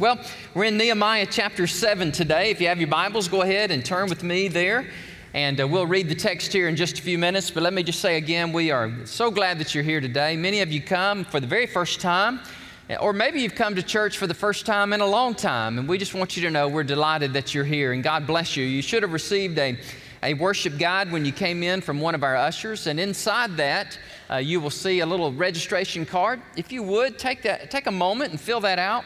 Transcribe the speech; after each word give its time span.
Well, 0.00 0.18
we're 0.54 0.64
in 0.64 0.76
Nehemiah 0.76 1.24
chapter 1.30 1.68
7 1.68 2.10
today. 2.10 2.50
If 2.50 2.60
you 2.60 2.66
have 2.66 2.80
your 2.80 2.88
Bibles, 2.88 3.28
go 3.28 3.42
ahead 3.42 3.70
and 3.70 3.84
turn 3.84 4.08
with 4.08 4.24
me 4.24 4.48
there. 4.48 4.88
And 5.34 5.60
uh, 5.60 5.68
we'll 5.68 5.86
read 5.86 6.08
the 6.08 6.16
text 6.16 6.52
here 6.52 6.66
in 6.66 6.74
just 6.74 6.98
a 6.98 7.02
few 7.02 7.16
minutes. 7.16 7.48
But 7.48 7.62
let 7.62 7.72
me 7.72 7.84
just 7.84 8.00
say 8.00 8.16
again, 8.16 8.52
we 8.52 8.72
are 8.72 8.92
so 9.06 9.30
glad 9.30 9.60
that 9.60 9.72
you're 9.72 9.84
here 9.84 10.00
today. 10.00 10.34
Many 10.34 10.62
of 10.62 10.72
you 10.72 10.82
come 10.82 11.24
for 11.24 11.38
the 11.38 11.46
very 11.46 11.68
first 11.68 12.00
time, 12.00 12.40
or 12.98 13.12
maybe 13.12 13.40
you've 13.40 13.54
come 13.54 13.76
to 13.76 13.84
church 13.84 14.18
for 14.18 14.26
the 14.26 14.34
first 14.34 14.66
time 14.66 14.92
in 14.92 15.00
a 15.00 15.06
long 15.06 15.32
time. 15.32 15.78
And 15.78 15.88
we 15.88 15.96
just 15.96 16.12
want 16.12 16.36
you 16.36 16.42
to 16.42 16.50
know 16.50 16.66
we're 16.66 16.82
delighted 16.82 17.32
that 17.34 17.54
you're 17.54 17.62
here. 17.62 17.92
And 17.92 18.02
God 18.02 18.26
bless 18.26 18.56
you. 18.56 18.64
You 18.64 18.82
should 18.82 19.04
have 19.04 19.12
received 19.12 19.58
a, 19.58 19.78
a 20.24 20.34
worship 20.34 20.76
guide 20.76 21.12
when 21.12 21.24
you 21.24 21.30
came 21.30 21.62
in 21.62 21.80
from 21.80 22.00
one 22.00 22.16
of 22.16 22.24
our 22.24 22.34
ushers. 22.34 22.88
And 22.88 22.98
inside 22.98 23.56
that, 23.58 23.96
uh, 24.28 24.38
you 24.38 24.58
will 24.58 24.70
see 24.70 24.98
a 25.00 25.06
little 25.06 25.32
registration 25.32 26.04
card. 26.04 26.42
If 26.56 26.72
you 26.72 26.82
would, 26.82 27.16
take, 27.16 27.42
that, 27.42 27.70
take 27.70 27.86
a 27.86 27.92
moment 27.92 28.32
and 28.32 28.40
fill 28.40 28.58
that 28.62 28.80
out 28.80 29.04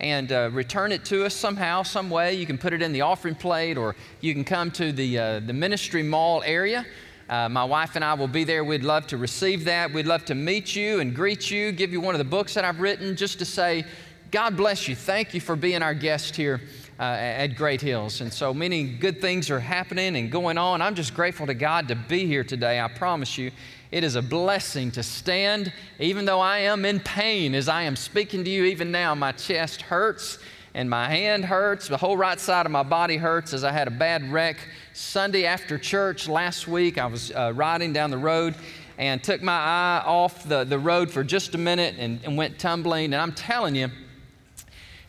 and 0.00 0.30
uh, 0.30 0.50
return 0.52 0.92
it 0.92 1.04
to 1.06 1.24
us 1.24 1.34
somehow, 1.34 1.82
some 1.82 2.10
way. 2.10 2.34
You 2.34 2.46
can 2.46 2.58
put 2.58 2.72
it 2.72 2.82
in 2.82 2.92
the 2.92 3.00
offering 3.00 3.34
plate, 3.34 3.76
or 3.76 3.96
you 4.20 4.32
can 4.32 4.44
come 4.44 4.70
to 4.72 4.92
the, 4.92 5.18
uh, 5.18 5.40
the 5.40 5.52
ministry 5.52 6.02
mall 6.02 6.42
area. 6.44 6.86
Uh, 7.28 7.48
my 7.48 7.64
wife 7.64 7.94
and 7.94 8.04
I 8.04 8.14
will 8.14 8.28
be 8.28 8.44
there. 8.44 8.64
We'd 8.64 8.84
love 8.84 9.06
to 9.08 9.18
receive 9.18 9.64
that. 9.66 9.92
We'd 9.92 10.06
love 10.06 10.24
to 10.26 10.34
meet 10.34 10.74
you 10.74 11.00
and 11.00 11.14
greet 11.14 11.50
you, 11.50 11.72
give 11.72 11.92
you 11.92 12.00
one 12.00 12.14
of 12.14 12.18
the 12.18 12.24
books 12.24 12.54
that 12.54 12.64
I've 12.64 12.80
written, 12.80 13.16
just 13.16 13.38
to 13.40 13.44
say, 13.44 13.84
God 14.30 14.56
bless 14.56 14.88
you. 14.88 14.94
Thank 14.94 15.34
you 15.34 15.40
for 15.40 15.56
being 15.56 15.82
our 15.82 15.94
guest 15.94 16.36
here 16.36 16.60
uh, 16.98 17.02
at 17.02 17.48
Great 17.48 17.80
Hills. 17.80 18.20
And 18.20 18.32
so 18.32 18.54
many 18.54 18.84
good 18.84 19.20
things 19.20 19.50
are 19.50 19.60
happening 19.60 20.16
and 20.16 20.30
going 20.30 20.58
on. 20.58 20.80
I'm 20.80 20.94
just 20.94 21.14
grateful 21.14 21.46
to 21.46 21.54
God 21.54 21.88
to 21.88 21.94
be 21.94 22.26
here 22.26 22.44
today. 22.44 22.80
I 22.80 22.88
promise 22.88 23.36
you. 23.36 23.50
It 23.90 24.04
is 24.04 24.16
a 24.16 24.22
blessing 24.22 24.90
to 24.92 25.02
stand, 25.02 25.72
even 25.98 26.26
though 26.26 26.40
I 26.40 26.58
am 26.58 26.84
in 26.84 27.00
pain 27.00 27.54
as 27.54 27.68
I 27.68 27.82
am 27.82 27.96
speaking 27.96 28.44
to 28.44 28.50
you 28.50 28.64
even 28.64 28.92
now. 28.92 29.14
My 29.14 29.32
chest 29.32 29.80
hurts 29.80 30.38
and 30.74 30.90
my 30.90 31.08
hand 31.08 31.46
hurts. 31.46 31.88
The 31.88 31.96
whole 31.96 32.16
right 32.16 32.38
side 32.38 32.66
of 32.66 32.72
my 32.72 32.82
body 32.82 33.16
hurts 33.16 33.54
as 33.54 33.64
I 33.64 33.72
had 33.72 33.88
a 33.88 33.90
bad 33.90 34.30
wreck 34.30 34.58
Sunday 34.92 35.46
after 35.46 35.78
church 35.78 36.28
last 36.28 36.68
week. 36.68 36.98
I 36.98 37.06
was 37.06 37.32
uh, 37.32 37.52
riding 37.54 37.94
down 37.94 38.10
the 38.10 38.18
road 38.18 38.54
and 38.98 39.24
took 39.24 39.40
my 39.40 39.56
eye 39.56 40.02
off 40.04 40.46
the, 40.46 40.64
the 40.64 40.78
road 40.78 41.10
for 41.10 41.24
just 41.24 41.54
a 41.54 41.58
minute 41.58 41.94
and, 41.98 42.20
and 42.24 42.36
went 42.36 42.58
tumbling. 42.58 43.06
And 43.06 43.16
I'm 43.16 43.32
telling 43.32 43.74
you, 43.74 43.88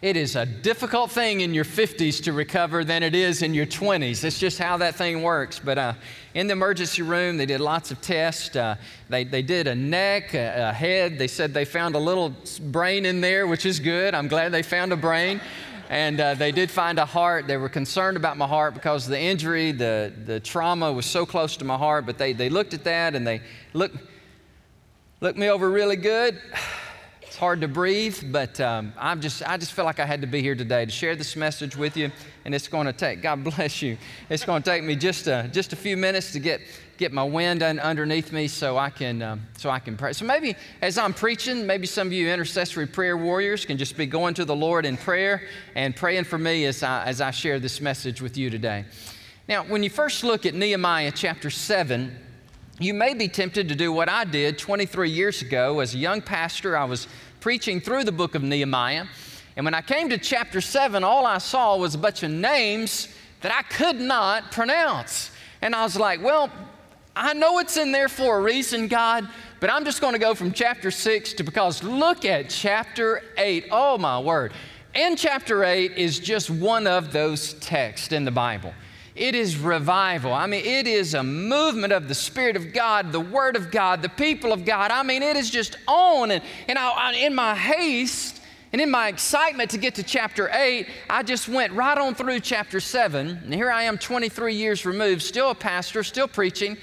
it 0.02 0.16
is 0.16 0.38
a 0.38 0.46
difficult 0.46 1.12
thing 1.12 1.42
in 1.42 1.54
your 1.54 1.66
50s 1.66 2.24
to 2.24 2.32
recover 2.32 2.86
than 2.86 3.04
it 3.04 3.14
is 3.14 3.42
in 3.42 3.54
your 3.54 3.66
20s. 3.66 4.24
It's 4.24 4.40
just 4.40 4.58
how 4.58 4.78
that 4.78 4.96
thing 4.96 5.22
works. 5.24 5.60
But 5.60 5.78
uh, 5.78 5.94
in 6.34 6.48
the 6.48 6.54
emergency 6.54 7.02
room, 7.02 7.36
they 7.36 7.46
did 7.46 7.60
lots 7.60 7.92
of 7.92 8.00
tests. 8.00 8.56
Uh, 8.56 8.78
they, 9.10 9.26
they 9.26 9.42
did 9.42 9.68
a 9.68 9.76
neck, 9.76 10.34
a, 10.34 10.70
a, 10.70 10.74
head. 10.74 11.20
They 11.20 11.28
said 11.28 11.54
they 11.54 11.66
found 11.66 11.96
a 11.96 12.00
little 12.00 12.34
brain 12.68 13.06
in 13.06 13.20
there, 13.20 13.46
which 13.46 13.66
is 13.66 13.82
good. 13.82 14.16
I'm 14.16 14.30
glad 14.30 14.54
they 14.54 14.62
found 14.62 14.94
a 14.94 14.96
brain. 14.96 15.42
And 15.90 16.22
uh, 16.22 16.36
they 16.36 16.54
did 16.54 16.72
find 16.72 16.98
a 16.98 17.06
heart. 17.06 17.48
They 17.48 17.58
were 17.58 17.68
concerned 17.68 18.16
about 18.16 18.38
my 18.38 18.48
heart 18.48 18.76
because 18.76 19.06
the 19.06 19.20
injury, 19.20 19.74
the, 19.74 20.14
the 20.26 20.40
trauma 20.40 20.94
was 20.94 21.08
so 21.08 21.26
close 21.26 21.58
to 21.58 21.66
my 21.66 21.78
heart. 21.78 22.06
But 22.06 22.18
they, 22.18 22.32
they 22.32 22.48
looked 22.48 22.74
at 22.74 22.86
that 22.86 23.16
and 23.16 23.28
they 23.28 23.42
looked, 23.74 23.98
looked 25.20 25.38
me 25.38 25.50
over 25.50 25.70
really 25.70 25.98
good 25.98 26.40
hard 27.40 27.62
to 27.62 27.70
breathe, 27.70 28.22
but 28.34 28.60
um, 28.60 28.92
I'm 28.98 29.22
just, 29.22 29.42
I 29.48 29.56
just 29.56 29.72
feel 29.72 29.86
like 29.86 30.02
I 30.02 30.06
had 30.06 30.20
to 30.20 30.28
be 30.28 30.42
here 30.42 30.56
today 30.56 30.84
to 30.84 30.92
share 30.92 31.16
this 31.16 31.38
message 31.38 31.78
with 31.78 31.96
you. 31.96 32.12
And 32.44 32.54
it's 32.54 32.68
going 32.68 32.86
to 32.86 32.92
take, 32.92 33.22
God 33.22 33.46
bless 33.46 33.82
you, 33.82 33.98
it's 34.30 34.44
going 34.44 34.62
to 34.62 34.70
take 34.70 34.84
me 34.84 34.98
just 34.98 35.26
a, 35.28 35.50
just 35.54 35.72
a 35.72 35.78
few 35.78 35.96
minutes 35.96 36.34
to 36.34 36.40
get, 36.40 36.60
get 36.98 37.14
my 37.14 37.24
wind 37.24 37.64
un, 37.64 37.80
underneath 37.80 38.34
me 38.34 38.50
so 38.50 38.78
I, 38.78 38.90
can, 38.90 39.22
um, 39.22 39.42
so 39.56 39.70
I 39.70 39.80
can 39.80 39.96
pray. 39.96 40.12
So 40.12 40.26
maybe 40.26 40.54
as 40.82 40.98
I'm 40.98 41.14
preaching, 41.14 41.66
maybe 41.66 41.88
some 41.88 42.08
of 42.08 42.14
you 42.14 42.28
intercessory 42.28 42.88
prayer 42.88 43.16
warriors 43.16 43.66
can 43.66 43.78
just 43.78 43.96
be 43.96 44.06
going 44.06 44.34
to 44.34 44.44
the 44.44 44.56
Lord 44.56 44.86
in 44.86 44.98
prayer 44.98 45.44
and 45.76 45.96
praying 45.96 46.26
for 46.26 46.38
me 46.38 46.66
as 46.66 46.84
I, 46.84 47.06
as 47.06 47.22
I 47.22 47.32
share 47.32 47.58
this 47.58 47.80
message 47.80 48.22
with 48.22 48.36
you 48.38 48.50
today. 48.50 48.84
Now, 49.48 49.64
when 49.64 49.82
you 49.82 49.90
first 49.90 50.26
look 50.26 50.46
at 50.46 50.56
Nehemiah 50.56 51.14
chapter 51.16 51.50
7, 51.50 52.18
you 52.82 52.94
may 52.94 53.14
be 53.14 53.28
tempted 53.28 53.68
to 53.68 53.76
do 53.76 53.92
what 53.92 54.08
I 54.08 54.24
did 54.24 54.58
23 54.58 55.10
years 55.10 55.42
ago. 55.42 55.82
As 55.82 55.94
a 55.94 55.98
young 55.98 56.22
pastor, 56.22 56.78
I 56.78 56.86
was 56.86 57.10
preaching 57.40 57.80
through 57.80 58.04
the 58.04 58.12
book 58.12 58.36
of 58.36 58.44
Nehemiah. 58.44 59.06
And 59.56 59.66
when 59.66 59.74
I 59.74 59.82
came 59.82 60.10
to 60.10 60.18
chapter 60.18 60.62
7, 60.62 61.04
all 61.04 61.26
I 61.26 61.38
saw 61.38 61.78
was 61.78 61.96
a 61.96 61.98
bunch 61.98 62.24
of 62.24 62.32
names 62.32 63.10
that 63.42 63.52
I 63.52 63.62
could 63.64 64.00
not 64.00 64.52
pronounce. 64.52 65.32
And 65.62 65.76
I 65.76 65.84
was 65.84 65.96
like, 65.96 66.22
well, 66.22 66.52
I 67.16 67.34
know 67.34 67.60
it's 67.60 67.78
in 67.78 67.92
there 67.92 68.08
for 68.08 68.38
a 68.38 68.42
reason, 68.42 68.88
God, 68.88 69.28
but 69.60 69.70
I'm 69.70 69.84
just 69.84 70.00
going 70.00 70.14
to 70.14 70.20
go 70.20 70.34
from 70.34 70.54
chapter 70.54 70.92
6 70.92 71.34
to 71.34 71.44
because 71.44 71.84
look 71.84 72.24
at 72.24 72.50
chapter 72.50 73.24
8. 73.38 73.68
Oh, 73.72 73.98
my 73.98 74.20
word. 74.20 74.54
And 74.96 75.18
chapter 75.18 75.64
8 75.64 75.98
is 75.98 76.20
just 76.20 76.50
one 76.50 76.88
of 76.88 77.12
those 77.12 77.54
texts 77.56 78.12
in 78.12 78.26
the 78.26 78.32
Bible. 78.32 78.74
It 79.20 79.36
is 79.36 79.58
revival. 79.58 80.34
I 80.34 80.48
mean, 80.48 80.64
it 80.64 80.88
is 80.88 81.14
a 81.14 81.22
movement 81.22 81.92
of 81.92 82.08
the 82.08 82.16
Spirit 82.16 82.56
of 82.56 82.72
God, 82.72 83.12
the 83.12 83.20
Word 83.20 83.58
of 83.58 83.70
God, 83.70 84.02
the 84.02 84.08
people 84.08 84.54
of 84.54 84.64
God. 84.64 84.92
I 84.92 85.04
mean, 85.04 85.22
it 85.22 85.36
is 85.36 85.50
just 85.50 85.76
on. 85.90 86.32
And, 86.32 86.42
and 86.70 86.80
I, 86.80 87.14
in 87.16 87.36
my 87.36 87.54
haste 87.54 88.42
and 88.72 88.82
in 88.82 88.90
my 88.90 89.10
excitement 89.10 89.72
to 89.72 89.78
get 89.78 89.96
to 89.96 90.04
chapter 90.04 90.50
8, 90.54 90.88
I 91.10 91.24
just 91.24 91.50
went 91.50 91.74
right 91.74 91.98
on 91.98 92.16
through 92.16 92.40
chapter 92.40 92.80
7. 92.80 93.42
And 93.44 93.54
here 93.54 93.70
I 93.70 93.84
am, 93.84 93.98
23 93.98 94.56
years 94.56 94.86
removed, 94.86 95.22
still 95.22 95.50
a 95.50 95.56
pastor, 95.56 96.02
still 96.02 96.30
preaching. 96.30 96.78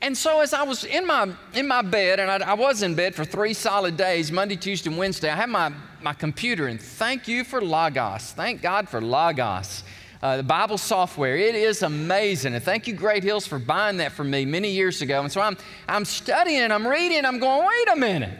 And 0.00 0.16
so 0.16 0.40
as 0.40 0.54
I 0.54 0.62
was 0.62 0.84
in 0.84 1.06
my, 1.06 1.34
in 1.52 1.68
my 1.68 1.82
bed, 1.82 2.18
and 2.18 2.30
I, 2.30 2.52
I, 2.52 2.54
was 2.54 2.82
in 2.82 2.94
bed 2.94 3.14
for 3.14 3.26
three 3.26 3.52
solid 3.52 3.98
days, 3.98 4.32
Monday, 4.32 4.56
Tuesday, 4.56 4.88
and 4.88 4.98
Wednesday, 4.98 5.28
I 5.28 5.36
had 5.36 5.50
my, 5.50 5.70
my 6.00 6.14
computer, 6.14 6.66
and 6.66 6.80
thank 6.80 7.28
you 7.28 7.44
for 7.44 7.60
Logos. 7.60 8.32
Thank 8.32 8.62
God 8.62 8.88
for 8.88 9.02
Logos 9.02 9.84
uh, 10.24 10.38
the 10.38 10.42
Bible 10.42 10.78
software. 10.78 11.36
It 11.36 11.54
is 11.54 11.82
amazing. 11.82 12.54
And 12.54 12.64
thank 12.64 12.86
you, 12.86 12.94
Great 12.94 13.22
Hills, 13.22 13.46
for 13.46 13.58
buying 13.58 13.98
that 13.98 14.12
for 14.12 14.24
me 14.24 14.46
many 14.46 14.70
years 14.70 15.02
ago. 15.02 15.20
And 15.20 15.30
so 15.30 15.42
I'm, 15.42 15.58
I'm 15.86 16.06
studying 16.06 16.72
I'm 16.72 16.86
reading, 16.86 17.26
I'm 17.26 17.38
going, 17.38 17.68
wait 17.68 17.88
a 17.92 17.96
minute. 17.96 18.38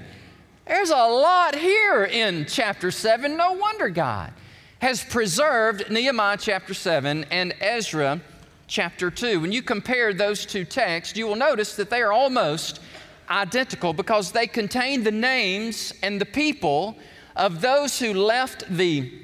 There's 0.66 0.88
a 0.88 0.94
lot 0.94 1.54
here 1.54 2.04
in 2.04 2.46
chapter 2.46 2.90
7. 2.90 3.36
No 3.36 3.52
wonder 3.52 3.90
God 3.90 4.32
has 4.78 5.04
preserved 5.04 5.90
Nehemiah 5.90 6.38
chapter 6.40 6.72
7 6.72 7.24
and 7.24 7.54
Ezra 7.60 8.18
chapter 8.66 9.10
2. 9.10 9.40
When 9.40 9.52
you 9.52 9.60
compare 9.60 10.14
those 10.14 10.46
two 10.46 10.64
texts, 10.64 11.18
you 11.18 11.26
will 11.26 11.36
notice 11.36 11.76
that 11.76 11.90
they 11.90 12.00
are 12.00 12.14
almost 12.14 12.80
identical 13.28 13.92
because 13.92 14.32
they 14.32 14.46
contain 14.46 15.04
the 15.04 15.12
names 15.12 15.92
and 16.02 16.18
the 16.18 16.24
people 16.24 16.96
of 17.36 17.60
those 17.60 17.98
who 17.98 18.14
left 18.14 18.64
the 18.74 19.23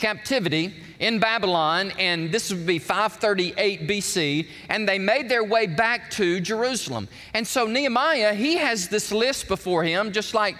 captivity 0.00 0.74
in 0.98 1.18
Babylon, 1.18 1.92
and 1.98 2.32
this 2.32 2.50
would 2.50 2.66
be 2.66 2.78
538 2.78 3.86
BC, 3.86 4.48
and 4.68 4.88
they 4.88 4.98
made 4.98 5.28
their 5.28 5.44
way 5.44 5.66
back 5.66 6.10
to 6.12 6.40
Jerusalem. 6.40 7.08
And 7.34 7.46
so 7.46 7.66
Nehemiah, 7.66 8.34
he 8.34 8.56
has 8.56 8.88
this 8.88 9.12
list 9.12 9.46
before 9.46 9.84
him, 9.84 10.12
just 10.12 10.34
like 10.34 10.56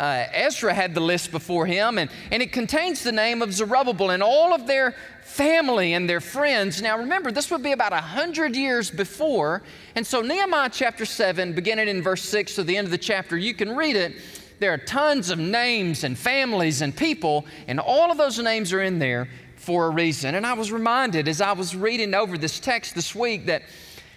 uh, 0.00 0.26
Ezra 0.32 0.74
had 0.74 0.94
the 0.94 1.00
list 1.00 1.30
before 1.30 1.66
him, 1.66 1.98
and, 1.98 2.10
and 2.30 2.42
it 2.42 2.52
contains 2.52 3.02
the 3.02 3.12
name 3.12 3.42
of 3.42 3.52
Zerubbabel 3.52 4.10
and 4.10 4.22
all 4.22 4.52
of 4.52 4.66
their 4.66 4.94
family 5.22 5.94
and 5.94 6.08
their 6.08 6.20
friends. 6.20 6.82
Now 6.82 6.98
remember, 6.98 7.30
this 7.30 7.50
would 7.50 7.62
be 7.62 7.72
about 7.72 7.92
100 7.92 8.56
years 8.56 8.90
before, 8.90 9.62
and 9.94 10.06
so 10.06 10.20
Nehemiah 10.20 10.70
chapter 10.72 11.04
7, 11.04 11.52
beginning 11.52 11.88
in 11.88 12.02
verse 12.02 12.22
6 12.22 12.56
to 12.56 12.64
the 12.64 12.76
end 12.76 12.86
of 12.86 12.90
the 12.90 12.98
chapter, 12.98 13.36
you 13.36 13.54
can 13.54 13.76
read 13.76 13.96
it. 13.96 14.14
There 14.60 14.72
are 14.72 14.78
tons 14.78 15.30
of 15.30 15.38
names 15.38 16.04
and 16.04 16.16
families 16.16 16.80
and 16.80 16.96
people, 16.96 17.44
and 17.66 17.80
all 17.80 18.10
of 18.10 18.18
those 18.18 18.38
names 18.38 18.72
are 18.72 18.82
in 18.82 18.98
there 18.98 19.28
for 19.56 19.86
a 19.86 19.90
reason. 19.90 20.34
And 20.34 20.46
I 20.46 20.52
was 20.52 20.70
reminded 20.70 21.28
as 21.28 21.40
I 21.40 21.52
was 21.52 21.74
reading 21.74 22.14
over 22.14 22.38
this 22.38 22.60
text 22.60 22.94
this 22.94 23.14
week 23.14 23.46
that, 23.46 23.62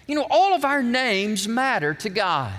you 0.06 0.14
know, 0.14 0.26
all 0.30 0.54
of 0.54 0.64
our 0.64 0.82
names 0.82 1.48
matter 1.48 1.94
to 1.94 2.08
God. 2.08 2.52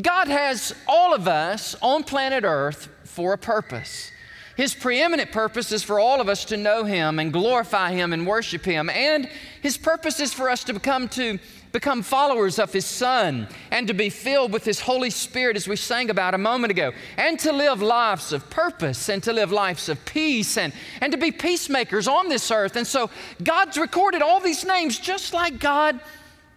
God 0.00 0.28
has 0.28 0.74
all 0.86 1.14
of 1.14 1.28
us 1.28 1.74
on 1.80 2.04
planet 2.04 2.44
Earth 2.44 2.88
for 3.04 3.32
a 3.32 3.38
purpose. 3.38 4.10
His 4.56 4.74
preeminent 4.74 5.30
purpose 5.30 5.70
is 5.70 5.84
for 5.84 6.00
all 6.00 6.20
of 6.20 6.28
us 6.28 6.44
to 6.46 6.56
know 6.56 6.82
Him 6.82 7.20
and 7.20 7.32
glorify 7.32 7.92
Him 7.92 8.12
and 8.12 8.26
worship 8.26 8.64
Him. 8.64 8.90
And 8.90 9.30
His 9.62 9.78
purpose 9.78 10.18
is 10.18 10.34
for 10.34 10.50
us 10.50 10.64
to 10.64 10.72
become 10.72 11.08
to 11.10 11.38
become 11.72 12.02
followers 12.02 12.58
of 12.58 12.72
His 12.72 12.86
Son 12.86 13.48
and 13.70 13.86
to 13.88 13.94
be 13.94 14.10
filled 14.10 14.52
with 14.52 14.64
His 14.64 14.80
Holy 14.80 15.10
Spirit, 15.10 15.56
as 15.56 15.68
we 15.68 15.76
sang 15.76 16.10
about 16.10 16.34
a 16.34 16.38
moment 16.38 16.70
ago, 16.70 16.92
and 17.16 17.38
to 17.40 17.52
live 17.52 17.82
lives 17.82 18.32
of 18.32 18.48
purpose 18.50 19.08
and 19.08 19.22
to 19.24 19.32
live 19.32 19.52
lives 19.52 19.88
of 19.88 20.04
peace 20.04 20.56
and, 20.56 20.72
and 21.00 21.12
to 21.12 21.18
be 21.18 21.30
peacemakers 21.30 22.08
on 22.08 22.28
this 22.28 22.50
earth. 22.50 22.76
And 22.76 22.86
so 22.86 23.10
God's 23.42 23.76
recorded 23.76 24.22
all 24.22 24.40
these 24.40 24.64
names 24.64 24.98
just 24.98 25.32
like 25.32 25.58
God 25.58 26.00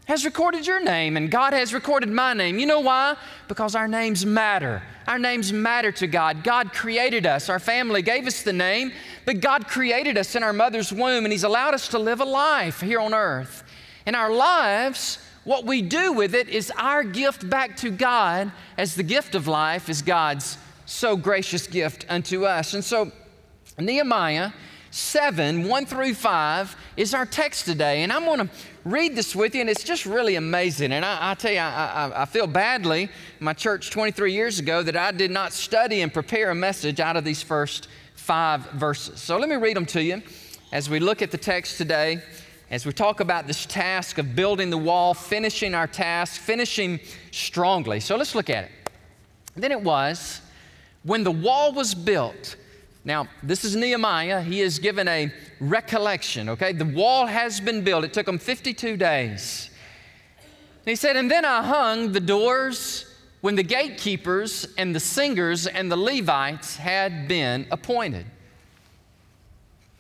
has 0.06 0.25
recorded 0.25 0.68
your 0.68 0.84
name 0.84 1.16
and 1.16 1.30
God 1.30 1.54
has 1.54 1.74
recorded 1.74 2.10
my 2.10 2.34
name. 2.34 2.60
You 2.60 2.66
know 2.66 2.80
why? 2.80 3.16
Because 3.48 3.75
our 3.75 3.88
names 3.88 4.25
matter. 4.25 4.81
Our 5.08 5.19
names 5.19 5.54
matter 5.54 5.92
to 5.94 6.08
God. 6.08 6.44
God 6.44 6.74
created 6.74 7.25
us. 7.25 7.50
Our 7.50 7.60
family 7.60 8.02
gave 8.02 8.28
us 8.28 8.44
the 8.44 8.54
name, 8.54 8.92
but 9.25 9.40
God 9.40 9.68
created 9.68 10.18
us 10.18 10.36
in 10.36 10.44
our 10.44 10.54
mother's 10.54 10.92
womb 10.92 11.24
and 11.24 11.31
He's 11.31 11.44
allowed 11.44 11.74
us 11.74 11.88
to 11.90 12.00
live 12.00 12.19
a 12.19 12.25
life 12.25 12.81
here 12.81 13.00
on 13.00 13.13
earth. 13.13 13.61
In 14.06 14.15
our 14.15 14.31
lives, 14.31 15.19
what 15.44 15.65
we 15.65 15.81
do 15.81 16.13
with 16.13 16.36
it 16.36 16.50
is 16.50 16.71
our 16.77 17.03
gift 17.03 17.50
back 17.50 17.77
to 17.77 17.89
God, 17.89 18.51
as 18.77 18.95
the 18.95 19.03
gift 19.03 19.36
of 19.36 19.48
life 19.48 19.89
is 19.89 20.01
God's 20.01 20.57
so 20.86 21.15
gracious 21.15 21.68
gift 21.68 22.06
unto 22.09 22.45
us. 22.45 22.74
And 22.74 22.83
so, 22.83 23.12
Nehemiah 23.80 24.51
7, 24.92 25.68
1 25.68 25.86
through 25.86 26.13
5 26.13 26.75
is 26.98 27.13
our 27.13 27.25
text 27.25 27.65
today. 27.65 28.03
And 28.03 28.12
I'm 28.12 28.25
going 28.25 28.39
to 28.39 28.50
read 28.83 29.15
this 29.15 29.36
with 29.36 29.56
you, 29.56 29.62
and 29.62 29.69
it's 29.69 29.83
just 29.83 30.06
really 30.06 30.36
amazing. 30.36 30.92
And 30.92 31.06
I, 31.06 31.31
I 31.31 31.33
tell 31.36 31.51
you, 31.51 31.59
I, 31.59 32.09
I, 32.13 32.21
I, 32.24 32.25
feel 32.25 32.45
badly, 32.45 33.09
my 33.39 33.53
church 33.53 33.89
23 33.89 34.33
years 34.33 34.59
ago, 34.59 34.83
that 34.83 34.98
I 34.98 35.12
did 35.12 35.31
not 35.31 35.53
study 35.53 36.01
and 36.01 36.13
prepare 36.13 36.50
a 36.50 36.56
message 36.56 37.00
out 37.00 37.15
of 37.15 37.24
these 37.24 37.42
first 37.42 37.88
five 38.15 38.69
verses. 38.71 39.21
So 39.21 39.38
let 39.38 39.50
me 39.50 39.56
read 39.56 39.77
them 39.77 39.86
to 39.88 40.03
you 40.03 40.21
as 40.71 40.89
we 40.89 41.00
look 41.00 41.21
at 41.21 41.31
the 41.31 41.38
text 41.38 41.77
today, 41.77 42.21
as 42.71 42.85
we 42.85 42.91
talk 42.91 43.19
about 43.19 43.45
this 43.45 43.65
task 43.68 44.18
of 44.18 44.35
building 44.35 44.71
the 44.71 44.77
wall, 44.77 45.13
finishing 45.13 45.75
our 45.75 45.88
task, 45.88 46.41
finishing 46.41 47.00
strongly. 47.29 48.00
So 48.00 48.15
let's 48.15 48.33
look 48.33 48.50
at 48.50 48.63
it. 48.63 48.71
Then 49.56 49.71
it 49.71 49.81
was 49.81 50.41
when 51.03 51.23
the 51.23 51.31
wall 51.31 51.73
was 51.73 51.94
built 51.94 52.56
now, 53.03 53.27
this 53.41 53.63
is 53.63 53.75
Nehemiah. 53.75 54.41
He 54.41 54.62
is 54.62 54.77
given 54.77 55.07
a 55.07 55.33
recollection, 55.59 56.50
okay? 56.50 56.71
The 56.71 56.85
wall 56.85 57.25
has 57.25 57.59
been 57.59 57.83
built. 57.83 58.03
It 58.03 58.13
took 58.13 58.27
him 58.27 58.38
52 58.38 58.95
days. 58.95 59.71
And 60.85 60.89
he 60.91 60.95
said, 60.95 61.15
And 61.15 61.29
then 61.29 61.44
I 61.44 61.63
hung 61.63 62.12
the 62.12 62.19
doors 62.19 63.06
when 63.41 63.56
the 63.56 63.63
gatekeepers 63.63 64.67
and 64.77 64.94
the 64.94 65.00
singers 65.00 65.65
and 65.65 65.91
the 65.91 65.97
Levites 65.97 66.75
had 66.75 67.27
been 67.27 67.65
appointed. 67.71 68.27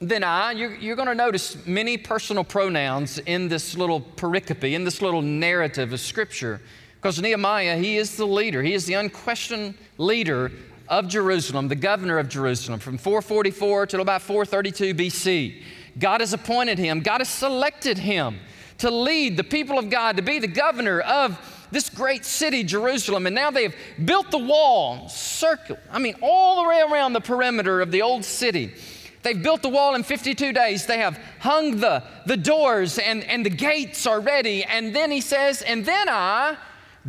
Then 0.01 0.23
I, 0.23 0.53
you're, 0.53 0.73
you're 0.73 0.95
going 0.95 1.09
to 1.09 1.15
notice 1.15 1.63
many 1.67 1.95
personal 1.95 2.43
pronouns 2.43 3.19
in 3.19 3.47
this 3.47 3.77
little 3.77 4.01
pericope, 4.01 4.73
in 4.73 4.83
this 4.83 4.99
little 4.99 5.21
narrative 5.21 5.93
of 5.93 5.99
Scripture, 5.99 6.59
because 6.95 7.21
Nehemiah, 7.21 7.77
he 7.77 7.97
is 7.97 8.15
the 8.15 8.25
leader. 8.25 8.63
He 8.63 8.73
is 8.73 8.87
the 8.87 8.95
unquestioned 8.95 9.75
leader 9.99 10.51
of 10.87 11.07
Jerusalem, 11.07 11.67
the 11.67 11.75
governor 11.75 12.17
of 12.17 12.29
Jerusalem, 12.29 12.79
from 12.79 12.97
444 12.97 13.85
till 13.85 14.01
about 14.01 14.23
432 14.23 14.95
BC. 14.95 15.63
God 15.99 16.21
has 16.21 16.33
appointed 16.33 16.79
him, 16.79 17.01
God 17.01 17.21
has 17.21 17.29
selected 17.29 17.99
him 17.99 18.39
to 18.79 18.89
lead 18.89 19.37
the 19.37 19.43
people 19.43 19.77
of 19.77 19.91
God, 19.91 20.17
to 20.17 20.23
be 20.23 20.39
the 20.39 20.47
governor 20.47 21.01
of 21.01 21.37
this 21.69 21.91
great 21.91 22.25
city, 22.25 22.63
Jerusalem. 22.63 23.27
And 23.27 23.35
now 23.35 23.51
they 23.51 23.63
have 23.63 23.75
built 24.03 24.31
the 24.31 24.39
wall, 24.39 25.07
circle, 25.09 25.77
I 25.91 25.99
mean, 25.99 26.15
all 26.23 26.63
the 26.63 26.69
way 26.69 26.81
around 26.81 27.13
the 27.13 27.21
perimeter 27.21 27.81
of 27.81 27.91
the 27.91 28.01
old 28.01 28.25
city. 28.25 28.73
They've 29.23 29.41
built 29.41 29.61
the 29.61 29.69
wall 29.69 29.95
in 29.95 30.03
52 30.03 30.53
days. 30.53 30.85
They 30.85 30.97
have 30.97 31.19
hung 31.39 31.77
the, 31.77 32.03
the 32.25 32.37
doors 32.37 32.97
and, 32.97 33.23
and 33.25 33.45
the 33.45 33.49
gates 33.49 34.05
are 34.07 34.19
ready. 34.19 34.63
And 34.63 34.95
then 34.95 35.11
he 35.11 35.21
says, 35.21 35.61
And 35.61 35.85
then 35.85 36.09
I 36.09 36.57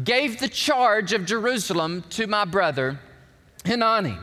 gave 0.05 0.39
the 0.39 0.49
charge 0.49 1.13
of 1.13 1.27
Jerusalem 1.27 2.05
to 2.11 2.27
my 2.27 2.45
brother 2.45 2.99
Hanani. 3.65 4.17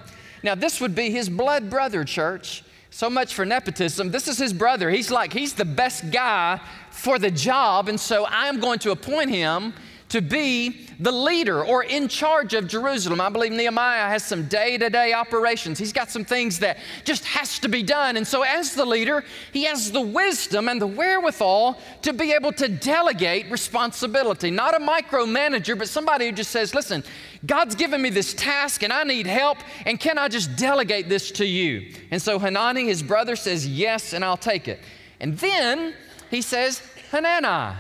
Now, 0.44 0.56
this 0.56 0.80
would 0.80 0.96
be 0.96 1.10
his 1.10 1.30
blood 1.30 1.70
brother, 1.70 2.04
church. 2.04 2.64
So 2.92 3.10
much 3.10 3.34
for 3.34 3.46
nepotism. 3.46 4.12
This 4.12 4.28
is 4.28 4.38
his 4.38 4.52
brother. 4.52 4.90
He's 4.90 5.12
like, 5.12 5.32
he's 5.32 5.54
the 5.54 5.66
best 5.66 6.12
guy 6.12 6.60
for 6.92 7.20
the 7.20 7.32
job, 7.32 7.88
and 7.88 8.00
so 8.00 8.26
I'm 8.28 8.60
going 8.60 8.80
to 8.80 8.92
appoint 8.92 9.30
him 9.30 9.74
to 10.10 10.22
be 10.22 10.88
the 11.00 11.12
leader 11.12 11.64
or 11.64 11.84
in 11.84 12.08
charge 12.08 12.54
of 12.54 12.68
Jerusalem. 12.68 13.22
I 13.22 13.30
believe 13.30 13.52
Nehemiah 13.52 14.10
has 14.10 14.24
some 14.24 14.48
day-to-day 14.48 15.14
operations. 15.14 15.80
He's 15.80 15.94
got 15.94 16.10
some 16.10 16.26
things 16.26 16.60
that 16.60 16.78
just 17.06 17.24
has 17.26 17.60
to 17.60 17.70
be 17.70 17.84
done. 17.84 18.18
And 18.18 18.28
so 18.28 18.42
as 18.42 18.74
the 18.74 18.86
leader, 18.86 19.24
he 19.54 19.66
has 19.66 19.92
the 19.92 20.02
wisdom 20.02 20.68
and 20.68 20.82
the 20.82 20.88
wherewithal 20.88 21.80
to 22.02 22.12
be 22.12 22.34
able 22.34 22.52
to 22.54 22.68
delegate 22.68 23.50
responsibility. 23.52 24.52
Not 24.52 24.76
a 24.76 24.84
micromanager, 24.84 25.78
but 25.78 25.88
somebody 25.88 26.26
who 26.26 26.32
just 26.32 26.52
says, 26.52 26.74
"Listen, 26.74 27.04
God's 27.46 27.76
given 27.76 28.02
me 28.02 28.10
this 28.10 28.34
task 28.34 28.84
and 28.84 28.92
I 28.92 29.04
need 29.04 29.28
help, 29.28 29.60
and 29.86 30.00
can 30.00 30.18
I 30.18 30.28
just 30.28 30.56
delegate 30.56 31.08
this 31.08 31.32
to 31.32 31.46
you?" 31.46 31.94
And 32.12 32.22
so 32.22 32.40
Hanani, 32.40 32.86
his 32.86 33.04
brother 33.04 33.36
says, 33.36 33.68
"Yes, 33.68 34.14
and 34.14 34.26
I'll 34.26 34.38
take 34.38 34.68
it." 34.68 34.82
And 35.20 35.38
then 35.38 35.94
he 36.32 36.42
says, 36.42 36.82
"Hanani, 37.12 37.78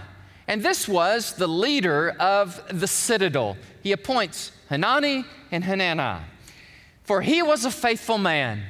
and 0.49 0.63
this 0.63 0.87
was 0.87 1.33
the 1.33 1.47
leader 1.47 2.09
of 2.19 2.59
the 2.71 2.87
citadel. 2.87 3.55
He 3.83 3.91
appoints 3.91 4.51
Hanani 4.69 5.23
and 5.51 5.63
Hananiah. 5.63 6.21
For 7.03 7.21
he 7.21 7.43
was 7.43 7.65
a 7.65 7.71
faithful 7.71 8.17
man, 8.17 8.63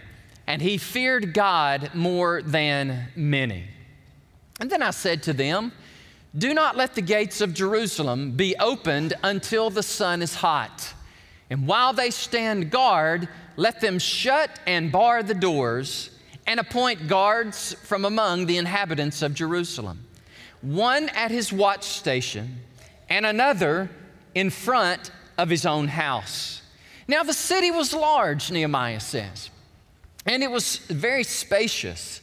and 0.45 0.61
he 0.61 0.77
feared 0.77 1.33
God 1.33 1.91
more 1.93 2.41
than 2.41 3.07
many. 3.15 3.63
And 4.59 4.69
then 4.69 4.83
I 4.83 4.91
said 4.91 5.23
to 5.23 5.33
them, 5.33 5.71
Do 6.37 6.53
not 6.53 6.75
let 6.75 6.95
the 6.95 7.01
gates 7.01 7.39
of 7.39 7.53
Jerusalem 7.53 8.31
be 8.31 8.57
opened 8.59 9.13
until 9.23 9.69
the 9.69 9.83
sun 9.83 10.21
is 10.21 10.35
hot. 10.35 10.93
And 11.49 11.65
while 11.65 11.93
they 11.93 12.11
stand 12.11 12.71
guard, 12.71 13.29
let 13.55 13.79
them 13.79 13.99
shut 13.99 14.59
and 14.67 14.91
bar 14.91 15.23
the 15.23 15.33
doors 15.33 16.09
and 16.45 16.59
appoint 16.59 17.07
guards 17.07 17.73
from 17.83 18.03
among 18.03 18.47
the 18.47 18.57
inhabitants 18.57 19.21
of 19.21 19.33
Jerusalem 19.33 20.08
one 20.61 21.09
at 21.09 21.31
his 21.31 21.51
watch 21.53 21.83
station 21.83 22.59
and 23.09 23.25
another 23.25 23.89
in 24.35 24.49
front 24.49 25.11
of 25.37 25.49
his 25.49 25.65
own 25.65 25.87
house. 25.87 26.61
Now, 27.07 27.23
the 27.23 27.33
city 27.33 27.71
was 27.71 27.93
large, 27.93 28.51
Nehemiah 28.51 28.99
says, 28.99 29.49
and 30.25 30.43
it 30.43 30.51
was 30.51 30.77
very 30.77 31.23
spacious. 31.23 32.21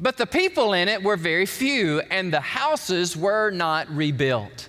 But 0.00 0.16
the 0.16 0.26
people 0.26 0.72
in 0.72 0.88
it 0.88 1.02
were 1.02 1.16
very 1.16 1.44
few, 1.44 2.00
and 2.10 2.32
the 2.32 2.40
houses 2.40 3.16
were 3.16 3.50
not 3.50 3.90
rebuilt. 3.90 4.68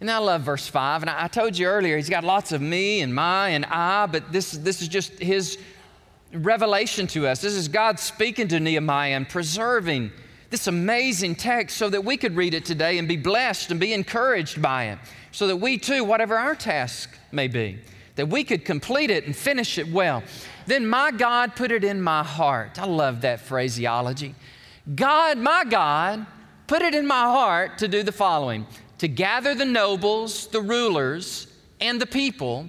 And 0.00 0.10
I 0.10 0.18
love 0.18 0.42
verse 0.42 0.66
5. 0.66 1.02
And 1.02 1.10
I, 1.10 1.28
told 1.28 1.56
you 1.56 1.66
earlier, 1.66 1.96
he's 1.96 2.10
got 2.10 2.24
lots 2.24 2.52
of 2.52 2.60
me 2.60 3.00
and 3.00 3.14
my 3.14 3.50
and 3.50 3.64
I, 3.66 4.06
but 4.06 4.32
this, 4.32 4.52
this 4.52 4.82
is 4.82 4.88
just 4.88 5.12
his 5.18 5.58
revelation 6.32 7.06
to 7.08 7.26
us. 7.26 7.40
This 7.40 7.54
is 7.54 7.68
God 7.68 7.98
speaking 7.98 8.48
to 8.48 8.60
Nehemiah 8.60 9.14
and 9.16 9.28
preserving 9.28 10.10
this 10.50 10.66
amazing 10.66 11.34
text 11.34 11.76
so 11.76 11.88
that 11.90 12.04
we 12.04 12.16
could 12.16 12.36
read 12.36 12.54
it 12.54 12.64
today 12.64 12.98
and 12.98 13.08
be 13.08 13.16
blessed 13.16 13.70
and 13.70 13.80
be 13.80 13.92
encouraged 13.92 14.62
by 14.62 14.84
it, 14.84 14.98
so 15.32 15.46
that 15.46 15.56
we 15.56 15.78
too, 15.78 16.04
whatever 16.04 16.36
our 16.36 16.54
task 16.54 17.10
may 17.32 17.48
be, 17.48 17.78
that 18.14 18.28
we 18.28 18.44
could 18.44 18.64
complete 18.64 19.10
it 19.10 19.26
and 19.26 19.36
finish 19.36 19.78
it 19.78 19.90
well. 19.90 20.22
Then 20.66 20.86
my 20.86 21.10
God 21.10 21.54
put 21.56 21.70
it 21.70 21.84
in 21.84 22.00
my 22.00 22.22
heart. 22.22 22.78
I 22.80 22.86
love 22.86 23.20
that 23.22 23.40
phraseology. 23.40 24.34
God, 24.94 25.38
my 25.38 25.64
God, 25.64 26.26
put 26.66 26.82
it 26.82 26.94
in 26.94 27.06
my 27.06 27.22
heart 27.22 27.78
to 27.78 27.88
do 27.88 28.02
the 28.02 28.12
following 28.12 28.66
to 28.98 29.08
gather 29.08 29.54
the 29.54 29.64
nobles, 29.64 30.46
the 30.46 30.60
rulers, 30.60 31.48
and 31.80 32.00
the 32.00 32.06
people 32.06 32.66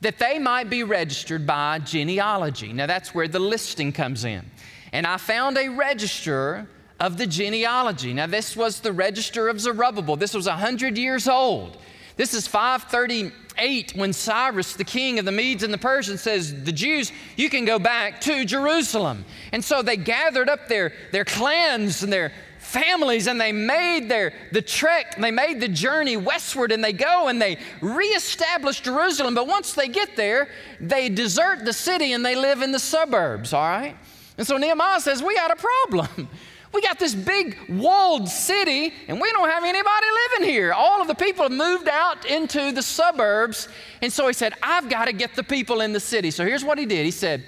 that 0.00 0.18
they 0.18 0.38
might 0.38 0.68
be 0.68 0.82
registered 0.82 1.46
by 1.46 1.78
genealogy. 1.78 2.72
Now 2.72 2.86
that's 2.86 3.14
where 3.14 3.28
the 3.28 3.38
listing 3.38 3.92
comes 3.92 4.24
in. 4.24 4.44
And 4.92 5.06
I 5.06 5.16
found 5.16 5.56
a 5.56 5.68
register 5.68 6.66
of 7.00 7.16
the 7.16 7.26
genealogy. 7.26 8.12
Now, 8.12 8.26
this 8.26 8.54
was 8.54 8.80
the 8.80 8.92
register 8.92 9.48
of 9.48 9.58
Zerubbabel. 9.58 10.16
This 10.16 10.34
was 10.34 10.46
100 10.46 10.98
years 10.98 11.26
old. 11.26 11.78
This 12.16 12.34
is 12.34 12.46
538 12.46 13.94
when 13.96 14.12
Cyrus, 14.12 14.74
the 14.74 14.84
king 14.84 15.18
of 15.18 15.24
the 15.24 15.32
Medes 15.32 15.62
and 15.62 15.72
the 15.72 15.78
Persians, 15.78 16.20
says, 16.20 16.64
The 16.64 16.72
Jews, 16.72 17.12
you 17.36 17.48
can 17.48 17.64
go 17.64 17.78
back 17.78 18.20
to 18.22 18.44
Jerusalem. 18.44 19.24
And 19.52 19.64
so 19.64 19.80
they 19.80 19.96
gathered 19.96 20.50
up 20.50 20.68
their, 20.68 20.92
their 21.12 21.24
clans 21.24 22.02
and 22.02 22.12
their 22.12 22.32
families 22.58 23.26
and 23.26 23.40
they 23.40 23.52
made 23.52 24.08
their 24.10 24.34
the 24.52 24.60
trek 24.60 25.16
they 25.16 25.30
made 25.30 25.60
the 25.60 25.66
journey 25.66 26.18
westward 26.18 26.70
and 26.70 26.84
they 26.84 26.92
go 26.92 27.28
and 27.28 27.40
they 27.40 27.56
reestablish 27.80 28.80
jerusalem 28.80 29.34
but 29.34 29.46
once 29.46 29.72
they 29.72 29.88
get 29.88 30.14
there 30.14 30.46
they 30.78 31.08
desert 31.08 31.64
the 31.64 31.72
city 31.72 32.12
and 32.12 32.24
they 32.24 32.36
live 32.36 32.60
in 32.60 32.70
the 32.70 32.78
suburbs 32.78 33.54
all 33.54 33.66
right 33.66 33.96
and 34.36 34.46
so 34.46 34.58
nehemiah 34.58 35.00
says 35.00 35.22
we 35.22 35.34
got 35.34 35.50
a 35.50 35.56
problem 35.56 36.28
we 36.72 36.80
got 36.82 37.00
this 37.00 37.14
big 37.14 37.58
walled 37.68 38.28
city, 38.28 38.92
and 39.08 39.20
we 39.20 39.30
don't 39.32 39.48
have 39.48 39.64
anybody 39.64 40.06
living 40.30 40.48
here. 40.48 40.72
All 40.72 41.02
of 41.02 41.08
the 41.08 41.16
people 41.16 41.42
have 41.42 41.52
moved 41.52 41.88
out 41.88 42.24
into 42.24 42.70
the 42.70 42.82
suburbs. 42.82 43.68
And 44.02 44.12
so 44.12 44.26
he 44.28 44.32
said, 44.32 44.54
I've 44.62 44.88
got 44.88 45.06
to 45.06 45.12
get 45.12 45.34
the 45.34 45.42
people 45.42 45.80
in 45.80 45.92
the 45.92 46.00
city. 46.00 46.30
So 46.30 46.44
here's 46.44 46.64
what 46.64 46.78
he 46.78 46.86
did. 46.86 47.04
He 47.04 47.10
said, 47.10 47.44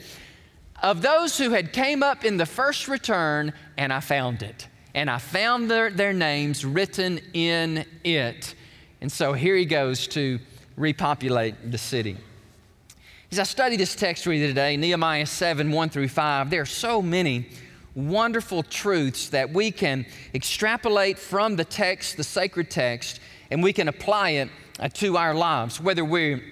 Of 0.82 1.02
those 1.02 1.38
who 1.38 1.50
had 1.50 1.72
came 1.72 2.02
up 2.02 2.24
in 2.24 2.36
the 2.36 2.46
first 2.46 2.88
return, 2.88 3.52
and 3.76 3.92
I 3.92 4.00
found 4.00 4.42
it. 4.42 4.66
And 4.94 5.08
I 5.08 5.18
found 5.18 5.70
their, 5.70 5.88
their 5.90 6.12
names 6.12 6.64
written 6.64 7.20
in 7.32 7.86
it. 8.02 8.54
And 9.00 9.10
so 9.10 9.34
here 9.34 9.56
he 9.56 9.66
goes 9.66 10.08
to 10.08 10.40
repopulate 10.76 11.70
the 11.70 11.78
city. 11.78 12.16
As 13.30 13.38
I 13.38 13.44
study 13.44 13.76
this 13.76 13.94
text 13.94 14.24
for 14.24 14.32
you 14.32 14.46
today, 14.46 14.76
Nehemiah 14.76 15.26
7 15.26 15.70
1 15.70 15.88
through 15.88 16.08
5, 16.08 16.50
there 16.50 16.60
are 16.60 16.66
so 16.66 17.00
many 17.00 17.48
wonderful 17.94 18.62
truths 18.62 19.28
that 19.30 19.52
we 19.52 19.70
can 19.70 20.06
extrapolate 20.34 21.18
from 21.18 21.56
the 21.56 21.64
text, 21.64 22.16
the 22.16 22.24
sacred 22.24 22.70
text, 22.70 23.20
and 23.50 23.62
we 23.62 23.72
can 23.72 23.88
apply 23.88 24.30
it 24.30 24.48
uh, 24.78 24.88
to 24.88 25.16
our 25.16 25.34
lives, 25.34 25.80
whether 25.80 26.04
we're 26.04 26.42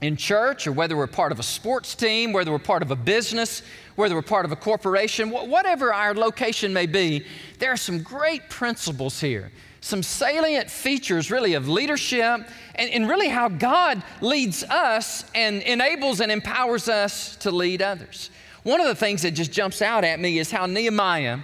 in 0.00 0.16
church 0.16 0.66
or 0.66 0.72
whether 0.72 0.96
we're 0.96 1.06
part 1.06 1.32
of 1.32 1.38
a 1.38 1.42
sports 1.42 1.94
team, 1.94 2.32
whether 2.32 2.50
we're 2.50 2.58
part 2.58 2.82
of 2.82 2.90
a 2.90 2.96
business, 2.96 3.62
whether 3.96 4.14
we're 4.14 4.22
part 4.22 4.44
of 4.44 4.52
a 4.52 4.56
corporation, 4.56 5.30
whatever 5.30 5.92
our 5.92 6.14
location 6.14 6.72
may 6.72 6.86
be, 6.86 7.24
there 7.58 7.72
are 7.72 7.76
some 7.76 8.02
great 8.02 8.50
principles 8.50 9.20
here, 9.20 9.50
some 9.80 10.02
salient 10.02 10.68
features 10.68 11.30
really 11.30 11.54
of 11.54 11.68
leadership 11.68 12.46
and, 12.74 12.90
and 12.90 13.08
really 13.08 13.28
how 13.28 13.48
God 13.48 14.02
leads 14.20 14.62
us 14.64 15.24
and 15.34 15.62
enables 15.62 16.20
and 16.20 16.30
empowers 16.30 16.88
us 16.88 17.36
to 17.36 17.50
lead 17.50 17.80
others. 17.80 18.30
One 18.64 18.80
of 18.80 18.86
the 18.86 18.94
things 18.94 19.22
that 19.22 19.32
just 19.32 19.52
jumps 19.52 19.82
out 19.82 20.04
at 20.04 20.18
me 20.18 20.38
is 20.38 20.50
how 20.50 20.66
Nehemiah, 20.66 21.38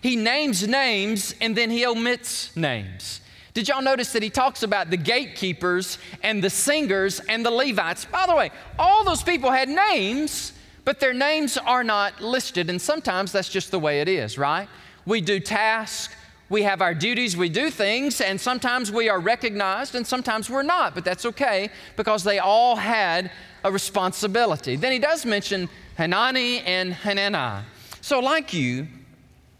he 0.00 0.16
names 0.16 0.66
names 0.66 1.34
and 1.40 1.56
then 1.56 1.70
he 1.70 1.86
omits 1.86 2.54
names. 2.56 3.20
Did 3.54 3.68
y'all 3.68 3.80
notice 3.80 4.12
that 4.12 4.22
he 4.24 4.30
talks 4.30 4.64
about 4.64 4.90
the 4.90 4.96
gatekeepers 4.96 5.98
and 6.24 6.42
the 6.42 6.50
singers 6.50 7.20
and 7.20 7.46
the 7.46 7.50
Levites? 7.52 8.04
By 8.04 8.26
the 8.26 8.34
way, 8.34 8.50
all 8.76 9.04
those 9.04 9.22
people 9.22 9.52
had 9.52 9.68
names, 9.68 10.52
but 10.84 10.98
their 10.98 11.14
names 11.14 11.56
are 11.56 11.84
not 11.84 12.20
listed, 12.20 12.68
and 12.68 12.82
sometimes 12.82 13.30
that's 13.30 13.48
just 13.48 13.70
the 13.70 13.78
way 13.78 14.00
it 14.00 14.08
is, 14.08 14.36
right? 14.36 14.68
We 15.06 15.20
do 15.20 15.38
tasks, 15.38 16.12
we 16.48 16.64
have 16.64 16.82
our 16.82 16.94
duties, 16.94 17.36
we 17.36 17.48
do 17.48 17.70
things, 17.70 18.20
and 18.20 18.40
sometimes 18.40 18.90
we 18.90 19.08
are 19.08 19.20
recognized 19.20 19.94
and 19.94 20.04
sometimes 20.04 20.50
we're 20.50 20.62
not, 20.62 20.96
but 20.96 21.04
that's 21.04 21.24
okay 21.24 21.70
because 21.96 22.24
they 22.24 22.40
all 22.40 22.74
had 22.74 23.30
a 23.62 23.70
responsibility. 23.70 24.74
Then 24.74 24.90
he 24.90 24.98
does 24.98 25.24
mention 25.24 25.68
Hanani 25.96 26.60
and 26.60 26.92
Hananiah. 26.92 27.62
So, 28.00 28.20
like 28.20 28.52
you, 28.52 28.86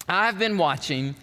I've 0.08 0.38
been 0.38 0.58
watching 0.58 1.14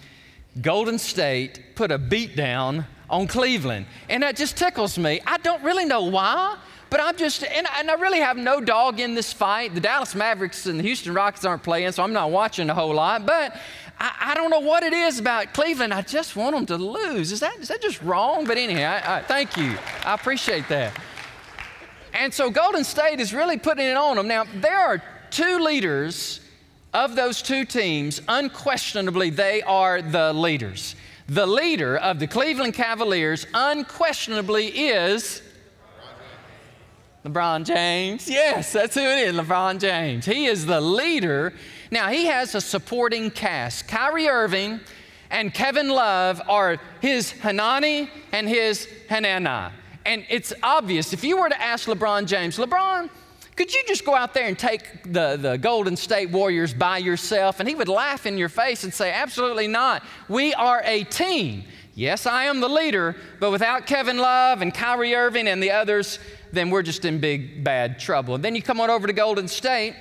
Golden 0.61 0.97
State 0.97 1.75
put 1.75 1.91
a 1.91 1.97
beat 1.97 2.35
down 2.35 2.85
on 3.09 3.27
Cleveland, 3.27 3.85
and 4.09 4.23
that 4.23 4.35
just 4.35 4.57
tickles 4.57 4.97
me. 4.97 5.21
I 5.27 5.37
don't 5.37 5.63
really 5.63 5.85
know 5.85 6.03
why. 6.03 6.57
But 6.89 6.99
I'm 6.99 7.15
just, 7.15 7.45
and, 7.45 7.65
and, 7.79 7.89
I 7.89 7.93
really 7.93 8.19
have 8.19 8.35
no 8.35 8.59
dog 8.59 8.99
in 8.99 9.15
this 9.15 9.31
fight. 9.31 9.73
The 9.73 9.79
Dallas 9.79 10.13
Mavericks 10.13 10.65
and 10.65 10.77
the 10.77 10.83
Houston 10.83 11.13
Rockets 11.13 11.45
aren't 11.45 11.63
playing, 11.63 11.89
so 11.93 12.03
I'm 12.03 12.11
not 12.11 12.31
watching 12.31 12.69
a 12.69 12.73
whole 12.73 12.93
lot. 12.93 13.25
But 13.25 13.55
I, 13.97 14.13
I 14.19 14.33
don't 14.33 14.49
know 14.49 14.59
what 14.59 14.83
it 14.83 14.91
is 14.91 15.17
about 15.17 15.53
Cleveland. 15.53 15.93
I 15.93 16.01
just 16.01 16.35
want 16.35 16.53
them 16.53 16.65
to 16.65 16.75
lose. 16.75 17.31
Is 17.31 17.39
that, 17.39 17.57
is 17.59 17.69
that 17.69 17.81
just 17.81 18.01
wrong? 18.01 18.45
But 18.45 18.57
anyhow, 18.57 18.99
I, 19.05 19.15
I, 19.15 19.21
thank 19.21 19.55
you. 19.55 19.77
I 20.03 20.15
appreciate 20.15 20.67
that. 20.67 20.91
And 22.13 22.33
so 22.33 22.49
Golden 22.49 22.83
State 22.83 23.19
is 23.19 23.33
really 23.33 23.57
putting 23.57 23.85
it 23.85 23.97
on 23.97 24.17
them. 24.17 24.27
Now, 24.27 24.45
there 24.55 24.77
are 24.77 25.03
two 25.29 25.59
leaders 25.59 26.41
of 26.93 27.15
those 27.15 27.41
two 27.41 27.65
teams. 27.65 28.21
Unquestionably, 28.27 29.29
they 29.29 29.61
are 29.61 30.01
the 30.01 30.33
leaders. 30.33 30.95
The 31.27 31.45
leader 31.45 31.97
of 31.97 32.19
the 32.19 32.27
Cleveland 32.27 32.73
Cavaliers, 32.73 33.47
unquestionably, 33.53 34.67
is 34.67 35.41
LeBron 37.25 37.65
James. 37.65 38.27
Yes, 38.27 38.73
that's 38.73 38.95
who 38.95 39.01
it 39.01 39.27
is, 39.27 39.35
LeBron 39.35 39.79
James. 39.79 40.25
He 40.25 40.47
is 40.47 40.65
the 40.65 40.81
leader. 40.81 41.53
Now, 41.91 42.09
he 42.09 42.25
has 42.25 42.55
a 42.55 42.61
supporting 42.61 43.31
cast. 43.31 43.87
Kyrie 43.87 44.27
Irving 44.27 44.79
and 45.29 45.53
Kevin 45.53 45.87
Love 45.87 46.41
are 46.49 46.77
his 46.99 47.31
Hanani 47.31 48.09
and 48.31 48.49
his 48.49 48.87
Hananiah. 49.07 49.71
And 50.05 50.25
it's 50.29 50.53
obvious, 50.63 51.13
if 51.13 51.23
you 51.23 51.39
were 51.39 51.49
to 51.49 51.61
ask 51.61 51.87
LeBron 51.87 52.25
James, 52.25 52.57
LeBron, 52.57 53.09
could 53.55 53.73
you 53.73 53.83
just 53.87 54.05
go 54.05 54.15
out 54.15 54.33
there 54.33 54.47
and 54.47 54.57
take 54.57 55.03
the, 55.03 55.37
the 55.37 55.57
Golden 55.57 55.95
State 55.95 56.31
Warriors 56.31 56.73
by 56.73 56.97
yourself? 56.97 57.59
And 57.59 57.69
he 57.69 57.75
would 57.75 57.89
laugh 57.89 58.25
in 58.25 58.37
your 58.37 58.49
face 58.49 58.83
and 58.83 58.93
say, 58.93 59.11
Absolutely 59.11 59.67
not. 59.67 60.03
We 60.29 60.53
are 60.53 60.81
a 60.83 61.03
team. 61.03 61.65
Yes, 61.93 62.25
I 62.25 62.45
am 62.45 62.61
the 62.61 62.69
leader, 62.69 63.15
but 63.39 63.51
without 63.51 63.85
Kevin 63.85 64.17
Love 64.17 64.61
and 64.61 64.73
Kyrie 64.73 65.13
Irving 65.13 65.47
and 65.47 65.61
the 65.61 65.71
others, 65.71 66.19
then 66.53 66.69
we're 66.69 66.81
just 66.83 67.03
in 67.03 67.19
big, 67.19 67.63
bad 67.63 67.99
trouble. 67.99 68.35
And 68.35 68.43
then 68.43 68.55
you 68.55 68.61
come 68.61 68.79
on 68.79 68.89
over 68.89 69.07
to 69.07 69.13
Golden 69.13 69.47
State, 69.49 69.95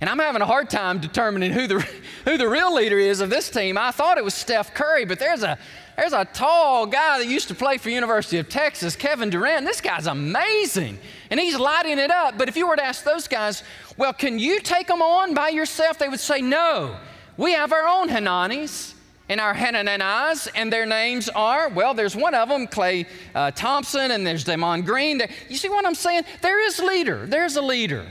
and 0.00 0.08
I'm 0.08 0.20
having 0.20 0.42
a 0.42 0.46
hard 0.46 0.70
time 0.70 1.00
determining 1.00 1.50
who 1.50 1.66
the, 1.66 1.80
who 2.24 2.38
the 2.38 2.48
real 2.48 2.72
leader 2.72 2.98
is 2.98 3.20
of 3.20 3.30
this 3.30 3.50
team. 3.50 3.76
I 3.76 3.90
thought 3.90 4.16
it 4.16 4.24
was 4.24 4.34
Steph 4.34 4.74
Curry, 4.74 5.04
but 5.04 5.18
there's 5.18 5.42
a, 5.42 5.58
there's 5.96 6.12
a 6.12 6.24
tall 6.24 6.86
guy 6.86 7.18
that 7.18 7.26
used 7.26 7.48
to 7.48 7.54
play 7.54 7.78
for 7.78 7.90
University 7.90 8.38
of 8.38 8.48
Texas, 8.48 8.96
Kevin 8.96 9.30
Durant. 9.30 9.64
This 9.64 9.80
guy's 9.80 10.06
amazing, 10.06 10.98
and 11.30 11.40
he's 11.40 11.58
lighting 11.58 11.98
it 11.98 12.10
up. 12.10 12.36
But 12.36 12.48
if 12.48 12.56
you 12.56 12.66
were 12.66 12.76
to 12.76 12.84
ask 12.84 13.02
those 13.02 13.26
guys, 13.26 13.62
well, 13.96 14.12
can 14.12 14.38
you 14.38 14.60
take 14.60 14.88
them 14.88 15.00
on 15.00 15.34
by 15.34 15.48
yourself? 15.48 15.98
They 15.98 16.08
would 16.08 16.20
say, 16.20 16.40
no. 16.40 16.96
We 17.36 17.52
have 17.52 17.72
our 17.72 17.86
own 17.86 18.08
Hananis 18.08 18.94
and 19.28 19.40
our 19.40 19.54
Hananiahs, 19.54 20.48
and 20.54 20.72
their 20.72 20.86
names 20.86 21.28
are, 21.30 21.68
well, 21.68 21.94
there's 21.94 22.14
one 22.14 22.34
of 22.34 22.48
them, 22.48 22.66
Klay 22.66 23.06
uh, 23.34 23.50
Thompson, 23.50 24.10
and 24.10 24.26
there's 24.26 24.44
Draymond 24.44 24.84
Green. 24.84 25.22
You 25.48 25.56
see 25.56 25.68
what 25.68 25.84
I'm 25.84 25.94
saying? 25.94 26.22
There 26.42 26.64
is 26.64 26.78
leader. 26.78 27.26
There's 27.26 27.56
a 27.56 27.62
leader. 27.62 28.06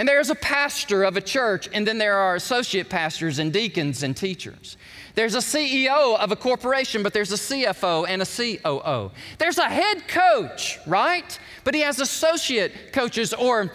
And 0.00 0.08
there's 0.08 0.30
a 0.30 0.34
pastor 0.34 1.04
of 1.04 1.18
a 1.18 1.20
church, 1.20 1.68
and 1.74 1.86
then 1.86 1.98
there 1.98 2.16
are 2.16 2.34
associate 2.34 2.88
pastors 2.88 3.38
and 3.38 3.52
deacons 3.52 4.02
and 4.02 4.16
teachers. 4.16 4.78
There's 5.14 5.34
a 5.34 5.40
CEO 5.40 6.18
of 6.18 6.32
a 6.32 6.36
corporation, 6.36 7.02
but 7.02 7.12
there's 7.12 7.32
a 7.32 7.34
CFO 7.34 8.06
and 8.08 8.22
a 8.22 8.24
COO. 8.24 9.10
There's 9.36 9.58
a 9.58 9.68
head 9.68 10.08
coach, 10.08 10.78
right? 10.86 11.38
But 11.64 11.74
he 11.74 11.82
has 11.82 12.00
associate 12.00 12.94
coaches 12.94 13.34
or 13.34 13.72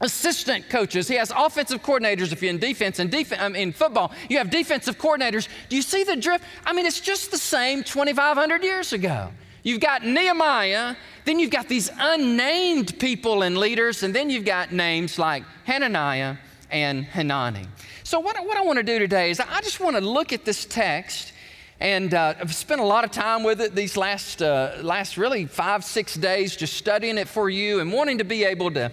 assistant 0.00 0.70
coaches. 0.70 1.06
He 1.06 1.16
has 1.16 1.30
offensive 1.36 1.82
coordinators 1.82 2.32
if 2.32 2.40
you're 2.40 2.48
in 2.48 2.58
defense 2.58 2.98
and 2.98 3.10
def- 3.10 3.38
um, 3.38 3.54
in 3.54 3.74
football. 3.74 4.10
You 4.30 4.38
have 4.38 4.48
defensive 4.48 4.96
coordinators. 4.96 5.48
Do 5.68 5.76
you 5.76 5.82
see 5.82 6.02
the 6.02 6.16
drift? 6.16 6.46
I 6.64 6.72
mean, 6.72 6.86
it's 6.86 6.98
just 6.98 7.30
the 7.30 7.36
same 7.36 7.82
2,500 7.82 8.64
years 8.64 8.94
ago. 8.94 9.28
You've 9.62 9.80
got 9.80 10.04
Nehemiah, 10.04 10.96
then 11.24 11.38
you've 11.38 11.52
got 11.52 11.68
these 11.68 11.88
unnamed 11.96 12.98
people 12.98 13.42
and 13.42 13.56
leaders, 13.56 14.02
and 14.02 14.12
then 14.12 14.28
you've 14.28 14.44
got 14.44 14.72
names 14.72 15.20
like 15.20 15.44
Hananiah 15.64 16.36
and 16.70 17.04
Hanani. 17.04 17.66
So, 18.02 18.18
what, 18.18 18.36
what 18.44 18.56
I 18.56 18.62
want 18.62 18.78
to 18.78 18.82
do 18.82 18.98
today 18.98 19.30
is 19.30 19.38
I 19.38 19.60
just 19.60 19.78
want 19.78 19.94
to 19.94 20.02
look 20.02 20.32
at 20.32 20.44
this 20.44 20.64
text, 20.64 21.32
and 21.78 22.12
uh, 22.12 22.34
I've 22.40 22.54
spent 22.54 22.80
a 22.80 22.84
lot 22.84 23.04
of 23.04 23.12
time 23.12 23.44
with 23.44 23.60
it 23.60 23.76
these 23.76 23.96
last, 23.96 24.42
uh, 24.42 24.78
last 24.82 25.16
really 25.16 25.46
five, 25.46 25.84
six 25.84 26.14
days, 26.14 26.56
just 26.56 26.74
studying 26.74 27.16
it 27.16 27.28
for 27.28 27.48
you 27.48 27.78
and 27.78 27.92
wanting 27.92 28.18
to 28.18 28.24
be 28.24 28.42
able 28.42 28.72
to 28.72 28.90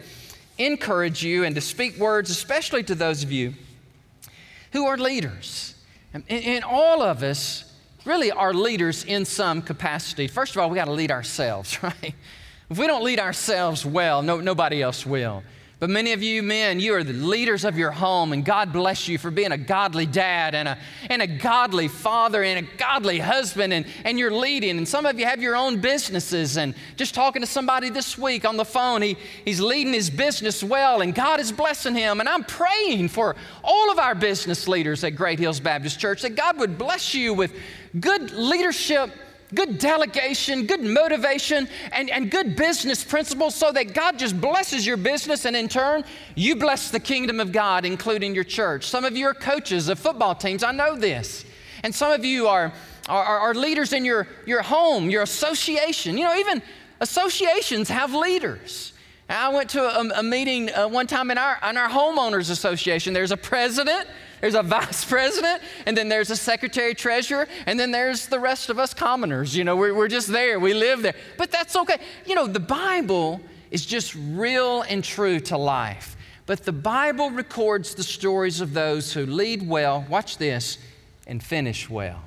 encourage 0.60 1.24
you 1.24 1.46
and 1.46 1.56
to 1.56 1.62
speak 1.62 1.98
words, 1.98 2.30
especially 2.30 2.84
to 2.84 2.94
those 2.94 3.24
of 3.24 3.32
you 3.32 3.56
who 4.72 4.86
are 4.86 4.98
leaders. 4.98 5.74
And, 6.14 6.24
and 6.30 6.64
all 6.64 7.02
of 7.02 7.24
us 7.24 7.69
really 8.10 8.32
are 8.32 8.54
leaders 8.54 9.06
in 9.06 9.24
some 9.24 9.62
capacity. 9.62 10.28
First 10.28 10.56
of 10.56 10.62
all, 10.62 10.70
we 10.70 10.76
got 10.76 10.86
to 10.86 10.92
lead 10.92 11.12
ourselves, 11.12 11.82
right? 11.84 12.16
If 12.70 12.78
we 12.78 12.88
don't 12.88 13.04
lead 13.04 13.20
ourselves 13.20 13.86
well, 13.86 14.22
no, 14.22 14.42
nobody 14.42 14.82
else 14.82 15.06
will. 15.06 15.44
But 15.80 15.90
many 15.90 16.12
of 16.12 16.22
you 16.22 16.44
men, 16.44 16.82
you 16.82 16.94
are 16.96 17.06
the 17.06 17.14
leaders 17.14 17.64
of 17.64 17.78
your 17.78 17.92
home, 17.92 18.34
and 18.34 18.44
God 18.44 18.74
bless 18.74 19.08
you 19.08 19.18
for 19.18 19.32
being 19.32 19.54
a 19.54 19.58
godly 19.58 20.06
dad 20.06 20.54
and 20.54 20.68
a, 20.68 20.78
and 21.10 21.22
a 21.22 21.28
godly 21.28 21.88
father 21.88 22.44
and 22.44 22.68
a 22.68 22.78
godly 22.78 23.18
husband, 23.18 23.72
and, 23.72 23.86
and 24.04 24.20
you're 24.20 24.34
leading. 24.34 24.78
And 24.78 24.86
some 24.86 25.06
of 25.06 25.18
you 25.18 25.26
have 25.26 25.42
your 25.42 25.56
own 25.56 25.80
businesses. 25.80 26.58
And 26.58 26.76
just 26.98 27.16
talking 27.16 27.42
to 27.42 27.48
somebody 27.48 27.90
this 27.90 28.18
week 28.18 28.44
on 28.44 28.58
the 28.58 28.66
phone, 28.66 29.02
he, 29.02 29.16
he's 29.46 29.62
leading 29.62 29.94
his 29.94 30.10
business 30.10 30.62
well, 30.62 31.00
and 31.00 31.16
God 31.16 31.40
is 31.40 31.54
blessing 31.54 31.96
him. 31.96 32.20
And 32.20 32.28
I'm 32.28 32.44
praying 32.44 33.08
for 33.08 33.38
all 33.64 33.90
of 33.90 34.00
our 34.00 34.16
business 34.16 34.68
leaders 34.68 35.06
at 35.06 35.16
Great 35.16 35.40
Hills 35.40 35.62
Baptist 35.62 35.98
Church 35.98 36.24
that 36.24 36.36
God 36.36 36.60
would 36.60 36.78
bless 36.78 37.14
you 37.14 37.34
with 37.34 37.54
good 38.00 38.32
leadership 38.32 39.12
good 39.54 39.80
delegation, 39.80 40.66
good 40.66 40.84
motivation, 40.84 41.68
and, 41.92 42.10
and 42.10 42.30
good 42.30 42.56
business 42.56 43.04
principles 43.04 43.56
so 43.56 43.72
that 43.72 43.94
God 43.94 44.20
just 44.20 44.40
blesses 44.40 44.86
your 44.86 44.98
business 44.98 45.46
and 45.46 45.56
in 45.56 45.68
turn, 45.68 46.04
you 46.36 46.56
bless 46.56 46.92
the 46.92 47.00
kingdom 47.00 47.40
of 47.40 47.52
God, 47.52 47.86
including 47.86 48.36
your 48.36 48.44
church. 48.44 48.86
Some 48.86 49.06
of 49.06 49.18
you 49.18 49.26
are 49.28 49.34
coaches 49.34 49.90
of 49.90 50.00
football 50.00 50.36
teams, 50.36 50.64
I 50.64 50.72
know 50.72 50.96
this. 50.96 51.46
And 51.84 51.94
some 51.96 52.12
of 52.12 52.26
you 52.26 52.48
are, 52.48 52.74
are, 53.08 53.40
are 53.40 53.54
leaders 53.54 53.94
in 53.94 54.06
your, 54.06 54.28
your 54.46 54.62
home, 54.62 55.10
your 55.10 55.24
association. 55.24 56.18
You 56.18 56.26
know, 56.26 56.36
even 56.36 56.62
associations 57.00 57.90
have 57.90 58.14
leaders. 58.14 58.94
I 59.30 59.50
went 59.50 59.70
to 59.72 59.82
a, 59.82 60.20
a 60.20 60.24
meeting 60.24 60.74
uh, 60.74 60.88
one 60.88 61.08
time 61.08 61.32
in 61.32 61.38
our, 61.38 61.58
in 61.68 61.78
our 61.78 61.90
homeowners 61.90 62.50
association. 62.50 63.14
There's 63.14 63.32
a 63.32 63.38
president, 63.38 64.08
there's 64.42 64.56
a 64.56 64.64
vice 64.64 65.06
president, 65.10 65.62
and 65.86 65.98
then 65.98 66.10
there's 66.10 66.32
a 66.32 66.36
secretary 66.36 66.94
treasurer, 66.94 67.48
and 67.66 67.80
then 67.80 67.92
there's 67.92 68.28
the 68.28 68.40
rest 68.40 68.70
of 68.70 68.80
us 68.80 68.94
commoners. 68.94 69.56
You 69.56 69.64
know, 69.64 69.76
we're, 69.76 69.94
we're 69.94 70.08
just 70.08 70.28
there, 70.28 70.60
we 70.60 70.74
live 70.74 71.02
there. 71.02 71.16
But 71.38 71.52
that's 71.52 71.76
okay. 71.76 71.98
You 72.26 72.36
know, 72.36 72.48
the 72.48 72.60
Bible 72.60 73.42
is 73.72 73.86
just 73.86 74.16
real 74.16 74.82
and 74.84 75.04
true 75.04 75.40
to 75.42 75.58
life. 75.58 76.16
But 76.46 76.66
the 76.66 76.72
Bible 76.72 77.30
records 77.30 77.94
the 77.94 78.04
stories 78.04 78.60
of 78.60 78.74
those 78.74 79.14
who 79.14 79.26
lead 79.26 79.68
well, 79.68 80.06
watch 80.10 80.38
this, 80.38 80.80
and 81.28 81.44
finish 81.44 81.90
well. 81.90 82.24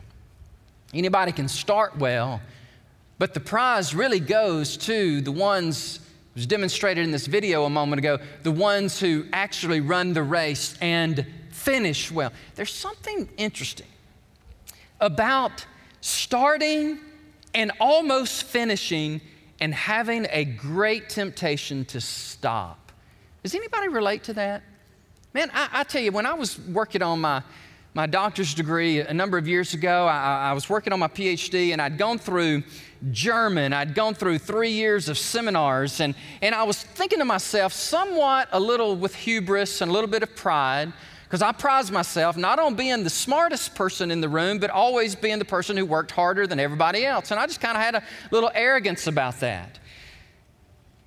Anybody 0.94 1.32
can 1.32 1.48
start 1.48 1.98
well, 1.98 2.40
but 3.18 3.34
the 3.34 3.40
prize 3.40 3.94
really 3.94 4.20
goes 4.20 4.76
to 4.78 5.20
the 5.20 5.32
ones 5.32 6.00
it 6.34 6.36
was 6.36 6.46
demonstrated 6.46 7.04
in 7.04 7.10
this 7.10 7.26
video 7.26 7.64
a 7.64 7.70
moment 7.70 7.98
ago 7.98 8.18
the 8.42 8.50
ones 8.50 8.98
who 8.98 9.26
actually 9.34 9.80
run 9.80 10.14
the 10.14 10.22
race 10.22 10.78
and 10.80 11.26
finish 11.62 12.10
well. 12.10 12.32
There's 12.54 12.72
something 12.72 13.28
interesting 13.36 13.86
about 15.00 15.64
starting 16.00 16.98
and 17.54 17.72
almost 17.80 18.44
finishing 18.44 19.20
and 19.60 19.72
having 19.72 20.26
a 20.30 20.44
great 20.44 21.08
temptation 21.08 21.84
to 21.86 22.00
stop. 22.00 22.92
Does 23.42 23.54
anybody 23.54 23.88
relate 23.88 24.24
to 24.24 24.32
that? 24.34 24.62
Man, 25.34 25.50
I, 25.52 25.68
I 25.72 25.84
tell 25.84 26.02
you, 26.02 26.12
when 26.12 26.26
I 26.26 26.34
was 26.34 26.58
working 26.58 27.02
on 27.02 27.20
my 27.20 27.42
my 27.94 28.06
doctor's 28.06 28.54
degree 28.54 29.00
a 29.00 29.12
number 29.12 29.36
of 29.36 29.46
years 29.46 29.74
ago. 29.74 30.06
I, 30.06 30.48
I, 30.48 30.52
was 30.54 30.70
working 30.70 30.94
on 30.94 30.98
my 30.98 31.08
PhD 31.08 31.72
and 31.72 31.82
I'd 31.82 31.98
gone 31.98 32.18
through 32.18 32.62
German. 33.10 33.74
I'd 33.74 33.94
gone 33.94 34.14
through 34.14 34.38
three 34.38 34.70
years 34.70 35.10
of 35.10 35.18
seminars 35.18 36.00
and, 36.00 36.14
and 36.40 36.54
I 36.54 36.62
was 36.62 36.82
thinking 36.82 37.18
to 37.18 37.26
myself, 37.26 37.74
somewhat 37.74 38.48
a 38.52 38.58
little 38.58 38.96
with 38.96 39.14
hubris 39.14 39.82
and 39.82 39.90
a 39.90 39.92
little 39.92 40.08
bit 40.08 40.22
of 40.22 40.34
pride, 40.34 40.90
because 41.32 41.40
I 41.40 41.52
prize 41.52 41.90
myself 41.90 42.36
not 42.36 42.58
on 42.58 42.74
being 42.74 43.04
the 43.04 43.08
smartest 43.08 43.74
person 43.74 44.10
in 44.10 44.20
the 44.20 44.28
room, 44.28 44.58
but 44.58 44.68
always 44.68 45.14
being 45.14 45.38
the 45.38 45.46
person 45.46 45.78
who 45.78 45.86
worked 45.86 46.10
harder 46.10 46.46
than 46.46 46.60
everybody 46.60 47.06
else. 47.06 47.30
And 47.30 47.40
I 47.40 47.46
just 47.46 47.58
kind 47.58 47.74
of 47.74 47.82
had 47.82 47.94
a 47.94 48.02
little 48.30 48.50
arrogance 48.54 49.06
about 49.06 49.40
that. 49.40 49.78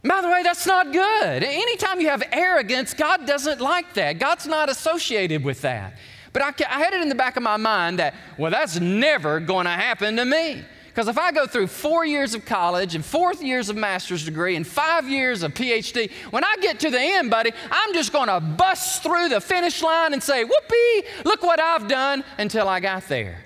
By 0.03 0.21
the 0.21 0.27
way, 0.27 0.41
that's 0.41 0.65
not 0.65 0.91
good. 0.91 1.43
Anytime 1.43 2.01
you 2.01 2.09
have 2.09 2.23
arrogance, 2.31 2.95
God 2.95 3.27
doesn't 3.27 3.61
like 3.61 3.93
that. 3.93 4.17
God's 4.17 4.47
not 4.47 4.67
associated 4.67 5.43
with 5.43 5.61
that. 5.61 5.93
But 6.33 6.41
I, 6.41 6.75
I 6.75 6.79
had 6.79 6.95
it 6.95 7.03
in 7.03 7.09
the 7.09 7.13
back 7.13 7.37
of 7.37 7.43
my 7.43 7.57
mind 7.57 7.99
that, 7.99 8.15
well, 8.39 8.49
that's 8.49 8.79
never 8.79 9.39
going 9.39 9.65
to 9.65 9.71
happen 9.73 10.15
to 10.15 10.25
me. 10.25 10.63
Because 10.95 11.09
if 11.09 11.17
I 11.17 11.33
go 11.33 11.45
through 11.45 11.67
four 11.67 12.05
years 12.05 12.33
of 12.35 12.45
college 12.45 12.95
and 12.95 13.03
four 13.03 13.33
years 13.33 13.67
of 13.67 13.75
master's 13.75 14.23
degree 14.23 14.55
and 14.55 14.65
five 14.65 15.09
years 15.09 15.43
of 15.43 15.53
PhD, 15.53 16.09
when 16.31 16.45
I 16.45 16.55
get 16.61 16.79
to 16.79 16.89
the 16.89 16.99
end, 16.99 17.29
buddy, 17.29 17.51
I'm 17.69 17.93
just 17.93 18.13
going 18.13 18.29
to 18.29 18.39
bust 18.39 19.03
through 19.03 19.27
the 19.27 19.41
finish 19.41 19.83
line 19.83 20.13
and 20.13 20.23
say, 20.23 20.45
whoopee, 20.45 21.07
look 21.25 21.43
what 21.43 21.59
I've 21.59 21.89
done 21.89 22.23
until 22.37 22.69
I 22.69 22.79
got 22.79 23.09
there. 23.09 23.43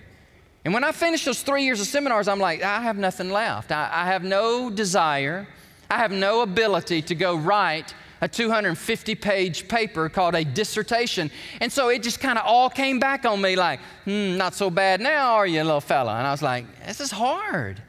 And 0.64 0.76
when 0.76 0.84
I 0.84 0.92
finish 0.92 1.26
those 1.26 1.42
three 1.42 1.64
years 1.64 1.82
of 1.82 1.88
seminars, 1.88 2.28
I'm 2.28 2.40
like, 2.40 2.62
I 2.62 2.82
have 2.82 2.98
nothing 2.98 3.32
left. 3.32 3.72
I, 3.72 3.90
I 3.92 4.06
have 4.06 4.24
no 4.24 4.70
desire 4.70 5.48
I 5.90 5.98
have 5.98 6.12
no 6.12 6.42
ability 6.42 7.02
to 7.04 7.16
go 7.16 7.36
write 7.36 7.96
a 8.22 8.28
250 8.28 9.16
page 9.16 9.68
paper 9.68 10.10
called 10.10 10.36
a 10.36 10.44
dissertation. 10.44 11.32
And 11.62 11.72
so 11.72 11.90
it 11.90 12.04
just 12.04 12.20
kind 12.20 12.38
of 12.38 12.46
all 12.46 12.70
came 12.70 13.00
back 13.00 13.26
on 13.26 13.42
me 13.42 13.56
like, 13.56 13.80
hmm, 14.06 14.38
not 14.38 14.54
so 14.54 14.70
bad 14.70 15.02
now, 15.02 15.36
are 15.36 15.48
you, 15.48 15.64
little 15.64 15.82
fella? 15.82 16.18
And 16.18 16.28
I 16.28 16.32
was 16.32 16.42
like, 16.42 16.66
this 16.86 17.00
is 17.00 17.12
hard. 17.12 17.82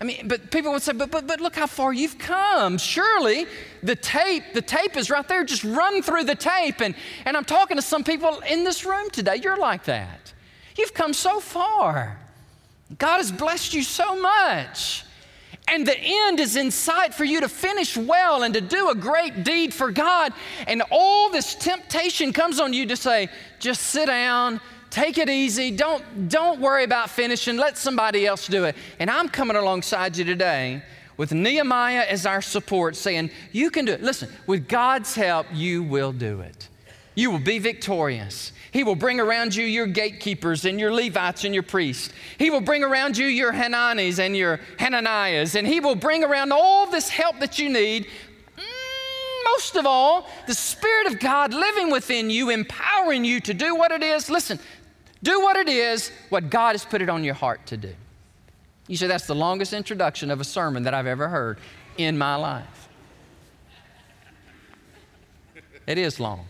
I 0.00 0.04
mean, 0.04 0.28
but 0.28 0.50
people 0.52 0.70
would 0.72 0.82
say, 0.82 0.92
but, 0.92 1.10
but, 1.10 1.26
but 1.26 1.40
look 1.40 1.56
how 1.56 1.66
far 1.66 1.92
you've 1.92 2.18
come. 2.18 2.78
Surely 2.78 3.46
the 3.82 3.96
tape, 3.96 4.44
the 4.54 4.62
tape 4.62 4.96
is 4.96 5.10
right 5.10 5.26
there. 5.26 5.42
Just 5.42 5.64
run 5.64 6.02
through 6.02 6.24
the 6.24 6.36
tape. 6.36 6.80
And, 6.80 6.94
and 7.24 7.36
I'm 7.36 7.44
talking 7.44 7.76
to 7.76 7.82
some 7.82 8.04
people 8.04 8.38
in 8.48 8.62
this 8.62 8.84
room 8.84 9.10
today. 9.10 9.36
You're 9.36 9.58
like 9.58 9.84
that. 9.84 10.32
You've 10.76 10.94
come 10.94 11.12
so 11.12 11.40
far. 11.40 12.16
God 12.96 13.16
has 13.16 13.32
blessed 13.32 13.74
you 13.74 13.82
so 13.82 14.20
much. 14.20 15.04
And 15.70 15.86
the 15.86 15.98
end 15.98 16.40
is 16.40 16.56
in 16.56 16.70
sight 16.70 17.14
for 17.14 17.24
you 17.24 17.40
to 17.40 17.48
finish 17.48 17.96
well 17.96 18.42
and 18.42 18.54
to 18.54 18.60
do 18.60 18.90
a 18.90 18.94
great 18.94 19.44
deed 19.44 19.74
for 19.74 19.90
God. 19.90 20.32
And 20.66 20.82
all 20.90 21.30
this 21.30 21.54
temptation 21.54 22.32
comes 22.32 22.58
on 22.60 22.72
you 22.72 22.86
to 22.86 22.96
say, 22.96 23.28
just 23.58 23.82
sit 23.82 24.06
down, 24.06 24.60
take 24.90 25.18
it 25.18 25.28
easy, 25.28 25.70
don't, 25.70 26.28
don't 26.28 26.60
worry 26.60 26.84
about 26.84 27.10
finishing, 27.10 27.56
let 27.56 27.76
somebody 27.76 28.26
else 28.26 28.46
do 28.46 28.64
it. 28.64 28.76
And 28.98 29.10
I'm 29.10 29.28
coming 29.28 29.56
alongside 29.56 30.16
you 30.16 30.24
today 30.24 30.82
with 31.18 31.32
Nehemiah 31.32 32.06
as 32.08 32.24
our 32.24 32.40
support, 32.40 32.96
saying, 32.96 33.30
You 33.52 33.70
can 33.70 33.84
do 33.84 33.92
it. 33.92 34.02
Listen, 34.02 34.30
with 34.46 34.68
God's 34.68 35.14
help, 35.14 35.46
you 35.52 35.82
will 35.82 36.12
do 36.12 36.40
it. 36.40 36.68
You 37.14 37.30
will 37.30 37.40
be 37.40 37.58
victorious. 37.58 38.52
He 38.70 38.84
will 38.84 38.94
bring 38.94 39.20
around 39.20 39.54
you 39.54 39.64
your 39.64 39.86
gatekeepers 39.86 40.64
and 40.64 40.78
your 40.78 40.92
Levites 40.92 41.44
and 41.44 41.54
your 41.54 41.62
priests. 41.62 42.12
He 42.38 42.50
will 42.50 42.60
bring 42.60 42.84
around 42.84 43.16
you 43.16 43.26
your 43.26 43.52
Hananis 43.52 44.18
and 44.18 44.36
your 44.36 44.60
Hananiahs, 44.78 45.54
and 45.54 45.66
He 45.66 45.80
will 45.80 45.94
bring 45.94 46.24
around 46.24 46.52
all 46.52 46.90
this 46.90 47.08
help 47.08 47.38
that 47.40 47.58
you 47.58 47.68
need. 47.68 48.06
Mm, 48.56 49.44
most 49.52 49.76
of 49.76 49.86
all, 49.86 50.28
the 50.46 50.54
Spirit 50.54 51.06
of 51.06 51.18
God 51.18 51.54
living 51.54 51.90
within 51.90 52.30
you, 52.30 52.50
empowering 52.50 53.24
you 53.24 53.40
to 53.40 53.54
do 53.54 53.74
what 53.74 53.90
it 53.90 54.02
is. 54.02 54.28
Listen, 54.28 54.58
do 55.22 55.40
what 55.40 55.56
it 55.56 55.68
is, 55.68 56.12
what 56.28 56.50
God 56.50 56.72
has 56.72 56.84
put 56.84 57.02
it 57.02 57.08
on 57.08 57.24
your 57.24 57.34
heart 57.34 57.66
to 57.66 57.76
do. 57.76 57.94
You 58.86 58.96
say, 58.96 59.06
that's 59.06 59.26
the 59.26 59.34
longest 59.34 59.72
introduction 59.72 60.30
of 60.30 60.40
a 60.40 60.44
sermon 60.44 60.84
that 60.84 60.94
I've 60.94 61.06
ever 61.06 61.28
heard 61.28 61.58
in 61.98 62.16
my 62.16 62.36
life. 62.36 62.88
It 65.86 65.98
is 65.98 66.20
long. 66.20 66.46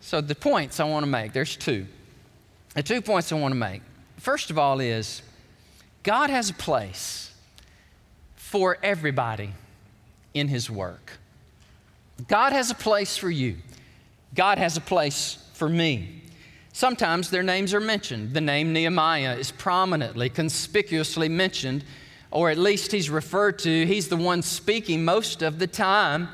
So, 0.00 0.20
the 0.20 0.34
points 0.34 0.80
I 0.80 0.84
want 0.84 1.04
to 1.04 1.10
make, 1.10 1.32
there's 1.32 1.56
two. 1.56 1.86
The 2.74 2.82
two 2.82 3.02
points 3.02 3.32
I 3.32 3.36
want 3.36 3.52
to 3.52 3.58
make. 3.58 3.82
First 4.16 4.50
of 4.50 4.58
all, 4.58 4.80
is 4.80 5.22
God 6.02 6.30
has 6.30 6.50
a 6.50 6.54
place 6.54 7.32
for 8.34 8.78
everybody 8.82 9.50
in 10.34 10.48
His 10.48 10.70
work. 10.70 11.18
God 12.28 12.52
has 12.52 12.70
a 12.70 12.74
place 12.74 13.16
for 13.16 13.30
you, 13.30 13.56
God 14.34 14.58
has 14.58 14.76
a 14.76 14.80
place 14.80 15.38
for 15.54 15.68
me. 15.68 16.16
Sometimes 16.72 17.30
their 17.30 17.42
names 17.42 17.74
are 17.74 17.80
mentioned. 17.80 18.32
The 18.32 18.40
name 18.40 18.72
Nehemiah 18.72 19.34
is 19.36 19.50
prominently, 19.50 20.28
conspicuously 20.28 21.28
mentioned, 21.28 21.84
or 22.30 22.48
at 22.48 22.58
least 22.58 22.92
he's 22.92 23.10
referred 23.10 23.58
to. 23.60 23.86
He's 23.86 24.08
the 24.08 24.16
one 24.16 24.40
speaking 24.40 25.04
most 25.04 25.42
of 25.42 25.58
the 25.58 25.66
time 25.66 26.28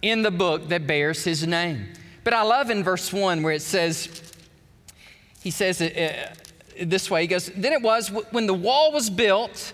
in 0.00 0.22
the 0.22 0.30
book 0.30 0.68
that 0.68 0.86
bears 0.86 1.24
his 1.24 1.46
name. 1.46 1.88
But 2.24 2.34
I 2.34 2.42
love 2.42 2.70
in 2.70 2.84
verse 2.84 3.12
1 3.12 3.42
where 3.42 3.52
it 3.52 3.62
says, 3.62 4.08
he 5.42 5.50
says 5.50 5.80
it 5.80 5.96
uh, 5.96 6.84
this 6.84 7.10
way. 7.10 7.22
He 7.22 7.26
goes, 7.26 7.50
Then 7.56 7.72
it 7.72 7.82
was 7.82 8.08
when 8.30 8.46
the 8.46 8.54
wall 8.54 8.92
was 8.92 9.08
built, 9.08 9.72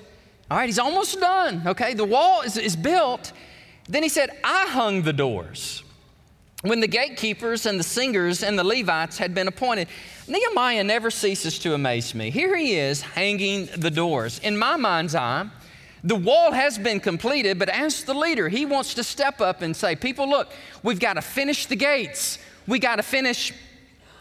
all 0.50 0.59
right, 0.59 0.66
he's 0.66 0.78
almost 0.78 1.18
done, 1.18 1.62
okay? 1.66 1.94
The 1.94 2.04
wall 2.04 2.42
is, 2.42 2.56
is 2.56 2.76
built. 2.76 3.32
Then 3.88 4.02
he 4.02 4.09
said, 4.09 4.30
I 4.44 4.66
hung 4.68 5.02
the 5.02 5.12
doors. 5.12 5.82
When 6.62 6.80
the 6.80 6.88
gatekeepers 6.88 7.66
and 7.66 7.78
the 7.78 7.85
singers 7.85 8.42
and 8.42 8.59
the 8.59 8.64
Levites 8.64 9.18
had 9.18 9.35
been 9.35 9.46
appointed, 9.46 9.88
Nehemiah 10.26 10.82
never 10.85 11.11
ceases 11.11 11.59
to 11.61 11.74
amaze 11.74 12.14
me. 12.14 12.30
Here 12.30 12.56
he 12.56 12.76
is 12.76 13.02
hanging 13.02 13.68
the 13.76 13.90
doors. 13.90 14.40
In 14.40 14.56
my 14.56 14.76
mind's 14.76 15.14
eye, 15.14 15.48
the 16.07 16.14
wall 16.14 16.53
has 16.53 16.79
been 16.79 17.01
completed, 17.01 17.59
but 17.59 17.69
as 17.69 18.05
the 18.05 18.14
leader, 18.14 18.49
he 18.49 18.64
wants 18.64 18.95
to 18.95 19.03
step 19.03 19.40
up 19.40 19.61
and 19.61 19.77
say, 19.77 19.97
People, 19.97 20.31
look, 20.31 20.53
we've 20.85 21.01
got 21.01 21.14
to 21.14 21.21
finish 21.21 21.66
the 21.66 21.75
gates. 21.75 22.38
We 22.69 22.79
got 22.79 22.97
to 22.97 23.03
finish 23.03 23.53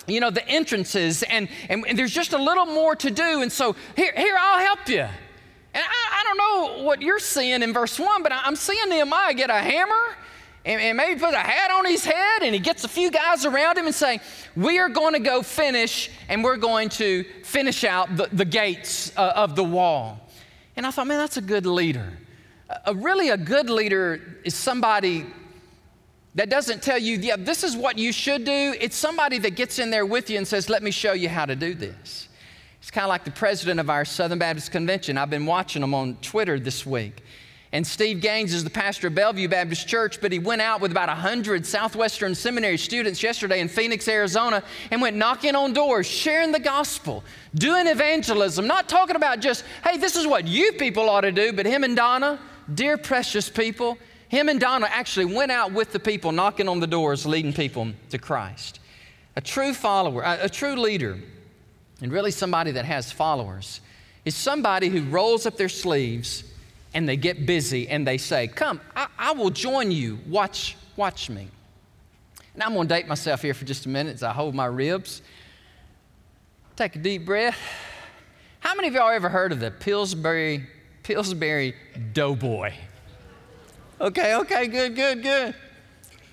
you 0.08 0.20
know, 0.20 0.30
the 0.30 0.48
entrances, 0.48 1.24
and, 1.24 1.48
and, 1.68 1.84
and, 1.88 1.98
there's 1.98 2.14
just 2.14 2.34
a 2.34 2.38
little 2.38 2.68
more 2.68 2.96
to 2.96 3.10
do. 3.10 3.42
And 3.42 3.52
so, 3.52 3.76
here, 3.96 4.14
here 4.16 4.36
I'll 4.40 4.64
help 4.64 4.88
you. 4.88 5.00
And 5.00 5.84
I, 5.84 6.20
I 6.20 6.24
don't 6.24 6.38
know 6.38 6.84
what 6.84 7.02
you're 7.02 7.20
seeing 7.20 7.64
in 7.64 7.74
verse 7.74 8.00
1, 8.00 8.22
but 8.22 8.32
I'm 8.32 8.56
seeing 8.56 8.88
Nehemiah 8.88 9.34
get 9.34 9.50
a 9.50 9.54
hammer 9.54 10.16
and, 10.64 10.80
and, 10.80 10.98
maybe 10.98 11.20
put 11.20 11.34
a 11.34 11.40
hat 11.40 11.72
on 11.72 11.86
his 11.86 12.06
head, 12.06 12.44
and 12.44 12.54
he 12.54 12.60
gets 12.60 12.84
a 12.84 12.88
few 12.88 13.10
guys 13.10 13.46
around 13.46 13.80
him 13.80 13.88
and 13.88 13.96
say, 13.96 14.20
We 14.56 14.80
are 14.80 14.90
going 14.90 15.14
to 15.14 15.20
go 15.20 15.42
finish, 15.42 16.12
and 16.30 16.44
we're 16.44 16.58
going 16.58 16.90
to 16.90 17.24
finish 17.44 17.84
out 17.84 18.16
the, 18.16 18.30
the 18.32 18.46
gates 18.46 19.12
uh, 19.18 19.34
of 19.36 19.56
the 19.56 19.64
wall. 19.64 20.25
And 20.76 20.86
I 20.86 20.92
thought, 20.92 21.08
man, 21.08 21.20
that's 21.20 21.38
a 21.38 21.42
good 21.42 21.66
leader. 21.66 22.12
A, 22.86 22.94
really, 22.94 23.30
a 23.30 23.38
good 23.38 23.70
leader 23.70 24.20
is 24.44 24.56
somebody 24.56 25.26
that 26.36 26.50
doesn't 26.50 26.84
tell 26.84 26.98
you, 26.98 27.18
yeah, 27.18 27.38
this 27.38 27.64
is 27.64 27.78
what 27.78 27.98
you 27.98 28.12
should 28.12 28.44
do. 28.44 28.76
It's 28.80 28.96
somebody 28.96 29.38
that 29.40 29.56
gets 29.56 29.80
in 29.80 29.90
there 29.90 30.06
with 30.06 30.30
you 30.30 30.38
and 30.38 30.48
says, 30.48 30.70
let 30.70 30.84
me 30.84 30.92
show 30.92 31.14
you 31.14 31.30
how 31.30 31.46
to 31.46 31.56
do 31.56 31.74
this. 31.74 32.28
It's 32.82 32.92
kind 32.92 33.06
of 33.06 33.10
like 33.10 33.24
the 33.24 33.32
president 33.32 33.80
of 33.80 33.90
our 33.90 34.04
Southern 34.06 34.38
Baptist 34.38 34.72
Convention. 34.72 35.18
I've 35.18 35.30
been 35.30 35.46
watching 35.46 35.82
him 35.82 35.94
on 35.94 36.18
Twitter 36.18 36.60
this 36.60 36.86
week. 36.86 37.24
And 37.76 37.86
Steve 37.86 38.22
Gaines 38.22 38.54
is 38.54 38.64
the 38.64 38.70
pastor 38.70 39.08
of 39.08 39.16
Bellevue 39.16 39.50
Baptist 39.50 39.86
Church, 39.86 40.22
but 40.22 40.32
he 40.32 40.40
went 40.40 40.62
out 40.62 40.80
with 40.80 40.92
about 40.92 41.10
100 41.10 41.66
Southwestern 41.66 42.34
Seminary 42.34 42.78
students 42.78 43.22
yesterday 43.22 43.60
in 43.60 43.68
Phoenix, 43.68 44.08
Arizona, 44.08 44.64
and 44.92 45.02
went 45.02 45.18
knocking 45.18 45.56
on 45.56 45.74
doors, 45.74 46.08
sharing 46.08 46.54
the 46.54 46.60
gospel, 46.60 47.22
doing 47.54 47.88
evangelism, 47.88 48.66
not 48.66 48.88
talking 48.88 49.18
about 49.18 49.42
just, 49.42 49.66
hey, 49.84 49.98
this 49.98 50.16
is 50.16 50.26
what 50.26 50.48
you 50.48 50.72
people 50.72 51.10
ought 51.10 51.22
to 51.22 51.34
do, 51.34 51.52
but 51.52 51.66
him 51.66 51.84
and 51.84 51.98
Donna, 51.98 52.40
dear 52.74 52.98
precious 52.98 53.50
people, 53.50 53.98
him 54.30 54.48
and 54.48 54.62
Donna 54.62 54.88
actually 54.90 55.26
went 55.26 55.52
out 55.52 55.74
with 55.74 55.92
the 55.92 56.00
people, 56.00 56.32
knocking 56.32 56.70
on 56.70 56.80
the 56.80 56.88
doors, 56.88 57.26
leading 57.26 57.52
people 57.52 57.92
to 58.10 58.18
Christ. 58.18 58.80
A 59.36 59.42
true 59.42 59.74
follower, 59.74 60.22
a, 60.22 60.46
a 60.46 60.50
true 60.50 60.78
leader, 60.78 61.20
and 62.02 62.10
really 62.10 62.32
somebody 62.32 62.72
that 62.72 62.86
has 62.86 63.12
followers, 63.12 63.82
is 64.24 64.34
somebody 64.34 64.88
who 64.88 65.02
rolls 65.10 65.46
up 65.46 65.58
their 65.58 65.68
sleeves 65.68 66.46
and 66.96 67.08
they 67.08 67.18
get 67.18 67.46
busy 67.46 67.88
and 67.90 68.08
they 68.08 68.18
say, 68.18 68.48
Come, 68.48 68.82
I, 68.96 69.08
I 69.20 69.32
will 69.34 69.52
join 69.52 69.92
you. 69.92 70.18
Watch, 70.28 70.78
watch 70.96 71.30
me. 71.30 71.50
And 72.56 72.64
I'm 72.64 72.74
going 72.74 72.88
to 72.88 72.94
date 72.94 73.06
myself 73.08 73.42
here 73.42 73.54
for 73.54 73.66
just 73.66 73.86
a 73.86 73.90
minute 73.90 74.16
as 74.16 74.24
I 74.24 74.32
hold 74.32 74.56
my 74.56 74.66
ribs. 74.66 75.22
Take 76.78 76.96
a 76.96 77.00
deep 77.00 77.26
breath. 77.26 77.58
How 78.62 78.74
many 78.76 78.88
of 78.88 78.94
y'all 78.94 79.10
ever 79.10 79.30
heard 79.30 79.52
of 79.52 79.60
the 79.60 79.72
Pillsbury, 79.72 80.68
Pillsbury 81.04 81.76
Doughboy? 82.14 82.74
Okay, 84.00 84.36
okay, 84.36 84.68
good, 84.68 84.96
good, 84.96 85.22
good. 85.22 85.54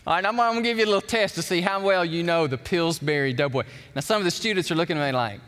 All 0.06 0.14
right, 0.14 0.24
I'm, 0.24 0.38
I'm 0.38 0.52
going 0.54 0.64
to 0.64 0.68
give 0.68 0.78
you 0.78 0.84
a 0.84 0.86
little 0.86 1.00
test 1.00 1.34
to 1.34 1.42
see 1.42 1.60
how 1.60 1.80
well 1.80 2.04
you 2.04 2.22
know 2.22 2.46
the 2.46 2.58
Pillsbury 2.58 3.32
Doughboy. 3.32 3.64
Now, 3.94 4.00
some 4.00 4.18
of 4.18 4.24
the 4.24 4.30
students 4.30 4.70
are 4.70 4.74
looking 4.76 4.96
at 4.96 5.06
me 5.06 5.12
like, 5.12 5.40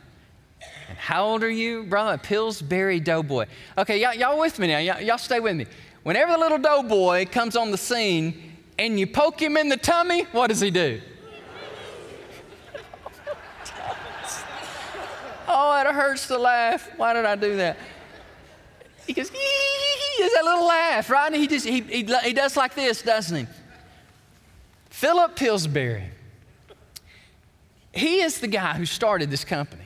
how 0.97 1.25
old 1.27 1.43
are 1.43 1.51
you, 1.51 1.85
brother? 1.85 2.19
Pillsbury 2.19 3.01
Doughboy. 3.01 3.47
Okay, 3.79 4.01
y'all, 4.01 4.15
y'all 4.15 4.39
with 4.39 4.59
me 4.59 4.69
now? 4.69 4.79
Y'all, 4.79 5.01
y'all 5.01 5.19
stay 5.19 5.41
with 5.41 5.57
me. 5.57 5.67
Whenever 6.03 6.33
the 6.33 6.39
little 6.39 6.59
doughboy 6.59 7.27
comes 7.27 7.57
on 7.57 7.71
the 7.71 7.79
scene 7.79 8.57
and 8.79 8.99
you 8.99 9.07
poke 9.07 9.41
him 9.41 9.57
in 9.57 9.69
the 9.69 9.77
tummy, 9.77 10.23
what 10.33 10.49
does 10.49 10.61
he 10.61 10.71
do? 10.71 11.01
Oh, 15.47 15.79
it 15.79 15.87
hurts 15.95 16.27
to 16.29 16.39
laugh. 16.39 16.91
Why 16.97 17.13
did 17.13 17.27
I 17.27 17.37
do 17.37 17.57
that? 17.57 17.77
He 19.07 19.13
goes, 19.13 19.29
does 19.29 20.33
that 20.33 20.45
little 20.45 20.67
laugh, 20.67 21.11
right? 21.11 21.27
And 21.27 21.37
he 21.37 21.47
just, 21.47 21.67
he, 21.67 21.81
he, 21.83 22.03
he 22.03 22.33
does 22.33 22.57
like 22.57 22.75
this, 22.75 23.03
doesn't 23.03 23.37
he? 23.37 23.47
Philip 24.91 25.37
Pillsbury. 25.37 26.05
He 27.93 28.21
is 28.23 28.41
the 28.41 28.49
guy 28.49 28.75
who 28.75 28.87
started 28.87 29.31
this 29.31 29.45
company. 29.45 29.84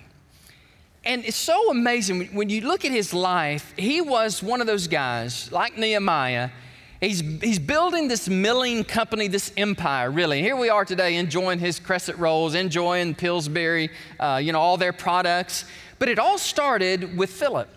And 1.08 1.24
it's 1.24 1.38
so 1.38 1.70
amazing 1.70 2.26
when 2.34 2.50
you 2.50 2.60
look 2.60 2.84
at 2.84 2.92
his 2.92 3.14
life, 3.14 3.72
he 3.78 4.02
was 4.02 4.42
one 4.42 4.60
of 4.60 4.66
those 4.66 4.86
guys, 4.86 5.50
like 5.50 5.78
Nehemiah. 5.78 6.50
He's, 7.00 7.20
he's 7.20 7.58
building 7.58 8.08
this 8.08 8.28
milling 8.28 8.84
company, 8.84 9.26
this 9.26 9.50
empire, 9.56 10.10
really. 10.10 10.42
Here 10.42 10.54
we 10.54 10.68
are 10.68 10.84
today 10.84 11.16
enjoying 11.16 11.60
his 11.60 11.80
crescent 11.80 12.18
rolls, 12.18 12.54
enjoying 12.54 13.14
Pillsbury, 13.14 13.88
uh, 14.20 14.38
you 14.44 14.52
know, 14.52 14.60
all 14.60 14.76
their 14.76 14.92
products. 14.92 15.64
But 15.98 16.10
it 16.10 16.18
all 16.18 16.36
started 16.36 17.16
with 17.16 17.30
Philip. 17.30 17.70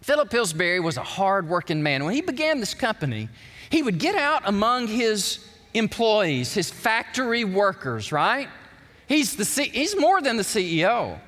Philip 0.00 0.28
Pillsbury 0.28 0.80
was 0.80 0.96
a 0.96 1.04
hardworking 1.04 1.80
man. 1.80 2.04
When 2.04 2.14
he 2.14 2.22
began 2.22 2.58
this 2.58 2.74
company, 2.74 3.28
he 3.70 3.84
would 3.84 4.00
get 4.00 4.16
out 4.16 4.42
among 4.46 4.88
his 4.88 5.46
employees, 5.74 6.54
his 6.54 6.72
factory 6.72 7.44
workers, 7.44 8.10
right? 8.10 8.48
He's, 9.06 9.36
the 9.36 9.44
C- 9.44 9.70
he's 9.72 9.96
more 9.96 10.20
than 10.20 10.36
the 10.36 10.42
CEO. 10.42 11.20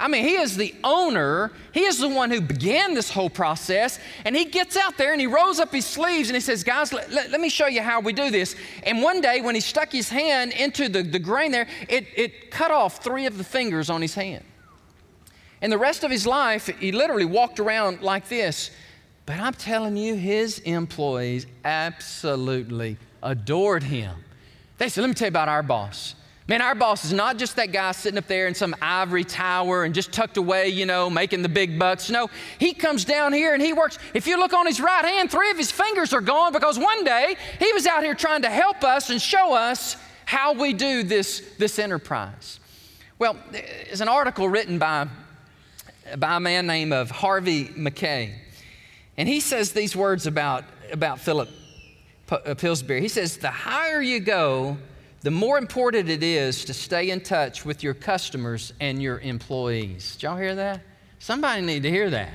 I 0.00 0.06
mean, 0.06 0.24
he 0.24 0.36
is 0.36 0.56
the 0.56 0.74
owner. 0.84 1.50
He 1.72 1.84
is 1.84 1.98
the 1.98 2.08
one 2.08 2.30
who 2.30 2.40
began 2.40 2.94
this 2.94 3.10
whole 3.10 3.30
process. 3.30 3.98
And 4.24 4.36
he 4.36 4.44
gets 4.44 4.76
out 4.76 4.96
there 4.96 5.12
and 5.12 5.20
he 5.20 5.26
rolls 5.26 5.58
up 5.58 5.72
his 5.72 5.86
sleeves 5.86 6.28
and 6.28 6.36
he 6.36 6.40
says, 6.40 6.62
Guys, 6.62 6.92
let, 6.92 7.10
let, 7.10 7.30
let 7.30 7.40
me 7.40 7.48
show 7.48 7.66
you 7.66 7.82
how 7.82 8.00
we 8.00 8.12
do 8.12 8.30
this. 8.30 8.54
And 8.84 9.02
one 9.02 9.20
day, 9.20 9.40
when 9.40 9.56
he 9.56 9.60
stuck 9.60 9.90
his 9.90 10.08
hand 10.08 10.52
into 10.52 10.88
the, 10.88 11.02
the 11.02 11.18
grain 11.18 11.50
there, 11.50 11.66
it, 11.88 12.06
it 12.14 12.50
cut 12.52 12.70
off 12.70 13.02
three 13.02 13.26
of 13.26 13.38
the 13.38 13.44
fingers 13.44 13.90
on 13.90 14.00
his 14.00 14.14
hand. 14.14 14.44
And 15.60 15.72
the 15.72 15.78
rest 15.78 16.04
of 16.04 16.12
his 16.12 16.26
life, 16.26 16.66
he 16.66 16.92
literally 16.92 17.24
walked 17.24 17.58
around 17.58 18.00
like 18.00 18.28
this. 18.28 18.70
But 19.26 19.40
I'm 19.40 19.54
telling 19.54 19.96
you, 19.96 20.14
his 20.14 20.60
employees 20.60 21.46
absolutely 21.64 22.98
adored 23.20 23.82
him. 23.82 24.14
They 24.78 24.88
said, 24.88 25.00
Let 25.00 25.08
me 25.08 25.14
tell 25.14 25.26
you 25.26 25.30
about 25.30 25.48
our 25.48 25.64
boss. 25.64 26.14
Man, 26.48 26.62
our 26.62 26.74
boss 26.74 27.04
is 27.04 27.12
not 27.12 27.36
just 27.36 27.56
that 27.56 27.72
guy 27.72 27.92
sitting 27.92 28.16
up 28.16 28.26
there 28.26 28.46
in 28.46 28.54
some 28.54 28.74
ivory 28.80 29.22
tower 29.22 29.84
and 29.84 29.94
just 29.94 30.12
tucked 30.12 30.38
away, 30.38 30.70
you 30.70 30.86
know, 30.86 31.10
making 31.10 31.42
the 31.42 31.48
big 31.48 31.78
bucks. 31.78 32.08
No, 32.08 32.30
he 32.58 32.72
comes 32.72 33.04
down 33.04 33.34
here 33.34 33.52
and 33.52 33.62
he 33.62 33.74
works. 33.74 33.98
If 34.14 34.26
you 34.26 34.38
look 34.38 34.54
on 34.54 34.66
his 34.66 34.80
right 34.80 35.04
hand, 35.04 35.30
three 35.30 35.50
of 35.50 35.58
his 35.58 35.70
fingers 35.70 36.14
are 36.14 36.22
gone 36.22 36.54
because 36.54 36.78
one 36.78 37.04
day 37.04 37.36
he 37.58 37.70
was 37.74 37.86
out 37.86 38.02
here 38.02 38.14
trying 38.14 38.42
to 38.42 38.48
help 38.48 38.82
us 38.82 39.10
and 39.10 39.20
show 39.20 39.52
us 39.52 39.98
how 40.24 40.54
we 40.54 40.72
do 40.72 41.02
this, 41.02 41.40
this 41.58 41.78
enterprise. 41.78 42.60
Well, 43.18 43.36
there's 43.50 44.00
an 44.00 44.08
article 44.08 44.48
written 44.48 44.78
by, 44.78 45.06
by 46.16 46.36
a 46.36 46.40
man 46.40 46.66
named 46.66 46.94
of 46.94 47.10
Harvey 47.10 47.70
Mackay, 47.76 48.34
And 49.18 49.28
he 49.28 49.40
says 49.40 49.72
these 49.72 49.94
words 49.94 50.26
about, 50.26 50.64
about 50.90 51.20
Philip 51.20 51.50
uh, 52.30 52.54
Pillsbury. 52.54 53.02
He 53.02 53.08
says, 53.08 53.36
The 53.36 53.50
higher 53.50 54.00
you 54.00 54.20
go, 54.20 54.78
the 55.22 55.30
more 55.30 55.58
important 55.58 56.08
it 56.08 56.22
is 56.22 56.64
to 56.66 56.74
stay 56.74 57.10
in 57.10 57.20
touch 57.20 57.64
with 57.64 57.82
your 57.82 57.94
customers 57.94 58.72
and 58.80 59.02
your 59.02 59.18
employees. 59.20 60.12
Did 60.12 60.22
y'all 60.22 60.36
hear 60.36 60.54
that? 60.54 60.80
Somebody 61.18 61.62
need 61.62 61.82
to 61.82 61.90
hear 61.90 62.08
that. 62.10 62.30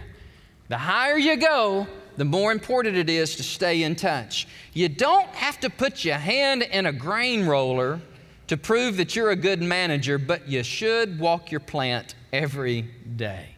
The 0.67 0.77
higher 0.77 1.17
you 1.17 1.37
go, 1.37 1.87
the 2.17 2.25
more 2.25 2.51
important 2.51 2.97
it 2.97 3.09
is 3.09 3.35
to 3.37 3.43
stay 3.43 3.83
in 3.83 3.95
touch. 3.95 4.47
You 4.73 4.89
don't 4.89 5.27
have 5.29 5.59
to 5.61 5.69
put 5.69 6.03
your 6.03 6.17
hand 6.17 6.63
in 6.63 6.85
a 6.85 6.91
grain 6.91 7.45
roller 7.45 8.01
to 8.47 8.57
prove 8.57 8.97
that 8.97 9.15
you're 9.15 9.31
a 9.31 9.35
good 9.35 9.61
manager, 9.61 10.17
but 10.17 10.47
you 10.47 10.63
should 10.63 11.19
walk 11.19 11.51
your 11.51 11.61
plant 11.61 12.15
every 12.31 12.81
day. 13.15 13.55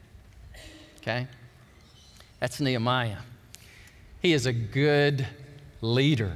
Okay? 1.01 1.27
That's 2.39 2.59
Nehemiah. 2.59 3.17
He 4.21 4.33
is 4.33 4.45
a 4.45 4.53
good 4.53 5.25
leader. 5.81 6.33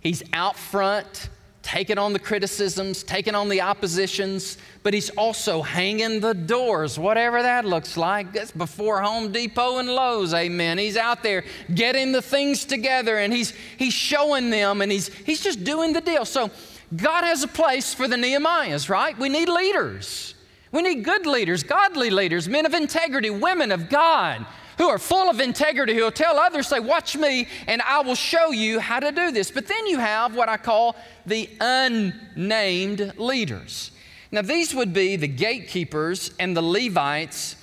He's 0.00 0.22
out 0.32 0.56
front 0.56 1.28
taking 1.68 1.98
on 1.98 2.14
the 2.14 2.18
criticisms, 2.18 3.02
taking 3.02 3.34
on 3.34 3.50
the 3.50 3.60
oppositions, 3.60 4.56
but 4.82 4.94
he's 4.94 5.10
also 5.10 5.60
hanging 5.60 6.18
the 6.18 6.32
doors, 6.32 6.98
whatever 6.98 7.42
that 7.42 7.66
looks 7.66 7.94
like. 7.98 8.32
That's 8.32 8.50
before 8.50 9.02
Home 9.02 9.32
Depot 9.32 9.76
and 9.76 9.86
Lowe's, 9.86 10.32
amen. 10.32 10.78
He's 10.78 10.96
out 10.96 11.22
there 11.22 11.44
getting 11.74 12.10
the 12.10 12.22
things 12.22 12.64
together 12.64 13.18
and 13.18 13.34
he's, 13.34 13.52
he's 13.76 13.92
showing 13.92 14.48
them 14.48 14.80
and 14.80 14.90
he's, 14.90 15.08
he's 15.08 15.42
just 15.42 15.62
doing 15.62 15.92
the 15.92 16.00
deal. 16.00 16.24
So 16.24 16.50
God 16.96 17.24
has 17.24 17.42
a 17.42 17.48
place 17.48 17.92
for 17.92 18.08
the 18.08 18.16
Nehemiahs, 18.16 18.88
right? 18.88 19.18
We 19.18 19.28
need 19.28 19.50
leaders. 19.50 20.34
We 20.72 20.80
need 20.80 21.04
good 21.04 21.26
leaders, 21.26 21.62
godly 21.62 22.08
leaders, 22.08 22.48
men 22.48 22.64
of 22.64 22.72
integrity, 22.72 23.28
women 23.28 23.72
of 23.72 23.90
God 23.90 24.46
who 24.78 24.88
are 24.88 24.98
full 24.98 25.28
of 25.28 25.40
integrity, 25.40 25.94
who 25.94 26.04
will 26.04 26.10
tell 26.10 26.38
others, 26.38 26.68
say, 26.68 26.80
Watch 26.80 27.16
me, 27.16 27.46
and 27.66 27.82
I 27.82 28.00
will 28.00 28.14
show 28.14 28.50
you 28.52 28.80
how 28.80 29.00
to 29.00 29.12
do 29.12 29.30
this. 29.30 29.50
But 29.50 29.66
then 29.66 29.86
you 29.86 29.98
have 29.98 30.34
what 30.34 30.48
I 30.48 30.56
call 30.56 30.96
the 31.26 31.50
unnamed 31.60 33.14
leaders. 33.18 33.90
Now, 34.30 34.42
these 34.42 34.74
would 34.74 34.92
be 34.92 35.16
the 35.16 35.28
gatekeepers 35.28 36.30
and 36.38 36.56
the 36.56 36.62
Levites 36.62 37.56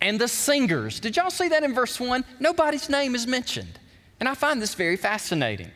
and 0.00 0.18
the 0.18 0.28
singers. 0.28 1.00
Did 1.00 1.16
y'all 1.16 1.30
see 1.30 1.48
that 1.48 1.62
in 1.62 1.74
verse 1.74 1.98
1? 1.98 2.24
Nobody's 2.38 2.88
name 2.88 3.14
is 3.14 3.26
mentioned. 3.26 3.78
And 4.20 4.28
I 4.28 4.34
find 4.34 4.60
this 4.60 4.74
very 4.74 4.96
fascinating. 4.96 5.70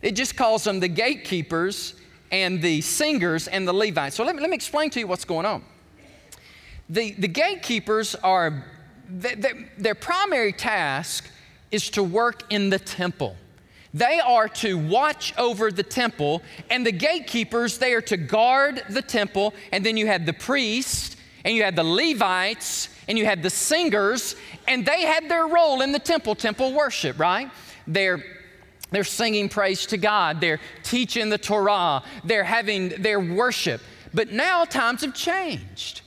It 0.00 0.12
just 0.12 0.36
calls 0.36 0.64
them 0.64 0.80
the 0.80 0.88
gatekeepers 0.88 1.94
and 2.30 2.60
the 2.62 2.80
singers 2.80 3.46
and 3.46 3.68
the 3.68 3.72
Levites. 3.72 4.16
So 4.16 4.24
let 4.24 4.34
me, 4.34 4.40
let 4.40 4.50
me 4.50 4.56
explain 4.56 4.90
to 4.90 4.98
you 4.98 5.06
what's 5.06 5.26
going 5.26 5.46
on. 5.46 5.62
The, 6.88 7.12
the 7.12 7.28
gatekeepers 7.28 8.14
are 8.16 8.64
their 9.12 9.94
primary 9.94 10.52
task 10.52 11.28
is 11.70 11.90
to 11.90 12.02
work 12.02 12.44
in 12.50 12.70
the 12.70 12.78
temple. 12.78 13.36
They 13.94 14.20
are 14.20 14.48
to 14.48 14.78
watch 14.78 15.34
over 15.36 15.70
the 15.70 15.82
temple, 15.82 16.42
and 16.70 16.86
the 16.86 16.92
gatekeepers, 16.92 17.78
they 17.78 17.92
are 17.92 18.00
to 18.02 18.16
guard 18.16 18.82
the 18.88 19.02
temple. 19.02 19.52
And 19.70 19.84
then 19.84 19.96
you 19.96 20.06
had 20.06 20.24
the 20.24 20.32
priests, 20.32 21.16
and 21.44 21.54
you 21.54 21.62
had 21.62 21.76
the 21.76 21.84
Levites, 21.84 22.88
and 23.08 23.18
you 23.18 23.26
had 23.26 23.42
the 23.42 23.50
singers, 23.50 24.36
and 24.66 24.86
they 24.86 25.02
had 25.02 25.28
their 25.28 25.46
role 25.46 25.82
in 25.82 25.92
the 25.92 25.98
temple, 25.98 26.34
temple 26.34 26.72
worship, 26.72 27.18
right? 27.18 27.50
They're 27.86 28.22
they're 28.92 29.04
singing 29.04 29.48
praise 29.48 29.86
to 29.86 29.96
God. 29.96 30.40
They're 30.40 30.60
teaching 30.82 31.30
the 31.30 31.38
Torah. 31.38 32.02
They're 32.24 32.44
having 32.44 32.90
their 32.90 33.18
worship. 33.18 33.80
But 34.12 34.32
now 34.32 34.66
times 34.66 35.00
have 35.00 35.14
changed. 35.14 36.01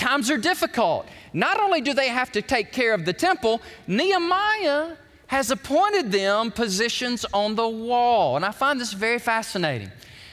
Times 0.00 0.30
are 0.30 0.38
difficult. 0.38 1.06
Not 1.34 1.60
only 1.60 1.82
do 1.82 1.92
they 1.92 2.08
have 2.08 2.32
to 2.32 2.40
take 2.40 2.72
care 2.72 2.94
of 2.94 3.04
the 3.04 3.12
temple, 3.12 3.60
Nehemiah 3.86 4.96
has 5.26 5.50
appointed 5.50 6.10
them 6.10 6.50
positions 6.50 7.26
on 7.34 7.54
the 7.54 7.68
wall. 7.68 8.36
And 8.36 8.42
I 8.42 8.50
find 8.50 8.80
this 8.80 8.94
very 8.94 9.18
fascinating. 9.18 9.92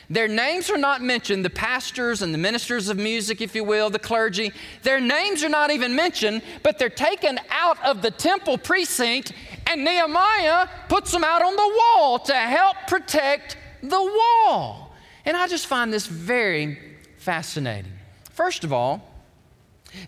Their 0.09 0.29
names 0.29 0.69
are 0.69 0.77
not 0.77 1.01
mentioned, 1.01 1.43
the 1.43 1.49
pastors 1.49 2.21
and 2.21 2.33
the 2.33 2.37
ministers 2.37 2.87
of 2.87 2.95
music, 2.95 3.41
if 3.41 3.53
you 3.55 3.65
will, 3.65 3.89
the 3.89 3.99
clergy. 3.99 4.53
Their 4.83 5.01
names 5.01 5.43
are 5.43 5.49
not 5.49 5.69
even 5.69 5.97
mentioned, 5.97 6.43
but 6.63 6.79
they're 6.79 6.87
taken 6.87 7.37
out 7.49 7.77
of 7.83 8.01
the 8.01 8.11
temple 8.11 8.57
precinct, 8.57 9.33
and 9.69 9.83
Nehemiah 9.83 10.69
puts 10.87 11.11
them 11.11 11.25
out 11.25 11.41
on 11.41 11.57
the 11.57 11.77
wall 11.77 12.19
to 12.19 12.33
help 12.33 12.77
protect 12.87 13.57
the 13.83 14.01
wall. 14.01 14.93
And 15.25 15.35
I 15.35 15.49
just 15.49 15.67
find 15.67 15.91
this 15.91 16.07
very 16.07 16.79
fascinating. 17.17 17.91
First 18.31 18.63
of 18.63 18.71
all, 18.71 19.16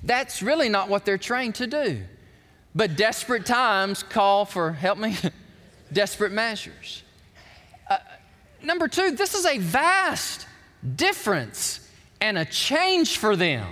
that's 0.04 0.42
really 0.42 0.70
not 0.70 0.90
what 0.90 1.06
they're 1.06 1.18
trained 1.18 1.56
to 1.56 1.68
do. 1.68 2.02
But 2.76 2.96
desperate 2.96 3.46
times 3.46 4.04
call 4.04 4.46
for, 4.46 4.74
help 4.74 4.98
me, 4.98 5.18
desperate 5.94 6.32
measures. 6.32 7.04
Uh, 7.90 7.98
number 8.64 8.88
two, 8.88 9.12
this 9.12 9.34
is 9.34 9.46
a 9.46 9.58
vast 9.58 10.48
difference 10.96 11.90
and 12.22 12.38
a 12.38 12.46
change 12.46 13.18
for 13.18 13.36
them. 13.36 13.68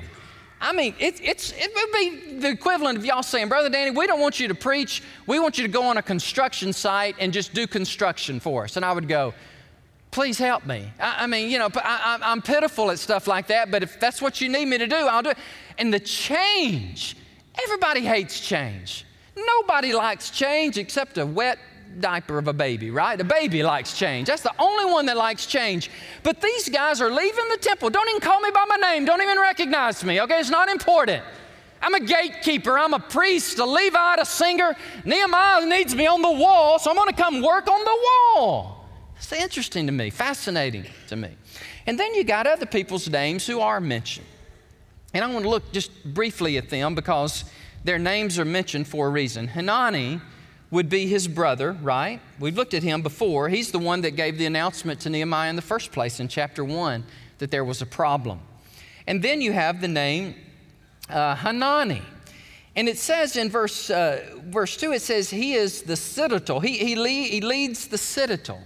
I 0.60 0.74
mean, 0.74 0.96
it, 0.98 1.22
it's, 1.24 1.54
it 1.56 1.72
would 1.76 1.92
be 1.94 2.40
the 2.40 2.50
equivalent 2.50 2.98
of 2.98 3.06
y'all 3.06 3.22
saying, 3.22 3.48
Brother 3.48 3.70
Danny, 3.70 3.92
we 3.92 4.08
don't 4.08 4.20
want 4.20 4.40
you 4.40 4.48
to 4.48 4.56
preach. 4.56 5.04
We 5.28 5.40
want 5.40 5.58
you 5.58 5.64
to 5.64 5.72
go 5.72 5.84
on 5.84 5.98
a 5.98 6.02
construction 6.02 6.74
site 6.74 7.16
and 7.20 7.32
just 7.32 7.54
do 7.54 7.68
construction 7.68 8.40
for 8.40 8.64
us. 8.64 8.76
And 8.76 8.84
I 8.84 8.92
would 8.92 9.08
go, 9.08 9.36
please 10.10 10.40
help 10.40 10.66
me. 10.66 10.92
I, 11.00 11.24
I 11.24 11.28
mean, 11.28 11.52
you 11.52 11.60
know, 11.60 11.70
I, 11.76 12.18
I'm 12.24 12.42
pitiful 12.42 12.90
at 12.90 12.98
stuff 12.98 13.28
like 13.28 13.48
that, 13.48 13.70
but 13.70 13.84
if 13.84 14.00
that's 14.00 14.20
what 14.20 14.42
you 14.42 14.50
need 14.50 14.66
me 14.66 14.80
to 14.80 14.88
do, 14.88 14.96
I'll 14.96 15.22
do 15.22 15.30
it. 15.30 15.38
And 15.78 15.94
the 15.94 16.00
change, 16.00 17.16
everybody 17.64 18.02
hates 18.02 18.40
change. 18.40 19.06
Nobody 19.36 19.94
likes 19.94 20.32
change 20.32 20.78
except 20.78 21.18
a 21.18 21.26
wet 21.26 21.60
diaper 22.00 22.38
of 22.38 22.48
a 22.48 22.54
baby, 22.54 22.92
right? 22.92 23.20
A 23.20 23.24
baby 23.24 23.64
likes 23.64 23.98
change. 23.98 24.28
That's 24.28 24.42
the 24.42 24.54
only 24.60 24.86
one 24.86 25.06
that 25.08 25.18
likes 25.18 25.46
change. 25.46 25.90
But 26.24 26.42
these 26.42 26.70
guys 26.70 27.02
are 27.02 27.12
leaving 27.12 27.50
the 27.50 27.58
temple. 27.58 27.90
Don't 27.90 28.08
even 28.10 28.22
call 28.22 28.40
me 28.40 28.50
by 28.52 28.66
my 28.68 28.76
name. 28.76 29.06
Don't 29.06 29.22
even 29.22 29.40
recognize 29.40 30.04
me, 30.04 30.22
okay? 30.22 30.40
It's 30.40 30.50
not 30.50 30.70
important. 30.70 31.24
I'm 31.82 31.94
a 31.94 32.00
gatekeeper. 32.00 32.78
I'm 32.78 32.94
a 32.94 33.00
priest, 33.00 33.60
a 33.60 33.66
Levite, 33.66 34.20
a 34.20 34.26
singer. 34.26 34.76
Nehemiah 35.06 35.66
needs 35.66 35.96
me 35.96 36.08
on 36.08 36.22
the 36.22 36.32
wall, 36.32 36.80
so 36.80 36.90
I'm 36.90 36.96
going 36.96 37.10
to 37.10 37.16
come 37.16 37.42
work 37.42 37.68
on 37.68 37.84
the 37.84 37.98
wall. 38.36 38.86
It's 39.18 39.32
interesting 39.32 39.86
to 39.88 39.92
me, 39.92 40.10
fascinating 40.10 40.86
to 41.08 41.16
me. 41.16 41.30
And 41.86 42.00
then 42.00 42.14
you 42.14 42.24
got 42.24 42.48
other 42.48 42.66
people's 42.66 43.08
names 43.10 43.46
who 43.48 43.60
are 43.60 43.80
mentioned. 43.80 44.28
And 45.14 45.24
I 45.24 45.32
want 45.32 45.44
to 45.44 45.50
look 45.50 45.72
just 45.72 45.92
briefly 46.14 46.58
at 46.58 46.70
them 46.70 46.96
because 46.96 47.46
their 47.84 48.00
names 48.00 48.38
are 48.38 48.46
mentioned 48.46 48.88
for 48.88 49.08
a 49.08 49.10
reason. 49.10 49.48
Hanani 49.48 50.22
would 50.70 50.90
be 50.90 51.08
his 51.08 51.28
brother, 51.28 51.72
right? 51.82 52.20
We've 52.40 52.56
looked 52.56 52.74
at 52.74 52.84
him 52.84 53.02
before. 53.02 53.48
He's 53.50 53.72
the 53.72 53.80
one 53.80 54.02
that 54.02 54.12
gave 54.12 54.38
the 54.38 54.46
announcement 54.46 55.00
to 55.02 55.10
Nehemiah 55.10 55.50
in 55.50 55.56
the 55.56 55.62
first 55.62 55.92
place 55.92 56.20
in 56.20 56.28
chapter 56.28 56.64
1 56.64 57.06
that 57.38 57.52
there 57.52 57.64
was 57.64 57.82
a 57.82 57.86
problem. 57.86 58.40
And 59.06 59.24
then 59.24 59.42
you 59.42 59.54
have 59.54 59.80
the 59.80 59.88
name 59.88 60.36
uh, 61.10 61.36
Hananiah. 61.36 62.02
And 62.76 62.88
it 62.88 62.98
says 62.98 63.38
in 63.38 63.50
verse, 63.50 63.90
uh, 63.90 64.24
verse 64.44 64.78
2, 64.78 64.92
it 64.92 65.02
says, 65.02 65.30
He 65.30 65.54
is 65.54 65.84
the 65.84 65.96
citadel. 65.96 66.60
He, 66.60 66.78
he, 66.78 66.96
lead, 66.96 67.32
he 67.32 67.42
leads 67.42 67.88
the 67.88 67.98
citadel. 67.98 68.62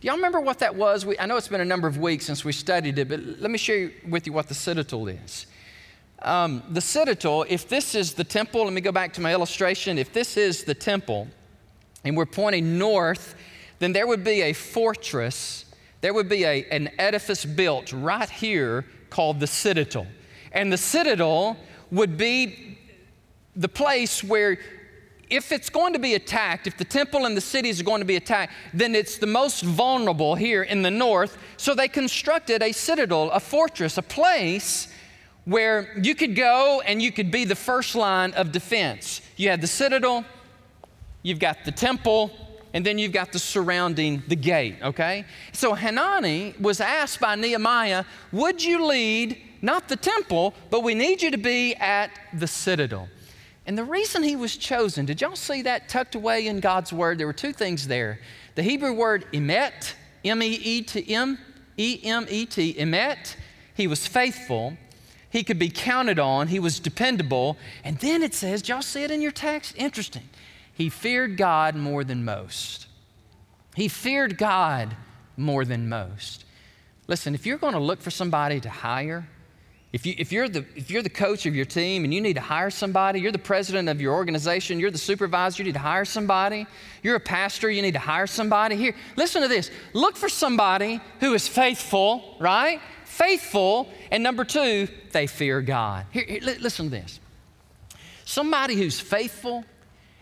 Do 0.00 0.08
y'all 0.08 0.16
remember 0.16 0.40
what 0.40 0.58
that 0.58 0.74
was? 0.74 1.06
We, 1.06 1.18
I 1.18 1.26
know 1.26 1.36
it's 1.36 1.48
been 1.48 1.60
a 1.60 1.64
number 1.64 1.86
of 1.86 1.98
weeks 1.98 2.24
since 2.24 2.44
we 2.44 2.52
studied 2.52 2.98
it, 2.98 3.08
but 3.08 3.20
let 3.20 3.50
me 3.50 3.58
share 3.58 3.92
with 4.08 4.26
you 4.26 4.32
what 4.32 4.48
the 4.48 4.54
citadel 4.54 5.06
is. 5.08 5.46
Um, 6.24 6.62
the 6.70 6.80
citadel, 6.80 7.44
if 7.48 7.68
this 7.68 7.94
is 7.94 8.14
the 8.14 8.24
temple, 8.24 8.64
let 8.64 8.72
me 8.72 8.80
go 8.80 8.92
back 8.92 9.12
to 9.14 9.20
my 9.20 9.32
illustration. 9.32 9.98
If 9.98 10.14
this 10.14 10.38
is 10.38 10.64
the 10.64 10.74
temple 10.74 11.28
and 12.02 12.16
we're 12.16 12.24
pointing 12.24 12.78
north, 12.78 13.34
then 13.78 13.92
there 13.92 14.06
would 14.06 14.24
be 14.24 14.40
a 14.40 14.54
fortress, 14.54 15.66
there 16.00 16.14
would 16.14 16.30
be 16.30 16.44
a, 16.44 16.64
an 16.70 16.88
edifice 16.98 17.44
built 17.44 17.92
right 17.92 18.30
here 18.30 18.86
called 19.10 19.38
the 19.38 19.46
citadel. 19.46 20.06
And 20.52 20.72
the 20.72 20.78
citadel 20.78 21.58
would 21.90 22.16
be 22.16 22.78
the 23.54 23.68
place 23.68 24.24
where 24.24 24.58
if 25.28 25.52
it's 25.52 25.68
going 25.68 25.92
to 25.92 25.98
be 25.98 26.14
attacked, 26.14 26.66
if 26.66 26.78
the 26.78 26.84
temple 26.84 27.26
and 27.26 27.36
the 27.36 27.42
cities 27.42 27.80
are 27.80 27.84
going 27.84 28.00
to 28.00 28.06
be 28.06 28.16
attacked, 28.16 28.52
then 28.72 28.94
it's 28.94 29.18
the 29.18 29.26
most 29.26 29.62
vulnerable 29.62 30.36
here 30.36 30.62
in 30.62 30.80
the 30.80 30.90
north. 30.90 31.36
So 31.58 31.74
they 31.74 31.88
constructed 31.88 32.62
a 32.62 32.72
citadel, 32.72 33.30
a 33.30 33.40
fortress, 33.40 33.98
a 33.98 34.02
place 34.02 34.88
where 35.44 35.92
you 36.00 36.14
could 36.14 36.34
go 36.34 36.82
and 36.84 37.02
you 37.02 37.12
could 37.12 37.30
be 37.30 37.44
the 37.44 37.54
first 37.54 37.94
line 37.94 38.32
of 38.32 38.52
defense. 38.52 39.20
You 39.36 39.50
had 39.50 39.60
the 39.60 39.66
citadel, 39.66 40.24
you've 41.22 41.38
got 41.38 41.64
the 41.64 41.72
temple, 41.72 42.30
and 42.72 42.84
then 42.84 42.98
you've 42.98 43.12
got 43.12 43.32
the 43.32 43.38
surrounding 43.38 44.22
the 44.26 44.36
gate, 44.36 44.76
okay? 44.82 45.24
So 45.52 45.74
Hanani 45.74 46.54
was 46.60 46.80
asked 46.80 47.20
by 47.20 47.36
Nehemiah, 47.36 48.04
Would 48.32 48.62
you 48.64 48.84
lead 48.84 49.40
not 49.62 49.88
the 49.88 49.96
temple, 49.96 50.54
but 50.70 50.82
we 50.82 50.94
need 50.94 51.22
you 51.22 51.30
to 51.30 51.38
be 51.38 51.74
at 51.76 52.10
the 52.32 52.48
citadel? 52.48 53.08
And 53.66 53.78
the 53.78 53.84
reason 53.84 54.22
he 54.22 54.36
was 54.36 54.56
chosen, 54.56 55.06
did 55.06 55.20
y'all 55.20 55.36
see 55.36 55.62
that 55.62 55.88
tucked 55.88 56.16
away 56.16 56.48
in 56.48 56.60
God's 56.60 56.92
word? 56.92 57.18
There 57.18 57.26
were 57.26 57.32
two 57.32 57.52
things 57.52 57.86
there. 57.86 58.18
The 58.56 58.62
Hebrew 58.62 58.92
word 58.92 59.24
emet, 59.32 59.94
M 60.24 60.42
E 60.42 60.58
E 60.62 60.82
T 60.82 61.14
M, 61.14 61.38
E 61.76 62.00
M 62.04 62.26
E 62.28 62.44
T, 62.44 62.74
emet, 62.74 63.36
he 63.74 63.86
was 63.86 64.06
faithful. 64.06 64.76
He 65.34 65.42
could 65.42 65.58
be 65.58 65.68
counted 65.68 66.20
on. 66.20 66.46
He 66.46 66.60
was 66.60 66.78
dependable. 66.78 67.56
And 67.82 67.98
then 67.98 68.22
it 68.22 68.34
says, 68.34 68.68
y'all 68.68 68.82
see 68.82 69.02
it 69.02 69.10
in 69.10 69.20
your 69.20 69.32
text? 69.32 69.74
Interesting. 69.76 70.28
He 70.72 70.88
feared 70.88 71.36
God 71.36 71.74
more 71.74 72.04
than 72.04 72.24
most. 72.24 72.86
He 73.74 73.88
feared 73.88 74.38
God 74.38 74.96
more 75.36 75.64
than 75.64 75.88
most. 75.88 76.44
Listen, 77.08 77.34
if 77.34 77.46
you're 77.46 77.58
going 77.58 77.72
to 77.72 77.80
look 77.80 78.00
for 78.00 78.12
somebody 78.12 78.60
to 78.60 78.70
hire, 78.70 79.26
if, 79.92 80.06
you, 80.06 80.14
if, 80.18 80.30
you're 80.30 80.48
the, 80.48 80.64
if 80.76 80.88
you're 80.88 81.02
the 81.02 81.10
coach 81.10 81.46
of 81.46 81.56
your 81.56 81.64
team 81.64 82.04
and 82.04 82.14
you 82.14 82.20
need 82.20 82.34
to 82.34 82.40
hire 82.40 82.70
somebody, 82.70 83.20
you're 83.20 83.32
the 83.32 83.38
president 83.38 83.88
of 83.88 84.00
your 84.00 84.14
organization, 84.14 84.78
you're 84.78 84.92
the 84.92 84.98
supervisor, 84.98 85.64
you 85.64 85.66
need 85.66 85.72
to 85.72 85.80
hire 85.80 86.04
somebody, 86.04 86.64
you're 87.02 87.16
a 87.16 87.20
pastor, 87.20 87.68
you 87.68 87.82
need 87.82 87.94
to 87.94 87.98
hire 87.98 88.28
somebody. 88.28 88.76
Here, 88.76 88.94
listen 89.16 89.42
to 89.42 89.48
this. 89.48 89.72
Look 89.94 90.16
for 90.16 90.28
somebody 90.28 91.00
who 91.18 91.34
is 91.34 91.48
faithful, 91.48 92.36
right? 92.38 92.80
Faithful, 93.14 93.88
and 94.10 94.22
number 94.22 94.44
two, 94.44 94.88
they 95.12 95.26
fear 95.26 95.60
God. 95.62 96.06
Here, 96.10 96.24
here, 96.26 96.40
listen 96.42 96.86
to 96.86 96.90
this. 96.90 97.20
Somebody 98.24 98.74
who's 98.74 98.98
faithful, 98.98 99.64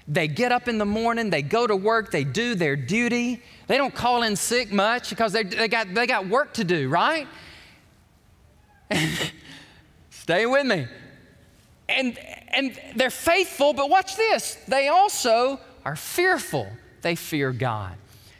they 0.06 0.28
get 0.28 0.52
up 0.52 0.68
in 0.68 0.78
the 0.78 0.84
morning, 0.84 1.30
they 1.30 1.42
go 1.42 1.66
to 1.66 1.76
work, 1.76 2.10
they 2.10 2.24
do 2.24 2.54
their 2.54 2.76
duty. 2.76 3.42
They 3.66 3.78
don't 3.78 3.94
call 3.94 4.22
in 4.22 4.36
sick 4.36 4.72
much 4.72 5.10
because 5.10 5.32
they, 5.32 5.44
they, 5.44 5.68
got, 5.68 5.94
they 5.94 6.06
got 6.06 6.28
work 6.28 6.54
to 6.54 6.64
do, 6.64 6.88
right? 6.88 7.26
Stay 10.10 10.46
with 10.46 10.66
me. 10.66 10.86
And, 11.88 12.18
and 12.48 12.78
they're 12.96 13.10
faithful, 13.10 13.72
but 13.72 13.88
watch 13.88 14.16
this. 14.16 14.56
They 14.68 14.88
also 14.88 15.60
are 15.84 15.96
fearful. 15.96 16.68
They 17.00 17.14
fear 17.14 17.52
God. 17.52 17.96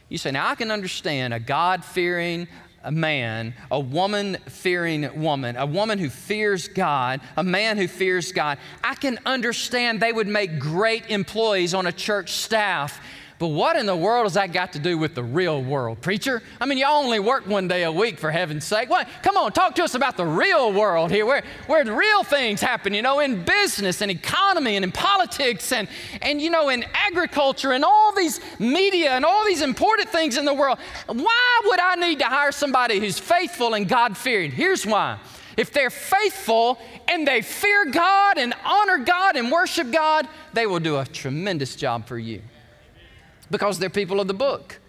You 0.09 0.19
say, 0.19 0.31
now 0.31 0.49
I 0.49 0.57
can 0.57 0.71
understand 0.71 1.33
a 1.33 1.41
God 1.41 1.85
fearing, 1.85 2.47
a 2.85 2.93
man, 2.93 3.55
a 3.71 3.81
woman 3.81 4.37
fearing 4.47 5.21
woman, 5.21 5.57
a 5.57 5.67
woman 5.67 5.99
who 5.99 6.11
fears 6.11 6.69
God, 6.69 7.21
a 7.37 7.45
man 7.45 7.77
who 7.77 7.89
fears 7.89 8.33
God, 8.33 8.59
I 8.83 8.95
can 8.95 9.19
understand 9.27 10.01
they 10.01 10.13
would 10.13 10.29
make 10.29 10.59
great 10.59 11.11
employees 11.11 11.75
on 11.75 11.87
a 11.87 11.93
church 11.93 12.33
staff 12.33 13.01
but 13.43 13.49
what 13.49 13.75
in 13.75 13.87
the 13.87 13.97
world 13.97 14.27
has 14.27 14.35
that 14.35 14.53
got 14.53 14.75
to 14.75 14.79
do 14.79 14.97
with 14.97 15.17
the 15.17 15.25
real 15.25 15.61
world, 15.61 16.01
preacher? 16.01 16.45
I 16.61 16.67
mean, 16.67 16.79
y'all 16.79 17.03
only 17.03 17.19
work 17.19 17.45
one 17.45 17.67
day 17.67 17.83
a 17.83 17.91
week, 17.91 18.17
for 18.17 18.31
heaven's 18.31 18.65
sake. 18.65 18.89
What? 18.89 19.09
Come 19.25 19.37
on, 19.37 19.51
talk 19.51 19.75
to 19.75 19.83
us 19.83 19.97
about 19.97 20.17
the 20.17 20.25
real 20.25 20.73
world 20.73 21.11
here, 21.11 21.27
where, 21.27 21.43
where 21.67 21.83
the 21.83 21.93
real 21.93 22.23
things 22.23 22.61
happen, 22.61 22.95
you 22.95 23.03
know, 23.03 23.19
in 23.19 23.43
business 23.43 24.01
and 24.01 24.13
economy 24.13 24.77
and 24.77 24.85
in 24.85 24.93
politics 24.93 25.73
and, 25.73 25.89
and, 26.21 26.41
you 26.41 26.51
know, 26.51 26.69
in 26.69 26.85
agriculture 26.95 27.73
and 27.73 27.85
all 27.85 28.15
these 28.15 28.39
media 28.61 29.11
and 29.11 29.25
all 29.25 29.45
these 29.45 29.61
important 29.61 30.09
things 30.09 30.37
in 30.37 30.45
the 30.45 30.55
world. 30.55 30.79
Why 31.09 31.61
would 31.65 31.81
I 31.81 31.97
need 31.97 32.21
to 32.21 32.27
hire 32.27 32.53
somebody 32.53 33.01
who's 33.01 33.19
faithful 33.19 33.75
and 33.75 33.89
God 33.89 34.17
fearing? 34.17 34.53
Here's 34.53 34.87
why. 34.87 35.19
If 35.57 35.73
they're 35.73 35.91
faithful 35.91 36.79
and 37.09 37.27
they 37.27 37.43
fear 37.43 37.87
God 37.87 38.39
and 38.39 38.55
honor 38.65 38.99
God 38.99 39.35
and 39.35 39.51
worship 39.51 39.91
God, 39.91 40.29
they 40.53 40.65
will 40.69 40.79
do 40.79 40.99
a 40.99 41.05
tremendous 41.05 41.75
job 41.75 42.07
for 42.07 42.21
you 42.21 42.41
because 43.53 43.79
they're 43.79 43.91
people 43.91 44.21
of 44.21 44.27
the 44.27 44.35
book. 44.35 44.81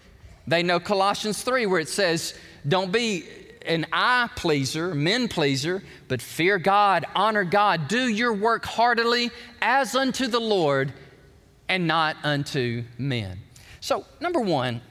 They 0.48 0.64
know 0.64 0.80
Colossians 0.80 1.44
3, 1.44 1.68
where 1.68 1.80
it 1.80 1.90
says, 1.90 2.34
Don't 2.68 2.92
be 2.92 3.26
an 3.66 3.86
eye 3.94 4.30
pleaser, 4.36 4.96
men 4.96 5.28
pleaser, 5.28 5.84
but 6.08 6.22
fear 6.22 6.58
God, 6.58 7.06
honor 7.16 7.44
God, 7.44 7.88
do 7.88 8.08
your 8.08 8.34
work 8.34 8.66
heartily 8.66 9.30
as 9.62 9.96
unto 9.96 10.28
the 10.28 10.40
Lord 10.40 10.92
and 11.70 11.88
not 11.88 12.18
unto 12.24 12.84
men. 12.98 13.40
So, 13.80 14.06
number 14.20 14.40
one, 14.40 14.82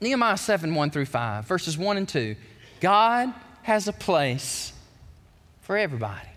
Nehemiah 0.00 0.36
7 0.36 0.74
1 0.74 0.90
through 0.90 1.06
5, 1.06 1.46
verses 1.46 1.76
1 1.76 1.96
and 1.96 2.08
2. 2.08 2.36
God 2.80 3.32
has 3.62 3.88
a 3.88 3.92
place 3.92 4.72
for 5.60 5.76
everybody. 5.76 6.28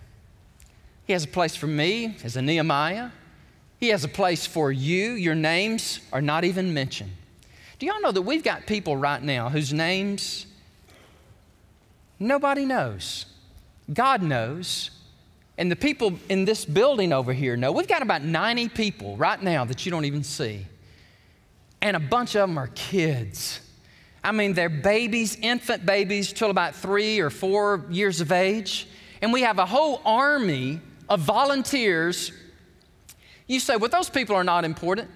He 1.06 1.12
has 1.12 1.24
a 1.24 1.28
place 1.28 1.56
for 1.56 1.66
me 1.66 2.16
as 2.24 2.36
a 2.36 2.42
Nehemiah. 2.42 3.10
He 3.84 3.90
has 3.90 4.02
a 4.02 4.08
place 4.08 4.46
for 4.46 4.72
you. 4.72 5.10
Your 5.10 5.34
names 5.34 6.00
are 6.10 6.22
not 6.22 6.44
even 6.44 6.72
mentioned. 6.72 7.12
Do 7.78 7.84
y'all 7.84 8.00
know 8.00 8.12
that 8.12 8.22
we've 8.22 8.42
got 8.42 8.66
people 8.66 8.96
right 8.96 9.22
now 9.22 9.50
whose 9.50 9.74
names 9.74 10.46
nobody 12.18 12.64
knows? 12.64 13.26
God 13.92 14.22
knows. 14.22 14.90
And 15.58 15.70
the 15.70 15.76
people 15.76 16.18
in 16.30 16.46
this 16.46 16.64
building 16.64 17.12
over 17.12 17.34
here 17.34 17.58
know. 17.58 17.72
We've 17.72 17.86
got 17.86 18.00
about 18.00 18.22
90 18.22 18.70
people 18.70 19.18
right 19.18 19.42
now 19.42 19.66
that 19.66 19.84
you 19.84 19.90
don't 19.90 20.06
even 20.06 20.24
see. 20.24 20.64
And 21.82 21.94
a 21.94 22.00
bunch 22.00 22.36
of 22.36 22.48
them 22.48 22.56
are 22.56 22.68
kids. 22.68 23.60
I 24.24 24.32
mean, 24.32 24.54
they're 24.54 24.70
babies, 24.70 25.36
infant 25.42 25.84
babies, 25.84 26.32
till 26.32 26.48
about 26.48 26.74
three 26.74 27.20
or 27.20 27.28
four 27.28 27.84
years 27.90 28.22
of 28.22 28.32
age. 28.32 28.88
And 29.20 29.30
we 29.30 29.42
have 29.42 29.58
a 29.58 29.66
whole 29.66 30.00
army 30.06 30.80
of 31.06 31.20
volunteers 31.20 32.32
you 33.46 33.60
say, 33.60 33.76
well, 33.76 33.90
those 33.90 34.08
people 34.08 34.36
are 34.36 34.44
not 34.44 34.64
important. 34.64 35.10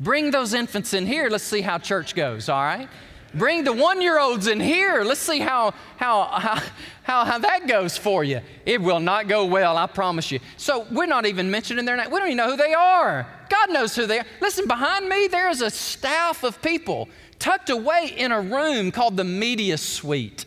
Bring 0.00 0.30
those 0.30 0.54
infants 0.54 0.94
in 0.94 1.06
here. 1.06 1.28
Let's 1.28 1.44
see 1.44 1.60
how 1.60 1.78
church 1.78 2.14
goes, 2.14 2.48
all 2.48 2.62
right? 2.62 2.88
Bring 3.34 3.64
the 3.64 3.72
one 3.72 4.00
year 4.00 4.18
olds 4.18 4.46
in 4.46 4.58
here. 4.58 5.04
Let's 5.04 5.20
see 5.20 5.38
how, 5.38 5.74
how, 5.96 6.24
how, 6.24 6.62
how, 7.02 7.24
how 7.24 7.38
that 7.38 7.66
goes 7.66 7.96
for 7.96 8.24
you. 8.24 8.40
It 8.64 8.80
will 8.80 9.00
not 9.00 9.28
go 9.28 9.44
well, 9.44 9.76
I 9.76 9.86
promise 9.86 10.30
you. 10.30 10.40
So 10.56 10.86
we're 10.90 11.06
not 11.06 11.26
even 11.26 11.50
mentioning 11.50 11.84
their 11.84 11.96
name. 11.96 12.10
We 12.10 12.18
don't 12.18 12.28
even 12.28 12.38
know 12.38 12.50
who 12.50 12.56
they 12.56 12.74
are. 12.74 13.26
God 13.50 13.70
knows 13.70 13.94
who 13.94 14.06
they 14.06 14.20
are. 14.20 14.26
Listen, 14.40 14.66
behind 14.66 15.08
me, 15.08 15.26
there 15.26 15.50
is 15.50 15.60
a 15.60 15.70
staff 15.70 16.42
of 16.42 16.62
people 16.62 17.08
tucked 17.38 17.70
away 17.70 18.14
in 18.16 18.32
a 18.32 18.40
room 18.40 18.90
called 18.90 19.16
the 19.16 19.24
media 19.24 19.76
suite 19.76 20.46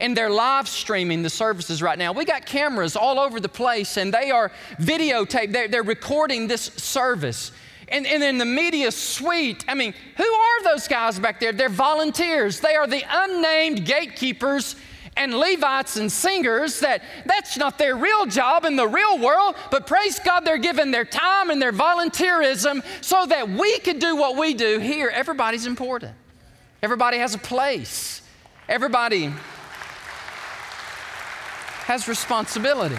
and 0.00 0.16
they're 0.16 0.30
live 0.30 0.68
streaming 0.68 1.22
the 1.22 1.30
services 1.30 1.82
right 1.82 1.98
now. 1.98 2.12
We 2.12 2.24
got 2.24 2.46
cameras 2.46 2.96
all 2.96 3.20
over 3.20 3.38
the 3.38 3.48
place, 3.48 3.96
and 3.96 4.12
they 4.12 4.30
are 4.30 4.50
videotaped, 4.78 5.52
they're, 5.52 5.68
they're 5.68 5.82
recording 5.82 6.48
this 6.48 6.62
service. 6.62 7.52
And, 7.88 8.06
and 8.06 8.22
in 8.22 8.38
the 8.38 8.44
media 8.44 8.90
suite, 8.92 9.64
I 9.68 9.74
mean, 9.74 9.94
who 10.16 10.24
are 10.24 10.64
those 10.64 10.88
guys 10.88 11.18
back 11.18 11.40
there? 11.40 11.52
They're 11.52 11.68
volunteers. 11.68 12.60
They 12.60 12.76
are 12.76 12.86
the 12.86 13.02
unnamed 13.08 13.84
gatekeepers 13.84 14.76
and 15.16 15.34
Levites 15.34 15.96
and 15.96 16.10
singers 16.10 16.80
that 16.80 17.02
that's 17.26 17.56
not 17.56 17.78
their 17.78 17.96
real 17.96 18.26
job 18.26 18.64
in 18.64 18.76
the 18.76 18.86
real 18.86 19.18
world, 19.18 19.56
but 19.70 19.86
praise 19.86 20.20
God, 20.20 20.44
they're 20.44 20.56
giving 20.56 20.92
their 20.92 21.04
time 21.04 21.50
and 21.50 21.60
their 21.60 21.72
volunteerism 21.72 22.82
so 23.00 23.26
that 23.26 23.48
we 23.48 23.80
could 23.80 23.98
do 23.98 24.14
what 24.14 24.36
we 24.36 24.54
do 24.54 24.78
here. 24.78 25.10
Everybody's 25.12 25.66
important, 25.66 26.14
everybody 26.82 27.18
has 27.18 27.34
a 27.34 27.38
place. 27.38 28.22
Everybody 28.68 29.32
has 31.90 32.06
responsibility. 32.06 32.96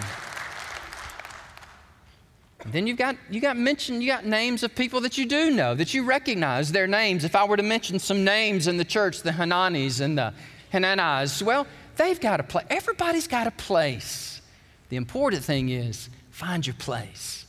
Then 2.66 2.88
you've 2.88 2.98
got, 2.98 3.16
you 3.30 3.40
got 3.40 3.56
mentioned, 3.56 4.04
you 4.04 4.10
got 4.10 4.26
names 4.26 4.64
of 4.64 4.76
people 4.76 5.00
that 5.00 5.18
you 5.18 5.26
do 5.26 5.50
know, 5.50 5.74
that 5.76 5.94
you 5.94 6.04
recognize 6.04 6.74
their 6.74 6.88
names. 6.88 7.24
If 7.24 7.34
I 7.34 7.46
were 7.46 7.56
to 7.56 7.64
mention 7.64 8.00
some 8.00 8.26
names 8.26 8.68
in 8.68 8.76
the 8.76 8.84
church, 8.84 9.22
the 9.22 9.32
Hananis 9.32 10.02
and 10.02 10.18
the 10.18 10.34
Hananiahs, 10.74 11.42
well, 11.42 11.68
they've 11.96 12.20
got 12.20 12.42
a 12.42 12.44
place. 12.44 12.66
Everybody's 12.70 13.30
got 13.30 13.48
a 13.48 13.52
place. 13.52 14.42
The 14.90 14.98
important 14.98 15.42
thing 15.42 15.70
is 15.70 16.10
find 16.30 16.68
your 16.68 16.76
place. 16.76 17.46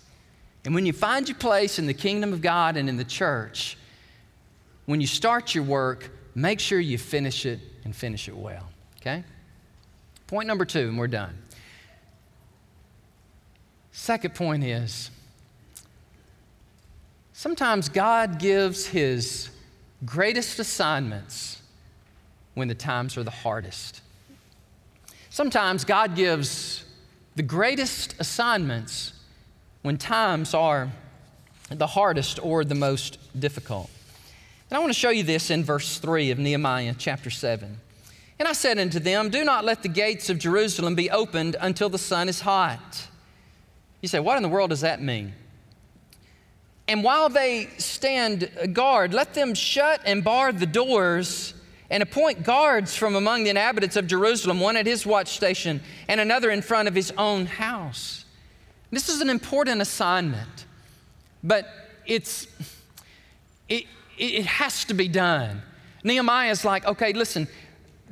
And 0.64 0.76
when 0.76 0.86
you 0.86 0.92
find 0.92 1.28
your 1.28 1.38
place 1.38 1.80
in 1.80 1.86
the 1.86 1.94
kingdom 1.94 2.32
of 2.32 2.40
God 2.40 2.76
and 2.76 2.88
in 2.88 2.96
the 2.96 3.04
church, 3.04 3.76
when 4.86 5.00
you 5.00 5.08
start 5.08 5.56
your 5.56 5.64
work, 5.64 6.08
make 6.36 6.60
sure 6.60 6.78
you 6.78 6.98
finish 6.98 7.46
it 7.46 7.58
and 7.84 7.96
finish 7.96 8.28
it 8.28 8.36
well. 8.36 8.68
Okay? 9.00 9.24
Point 10.32 10.48
number 10.48 10.64
two, 10.64 10.88
and 10.88 10.96
we're 10.96 11.08
done. 11.08 11.36
Second 13.90 14.34
point 14.34 14.64
is 14.64 15.10
sometimes 17.34 17.90
God 17.90 18.38
gives 18.38 18.86
his 18.86 19.50
greatest 20.06 20.58
assignments 20.58 21.60
when 22.54 22.66
the 22.66 22.74
times 22.74 23.18
are 23.18 23.22
the 23.22 23.30
hardest. 23.30 24.00
Sometimes 25.28 25.84
God 25.84 26.16
gives 26.16 26.86
the 27.36 27.42
greatest 27.42 28.14
assignments 28.18 29.12
when 29.82 29.98
times 29.98 30.54
are 30.54 30.90
the 31.68 31.88
hardest 31.88 32.42
or 32.42 32.64
the 32.64 32.74
most 32.74 33.18
difficult. 33.38 33.90
And 34.70 34.78
I 34.78 34.80
want 34.80 34.94
to 34.94 34.98
show 34.98 35.10
you 35.10 35.24
this 35.24 35.50
in 35.50 35.62
verse 35.62 35.98
3 35.98 36.30
of 36.30 36.38
Nehemiah 36.38 36.94
chapter 36.96 37.28
7. 37.28 37.76
And 38.42 38.48
I 38.48 38.54
said 38.54 38.76
unto 38.80 38.98
them, 38.98 39.30
Do 39.30 39.44
not 39.44 39.64
let 39.64 39.84
the 39.84 39.88
gates 39.88 40.28
of 40.28 40.36
Jerusalem 40.36 40.96
be 40.96 41.08
opened 41.08 41.54
until 41.60 41.88
the 41.88 41.96
sun 41.96 42.28
is 42.28 42.40
hot. 42.40 43.06
You 44.00 44.08
say, 44.08 44.18
What 44.18 44.36
in 44.36 44.42
the 44.42 44.48
world 44.48 44.70
does 44.70 44.80
that 44.80 45.00
mean? 45.00 45.32
And 46.88 47.04
while 47.04 47.28
they 47.28 47.68
stand 47.78 48.50
guard, 48.72 49.14
let 49.14 49.34
them 49.34 49.54
shut 49.54 50.00
and 50.04 50.24
bar 50.24 50.50
the 50.50 50.66
doors 50.66 51.54
and 51.88 52.02
appoint 52.02 52.42
guards 52.42 52.96
from 52.96 53.14
among 53.14 53.44
the 53.44 53.50
inhabitants 53.50 53.94
of 53.94 54.08
Jerusalem, 54.08 54.58
one 54.58 54.76
at 54.76 54.86
his 54.86 55.06
watch 55.06 55.28
station 55.28 55.80
and 56.08 56.20
another 56.20 56.50
in 56.50 56.62
front 56.62 56.88
of 56.88 56.96
his 56.96 57.12
own 57.16 57.46
house. 57.46 58.24
This 58.90 59.08
is 59.08 59.20
an 59.20 59.30
important 59.30 59.80
assignment, 59.80 60.66
but 61.44 61.68
it's, 62.06 62.48
it, 63.68 63.84
it 64.18 64.46
has 64.46 64.84
to 64.86 64.94
be 64.94 65.06
done. 65.06 65.62
Nehemiah 66.04 66.50
is 66.50 66.64
like, 66.64 66.84
okay, 66.84 67.12
listen, 67.12 67.46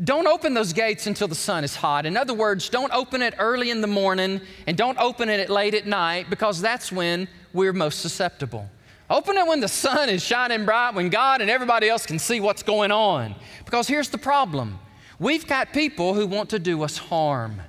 don't 0.02 0.26
open 0.26 0.54
those 0.54 0.72
gates 0.72 1.06
until 1.06 1.28
the 1.28 1.34
sun 1.34 1.62
is 1.62 1.76
hot. 1.76 2.06
In 2.06 2.16
other 2.16 2.32
words, 2.32 2.68
don't 2.68 2.92
open 2.92 3.20
it 3.20 3.34
early 3.38 3.70
in 3.70 3.80
the 3.80 3.86
morning 3.86 4.40
and 4.66 4.76
don't 4.76 4.98
open 4.98 5.28
it 5.28 5.50
late 5.50 5.74
at 5.74 5.86
night 5.86 6.30
because 6.30 6.60
that's 6.60 6.90
when 6.90 7.28
we're 7.52 7.74
most 7.74 8.00
susceptible. 8.00 8.68
Open 9.10 9.36
it 9.36 9.46
when 9.46 9.60
the 9.60 9.68
sun 9.68 10.08
is 10.08 10.22
shining 10.22 10.64
bright, 10.64 10.94
when 10.94 11.10
God 11.10 11.42
and 11.42 11.50
everybody 11.50 11.88
else 11.88 12.06
can 12.06 12.18
see 12.18 12.40
what's 12.40 12.62
going 12.62 12.92
on. 12.92 13.34
Because 13.64 13.88
here's 13.88 14.08
the 14.08 14.18
problem 14.18 14.78
we've 15.18 15.46
got 15.46 15.72
people 15.72 16.14
who 16.14 16.26
want 16.26 16.48
to 16.50 16.58
do 16.58 16.82
us 16.82 16.96
harm. 16.96 17.60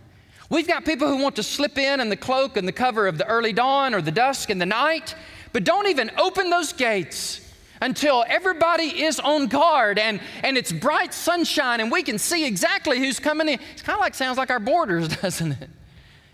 We've 0.49 0.67
got 0.67 0.85
people 0.85 1.07
who 1.07 1.21
want 1.21 1.35
to 1.37 1.43
slip 1.43 1.77
in 1.77 1.99
in 1.99 2.09
the 2.09 2.17
cloak 2.17 2.57
and 2.57 2.67
the 2.67 2.73
cover 2.73 3.07
of 3.07 3.17
the 3.17 3.25
early 3.25 3.53
dawn 3.53 3.93
or 3.93 4.01
the 4.01 4.11
dusk 4.11 4.49
and 4.49 4.61
the 4.61 4.65
night, 4.65 5.15
but 5.51 5.63
don't 5.63 5.87
even 5.87 6.11
open 6.17 6.49
those 6.49 6.73
gates 6.73 7.40
until 7.81 8.23
everybody 8.27 9.03
is 9.03 9.19
on 9.19 9.47
guard 9.47 9.99
and, 9.99 10.21
and 10.43 10.57
it's 10.57 10.71
bright 10.71 11.13
sunshine 11.13 11.79
and 11.79 11.91
we 11.91 12.03
can 12.03 12.17
see 12.17 12.45
exactly 12.45 12.99
who's 12.99 13.19
coming 13.19 13.49
in. 13.49 13.59
It's 13.73 13.81
kind 13.81 13.97
of 13.97 14.01
like 14.01 14.13
sounds 14.15 14.37
like 14.37 14.51
our 14.51 14.59
borders, 14.59 15.07
doesn't 15.21 15.53
it? 15.53 15.69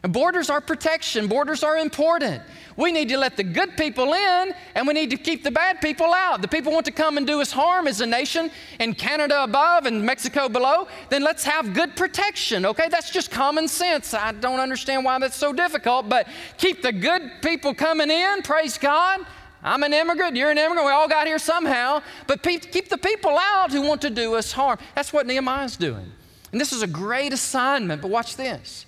And 0.03 0.13
borders 0.13 0.49
are 0.49 0.61
protection, 0.61 1.27
borders 1.27 1.63
are 1.63 1.77
important. 1.77 2.41
We 2.75 2.91
need 2.91 3.09
to 3.09 3.17
let 3.17 3.35
the 3.35 3.43
good 3.43 3.75
people 3.75 4.13
in 4.13 4.53
and 4.75 4.87
we 4.87 4.93
need 4.93 5.09
to 5.09 5.17
keep 5.17 5.43
the 5.43 5.49
bad 5.49 5.81
people 5.81 6.13
out. 6.13 6.41
The 6.43 6.47
people 6.47 6.71
want 6.71 6.85
to 6.85 6.91
come 6.91 7.17
and 7.17 7.25
do 7.25 7.41
us 7.41 7.51
harm 7.51 7.87
as 7.87 7.99
a 7.99 8.05
nation 8.05 8.51
in 8.79 8.93
Canada 8.93 9.43
above 9.43 9.87
and 9.87 10.05
Mexico 10.05 10.47
below, 10.47 10.87
then 11.09 11.23
let's 11.23 11.43
have 11.43 11.73
good 11.73 11.95
protection, 11.95 12.65
okay? 12.67 12.89
That's 12.89 13.09
just 13.09 13.31
common 13.31 13.67
sense. 13.67 14.13
I 14.13 14.33
don't 14.33 14.59
understand 14.59 15.03
why 15.03 15.17
that's 15.17 15.35
so 15.35 15.51
difficult, 15.51 16.07
but 16.07 16.27
keep 16.57 16.83
the 16.83 16.91
good 16.91 17.31
people 17.41 17.73
coming 17.73 18.11
in, 18.11 18.43
praise 18.43 18.77
God, 18.77 19.25
I'm 19.67 19.83
an 19.83 19.93
immigrant, 19.93 20.35
you're 20.35 20.49
an 20.49 20.57
immigrant, 20.57 20.85
we 20.85 20.91
all 20.91 21.07
got 21.07 21.27
here 21.27 21.39
somehow, 21.39 22.01
but 22.25 22.41
pe- 22.41 22.57
keep 22.57 22.89
the 22.89 22.97
people 22.97 23.37
out 23.37 23.71
who 23.71 23.81
want 23.81 24.01
to 24.01 24.09
do 24.09 24.35
us 24.35 24.51
harm. 24.51 24.79
That's 24.95 25.11
what 25.11 25.25
Nehemiah's 25.27 25.77
doing. 25.77 26.11
And 26.51 26.61
this 26.61 26.71
is 26.71 26.81
a 26.81 26.87
great 26.87 27.33
assignment, 27.33 28.01
but 28.01 28.09
watch 28.09 28.35
this. 28.35 28.85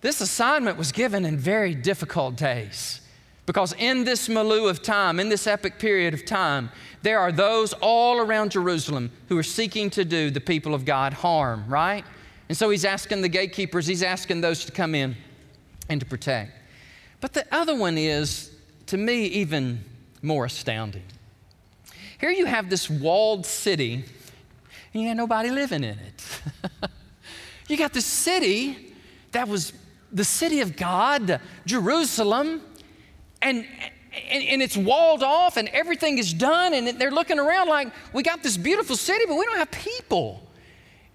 This 0.00 0.20
assignment 0.20 0.78
was 0.78 0.92
given 0.92 1.24
in 1.24 1.36
very 1.36 1.74
difficult 1.74 2.36
days. 2.36 3.00
Because 3.46 3.72
in 3.78 4.04
this 4.04 4.28
milieu 4.28 4.66
of 4.68 4.82
time, 4.82 5.18
in 5.18 5.30
this 5.30 5.46
epic 5.46 5.78
period 5.78 6.12
of 6.12 6.26
time, 6.26 6.70
there 7.02 7.18
are 7.18 7.32
those 7.32 7.72
all 7.80 8.18
around 8.18 8.50
Jerusalem 8.52 9.10
who 9.28 9.38
are 9.38 9.42
seeking 9.42 9.88
to 9.90 10.04
do 10.04 10.30
the 10.30 10.40
people 10.40 10.74
of 10.74 10.84
God 10.84 11.14
harm, 11.14 11.64
right? 11.66 12.04
And 12.48 12.56
so 12.58 12.68
he's 12.68 12.84
asking 12.84 13.22
the 13.22 13.28
gatekeepers, 13.28 13.86
he's 13.86 14.02
asking 14.02 14.42
those 14.42 14.66
to 14.66 14.72
come 14.72 14.94
in 14.94 15.16
and 15.88 15.98
to 15.98 16.06
protect. 16.06 16.52
But 17.20 17.32
the 17.32 17.46
other 17.50 17.74
one 17.74 17.96
is 17.96 18.47
to 18.88 18.96
me, 18.96 19.24
even 19.26 19.84
more 20.22 20.44
astounding. 20.46 21.02
Here 22.20 22.30
you 22.30 22.46
have 22.46 22.68
this 22.68 22.90
walled 22.90 23.46
city, 23.46 24.04
and 24.92 25.02
you 25.02 25.08
had 25.08 25.16
nobody 25.16 25.50
living 25.50 25.84
in 25.84 25.98
it. 25.98 26.40
you 27.68 27.76
got 27.76 27.92
this 27.92 28.06
city 28.06 28.94
that 29.32 29.46
was 29.46 29.72
the 30.10 30.24
city 30.24 30.60
of 30.60 30.76
God, 30.76 31.40
Jerusalem, 31.66 32.62
and, 33.42 33.64
and, 34.30 34.44
and, 34.44 34.62
it's 34.62 34.76
walled 34.76 35.22
off 35.22 35.56
and 35.58 35.68
everything 35.68 36.18
is 36.18 36.32
done, 36.32 36.74
and 36.74 36.88
they're 36.98 37.10
looking 37.10 37.38
around 37.38 37.68
like, 37.68 37.88
we 38.12 38.22
got 38.22 38.42
this 38.42 38.56
beautiful 38.56 38.96
city, 38.96 39.24
but 39.28 39.36
we 39.36 39.44
don't 39.44 39.58
have 39.58 39.70
people. 39.70 40.42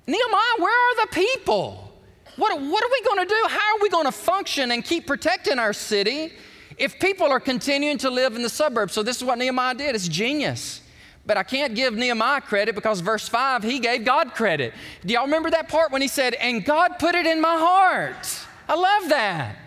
Nehemiah, 0.08 0.60
where 0.60 0.72
are 0.72 1.06
the 1.06 1.12
people? 1.12 1.92
What, 2.38 2.60
what 2.60 2.84
are 2.84 2.90
we 2.90 3.02
going 3.04 3.28
to 3.28 3.34
do? 3.34 3.48
How 3.50 3.76
are 3.76 3.82
we 3.82 3.90
going 3.90 4.06
to 4.06 4.12
function 4.12 4.72
and 4.72 4.86
keep 4.86 5.06
protecting 5.06 5.60
our 5.60 5.74
city? 5.74 6.34
If 6.78 7.00
people 7.00 7.28
are 7.28 7.40
continuing 7.40 7.98
to 8.00 8.10
live 8.10 8.36
in 8.36 8.42
the 8.42 8.50
suburbs. 8.50 8.94
So 8.94 9.04
this 9.04 9.18
is 9.18 9.24
what 9.24 9.38
Nehemiah 9.38 9.76
did. 9.76 9.96
It's 9.96 10.08
genius. 10.08 10.82
But 11.26 11.38
I 11.38 11.44
can't 11.44 11.74
give 11.74 11.94
Nehemiah 11.94 12.42
credit 12.42 12.76
because 12.76 13.00
verse 13.00 13.30
5, 13.30 13.64
he 13.64 13.80
gave 13.80 14.04
God 14.04 14.34
credit. 14.34 14.74
Do 15.06 15.14
y'all 15.14 15.24
remember 15.24 15.50
that 15.52 15.70
part 15.70 15.92
when 15.92 16.02
he 16.02 16.08
said, 16.08 16.34
And 16.34 16.66
God 16.66 17.00
put 17.00 17.16
it 17.16 17.26
in 17.26 17.40
my 17.40 17.56
heart? 17.58 18.28
I 18.68 18.76
love 18.76 19.10
that. 19.10 19.58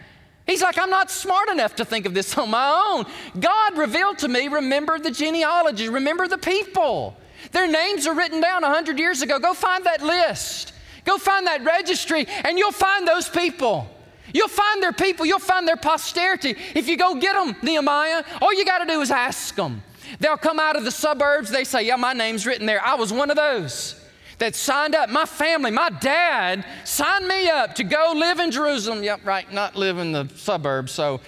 He's 0.46 0.62
like, 0.62 0.78
I'm 0.78 0.90
not 0.90 1.10
smart 1.10 1.48
enough 1.48 1.74
to 1.76 1.84
think 1.84 2.06
of 2.06 2.14
this 2.14 2.36
on 2.38 2.50
my 2.50 2.94
own. 2.94 3.06
God 3.40 3.76
revealed 3.76 4.18
to 4.18 4.28
me, 4.28 4.48
remember 4.48 4.98
the 4.98 5.10
genealogy, 5.10 5.88
remember 5.88 6.28
the 6.28 6.38
people. 6.38 7.16
Their 7.52 7.70
names 7.70 8.06
are 8.06 8.14
written 8.14 8.40
down 8.40 8.62
100 8.62 8.98
years 8.98 9.22
ago. 9.22 9.38
Go 9.38 9.54
find 9.54 9.84
that 9.84 10.02
list. 10.02 10.72
Go 11.04 11.18
find 11.18 11.46
that 11.46 11.64
registry, 11.64 12.26
and 12.44 12.58
you'll 12.58 12.72
find 12.72 13.06
those 13.06 13.28
people. 13.28 13.88
You'll 14.36 14.48
find 14.48 14.82
their 14.82 14.92
people, 14.92 15.24
you'll 15.24 15.38
find 15.38 15.66
their 15.66 15.78
posterity. 15.78 16.56
If 16.74 16.88
you 16.88 16.98
go 16.98 17.14
get 17.14 17.32
them, 17.32 17.56
Nehemiah, 17.62 18.22
all 18.42 18.52
you 18.52 18.66
got 18.66 18.80
to 18.80 18.84
do 18.84 19.00
is 19.00 19.10
ask 19.10 19.54
them. 19.54 19.82
They'll 20.20 20.36
come 20.36 20.60
out 20.60 20.76
of 20.76 20.84
the 20.84 20.90
suburbs, 20.90 21.50
they 21.50 21.64
say, 21.64 21.86
Yeah, 21.86 21.96
my 21.96 22.12
name's 22.12 22.44
written 22.44 22.66
there. 22.66 22.84
I 22.84 22.96
was 22.96 23.14
one 23.14 23.30
of 23.30 23.36
those 23.36 23.98
that 24.36 24.54
signed 24.54 24.94
up. 24.94 25.08
My 25.08 25.24
family, 25.24 25.70
my 25.70 25.88
dad 25.88 26.66
signed 26.84 27.26
me 27.26 27.48
up 27.48 27.76
to 27.76 27.84
go 27.84 28.12
live 28.14 28.38
in 28.38 28.50
Jerusalem. 28.50 29.02
Yep, 29.02 29.24
right, 29.24 29.50
not 29.50 29.74
live 29.74 29.96
in 29.96 30.12
the 30.12 30.28
suburbs. 30.36 30.92
So, 30.92 31.22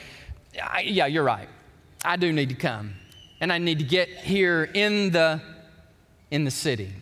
I, 0.63 0.83
yeah, 0.83 1.07
you're 1.07 1.25
right. 1.25 1.49
I 2.05 2.17
do 2.17 2.31
need 2.31 2.51
to 2.51 2.55
come. 2.55 2.93
And 3.41 3.51
I 3.51 3.57
need 3.57 3.79
to 3.79 3.87
get 3.87 4.09
here 4.11 4.65
in 4.75 5.13
the, 5.13 5.41
in 6.31 6.45
the 6.45 6.51
city. 6.51 6.93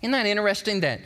Isn't 0.00 0.12
that 0.12 0.26
interesting 0.26 0.78
that 0.80 1.00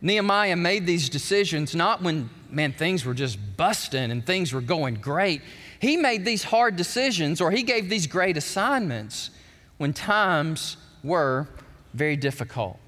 Nehemiah 0.00 0.56
made 0.56 0.86
these 0.86 1.10
decisions 1.10 1.74
not 1.74 2.00
when 2.00 2.30
man, 2.50 2.72
things 2.72 3.04
were 3.04 3.14
just 3.14 3.38
busting 3.56 4.10
and 4.10 4.24
things 4.24 4.52
were 4.52 4.60
going 4.60 4.94
great. 4.94 5.42
He 5.80 5.96
made 5.96 6.24
these 6.24 6.44
hard 6.44 6.76
decisions 6.76 7.40
or 7.40 7.50
he 7.50 7.62
gave 7.62 7.88
these 7.88 8.06
great 8.06 8.36
assignments 8.36 9.30
when 9.76 9.92
times 9.92 10.76
were 11.02 11.48
very 11.94 12.16
difficult. 12.16 12.78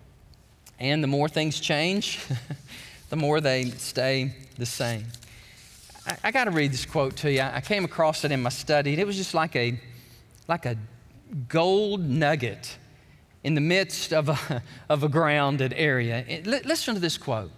And 0.78 1.02
the 1.02 1.08
more 1.08 1.28
things 1.28 1.61
change, 1.61 2.20
the 3.11 3.16
more 3.16 3.40
they 3.40 3.64
stay 3.70 4.34
the 4.56 4.66
same. 4.66 5.04
I, 6.06 6.16
I 6.24 6.30
got 6.30 6.44
to 6.44 6.50
read 6.50 6.72
this 6.72 6.86
quote 6.86 7.16
to 7.16 7.30
you. 7.30 7.40
I, 7.40 7.56
I 7.56 7.61
came 7.61 7.84
across 7.84 8.24
it 8.24 8.32
in 8.32 8.42
my 8.42 8.50
study, 8.50 8.92
and 8.92 9.00
it 9.00 9.06
was 9.06 9.16
just 9.16 9.34
like 9.34 9.54
a, 9.56 9.78
like 10.48 10.66
a 10.66 10.76
gold 11.48 12.08
nugget 12.08 12.76
in 13.44 13.54
the 13.54 13.61
midst 13.61 14.12
of 14.12 14.28
a, 14.28 14.62
of 14.88 15.02
a 15.02 15.08
grounded 15.08 15.74
area. 15.76 16.24
It, 16.26 16.46
listen 16.46 16.94
to 16.94 17.00
this 17.00 17.18
quote. 17.18 17.50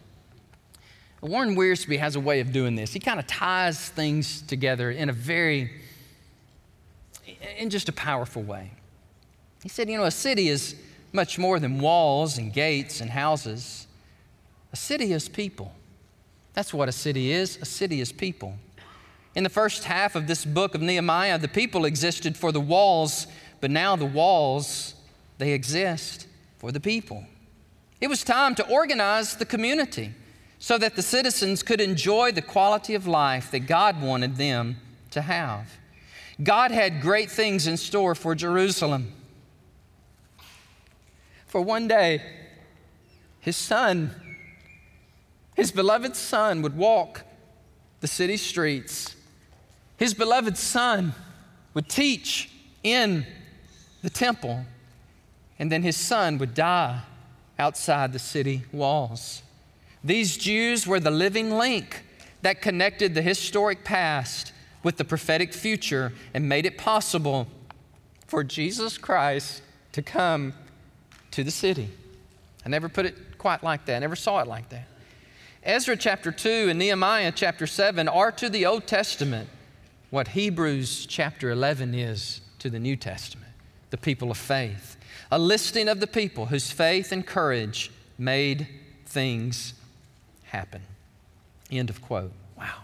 Warren 1.23 1.55
Wiersbe 1.55 1.99
has 2.01 2.17
a 2.17 2.21
way 2.21 2.41
of 2.41 2.53
doing 2.53 2.75
this. 2.75 2.93
He 2.93 2.99
kind 2.99 3.21
of 3.21 3.27
ties 3.29 3.89
things 3.89 4.43
together 4.43 4.91
in 4.91 5.09
a 5.09 5.13
very, 5.13 5.71
in 7.57 7.71
just 7.71 7.89
a 7.89 7.93
powerful 7.93 8.43
way. 8.43 8.73
He 9.63 9.69
said, 9.69 9.89
you 9.89 9.97
know, 9.97 10.05
a 10.05 10.11
city 10.11 10.49
is 10.49 10.75
much 11.13 11.39
more 11.39 11.61
than 11.61 11.79
walls 11.79 12.39
and 12.39 12.53
gates 12.53 13.01
and 13.01 13.09
houses. 13.09 13.87
A 14.73 14.77
city 14.77 15.13
is 15.13 15.29
people. 15.29 15.73
That's 16.55 16.75
what 16.75 16.89
a 16.89 16.93
city 16.93 17.31
is. 17.31 17.57
A 17.63 17.67
city 17.67 18.01
is 18.01 18.11
people. 18.11 18.57
In 19.37 19.45
the 19.45 19.51
first 19.51 19.85
half 19.85 20.17
of 20.17 20.27
this 20.27 20.45
book 20.45 20.75
of 20.75 20.83
Nehemiah, 20.83 21.39
the 21.39 21.47
people 21.47 21.85
existed 21.85 22.37
for 22.37 22.51
the 22.51 22.61
walls, 22.61 23.29
but 23.61 23.71
now 23.71 23.95
the 23.95 24.05
walls, 24.05 24.95
they 25.39 25.53
exist 25.53 26.27
for 26.59 26.73
the 26.73 26.81
people. 26.81 27.25
It 28.01 28.09
was 28.09 28.25
time 28.25 28.57
to 28.57 28.69
organize 28.69 29.37
the 29.37 29.47
community 29.47 30.15
so 30.63 30.79
that 30.79 30.95
the 30.95 31.03
citizens 31.03 31.61
could 31.61 31.81
enjoy 31.81 32.31
the 32.31 32.41
quality 32.41 32.95
of 32.95 33.05
life 33.05 33.51
that 33.51 33.67
God 33.67 34.01
wanted 34.01 34.37
them 34.37 34.77
to 35.11 35.21
have. 35.21 35.69
God 36.41 36.71
had 36.71 37.01
great 37.01 37.33
things 37.33 37.67
in 37.67 37.77
store 37.77 38.15
for 38.15 38.37
Jerusalem. 38.37 39.13
For 41.49 41.61
one 41.61 41.89
day, 41.89 42.23
his 43.41 43.57
son, 43.57 44.15
his 45.57 45.73
beloved 45.73 46.15
son, 46.15 46.63
would 46.63 46.77
walk 46.77 47.25
the 47.99 48.07
city 48.07 48.37
streets. 48.37 49.17
His 49.97 50.15
beloved 50.15 50.57
son 50.57 51.13
would 51.75 51.89
teach 51.89 52.53
in 52.85 53.27
the 54.03 54.11
temple, 54.11 54.65
and 55.59 55.73
then 55.73 55.83
his 55.83 55.97
son 55.97 56.39
would 56.39 56.55
die 56.55 57.01
outside 57.59 58.13
the 58.13 58.21
city 58.21 58.63
walls. 58.71 59.43
These 60.05 60.37
Jews 60.37 60.87
were 60.87 61.01
the 61.01 61.11
living 61.11 61.51
link 61.53 62.05
that 62.43 62.61
connected 62.61 63.15
the 63.15 63.23
historic 63.23 63.85
past 63.85 64.53
with 64.83 64.97
the 64.97 65.05
prophetic 65.05 65.53
future 65.53 66.13
and 66.35 66.49
made 66.49 66.67
it 66.67 66.77
possible 66.77 67.47
for 68.27 68.43
Jesus 68.43 68.99
Christ 68.99 69.63
to 69.93 70.03
come 70.03 70.55
to 71.31 71.45
the 71.45 71.51
city. 71.51 71.89
I 72.67 72.69
never 72.69 72.89
put 72.89 73.07
it 73.07 73.39
quite 73.39 73.63
like 73.63 73.87
that, 73.87 73.97
I 73.97 73.99
never 74.01 74.17
saw 74.17 74.41
it 74.41 74.49
like 74.49 74.69
that. 74.71 74.89
Ezra 75.63 75.97
chapter 75.97 76.33
2 76.33 76.69
and 76.71 76.79
Nehemiah 76.79 77.33
chapter 77.33 77.69
7 77.69 78.09
are 78.09 78.33
to 78.33 78.49
the 78.49 78.67
Old 78.67 78.87
Testament 78.89 79.49
what 80.11 80.29
Hebrews 80.29 81.07
chapter 81.07 81.51
11 81.51 81.95
is 81.95 82.41
to 82.59 82.69
the 82.69 82.81
New 82.81 82.97
Testament, 82.97 83.53
the 83.91 83.97
people 83.97 84.31
of 84.31 84.37
faith. 84.37 84.97
A 85.31 85.39
listing 85.39 85.89
of 85.89 86.01
the 86.01 86.07
people 86.07 86.47
whose 86.47 86.71
faith 86.71 87.13
and 87.13 87.25
courage 87.25 87.91
made 88.19 88.67
things 89.07 89.75
happen. 90.53 90.83
End 91.71 91.89
of 91.89 92.03
quote. 92.03 92.31
Wow. 92.59 92.75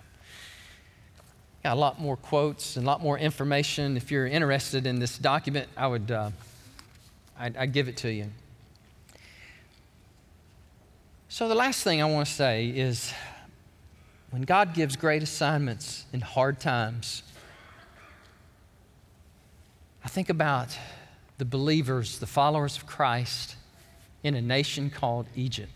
Got 1.62 1.76
a 1.76 1.80
lot 1.80 2.00
more 2.00 2.16
quotes 2.16 2.76
and 2.76 2.84
a 2.84 2.86
lot 2.86 3.02
more 3.02 3.18
information. 3.18 3.98
If 3.98 4.10
you're 4.10 4.26
interested 4.26 4.86
in 4.86 4.98
this 4.98 5.18
document, 5.18 5.68
I 5.76 5.86
would 5.86 6.10
uh, 6.10 6.30
I'd, 7.38 7.56
I'd 7.58 7.72
give 7.72 7.88
it 7.88 7.98
to 7.98 8.10
you. 8.10 8.26
So, 11.28 11.46
the 11.46 11.54
last 11.54 11.84
thing 11.84 12.00
I 12.00 12.06
want 12.06 12.26
to 12.26 12.32
say 12.32 12.68
is 12.68 13.12
when 14.30 14.42
God 14.42 14.72
gives 14.72 14.96
great 14.96 15.22
assignments 15.22 16.06
in 16.10 16.22
hard 16.22 16.58
times, 16.60 17.22
I 20.02 20.08
think 20.08 20.30
about 20.30 20.74
the 21.36 21.44
believers, 21.44 22.18
the 22.18 22.26
followers 22.26 22.78
of 22.78 22.86
Christ 22.86 23.56
in 24.22 24.34
a 24.34 24.40
nation 24.40 24.88
called 24.88 25.26
Egypt. 25.36 25.70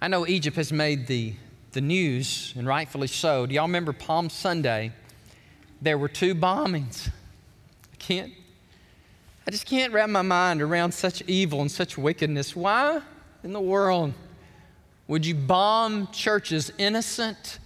I 0.00 0.08
know 0.08 0.26
Egypt 0.26 0.56
has 0.56 0.72
made 0.72 1.06
the 1.06 1.34
the 1.72 1.80
news, 1.80 2.54
and 2.56 2.66
rightfully 2.66 3.08
so. 3.08 3.46
Do 3.46 3.54
y'all 3.54 3.66
remember 3.66 3.92
Palm 3.92 4.30
Sunday? 4.30 4.92
There 5.82 5.98
were 5.98 6.08
two 6.08 6.34
bombings. 6.34 7.08
I 7.08 7.96
can't, 7.98 8.32
I 9.46 9.50
just 9.50 9.66
can't 9.66 9.92
wrap 9.92 10.08
my 10.08 10.22
mind 10.22 10.62
around 10.62 10.92
such 10.92 11.22
evil 11.22 11.60
and 11.60 11.70
such 11.70 11.98
wickedness. 11.98 12.56
Why 12.56 13.00
in 13.44 13.52
the 13.52 13.60
world 13.60 14.12
would 15.06 15.24
you 15.24 15.34
bomb 15.34 16.08
churches, 16.08 16.72
innocent 16.78 17.58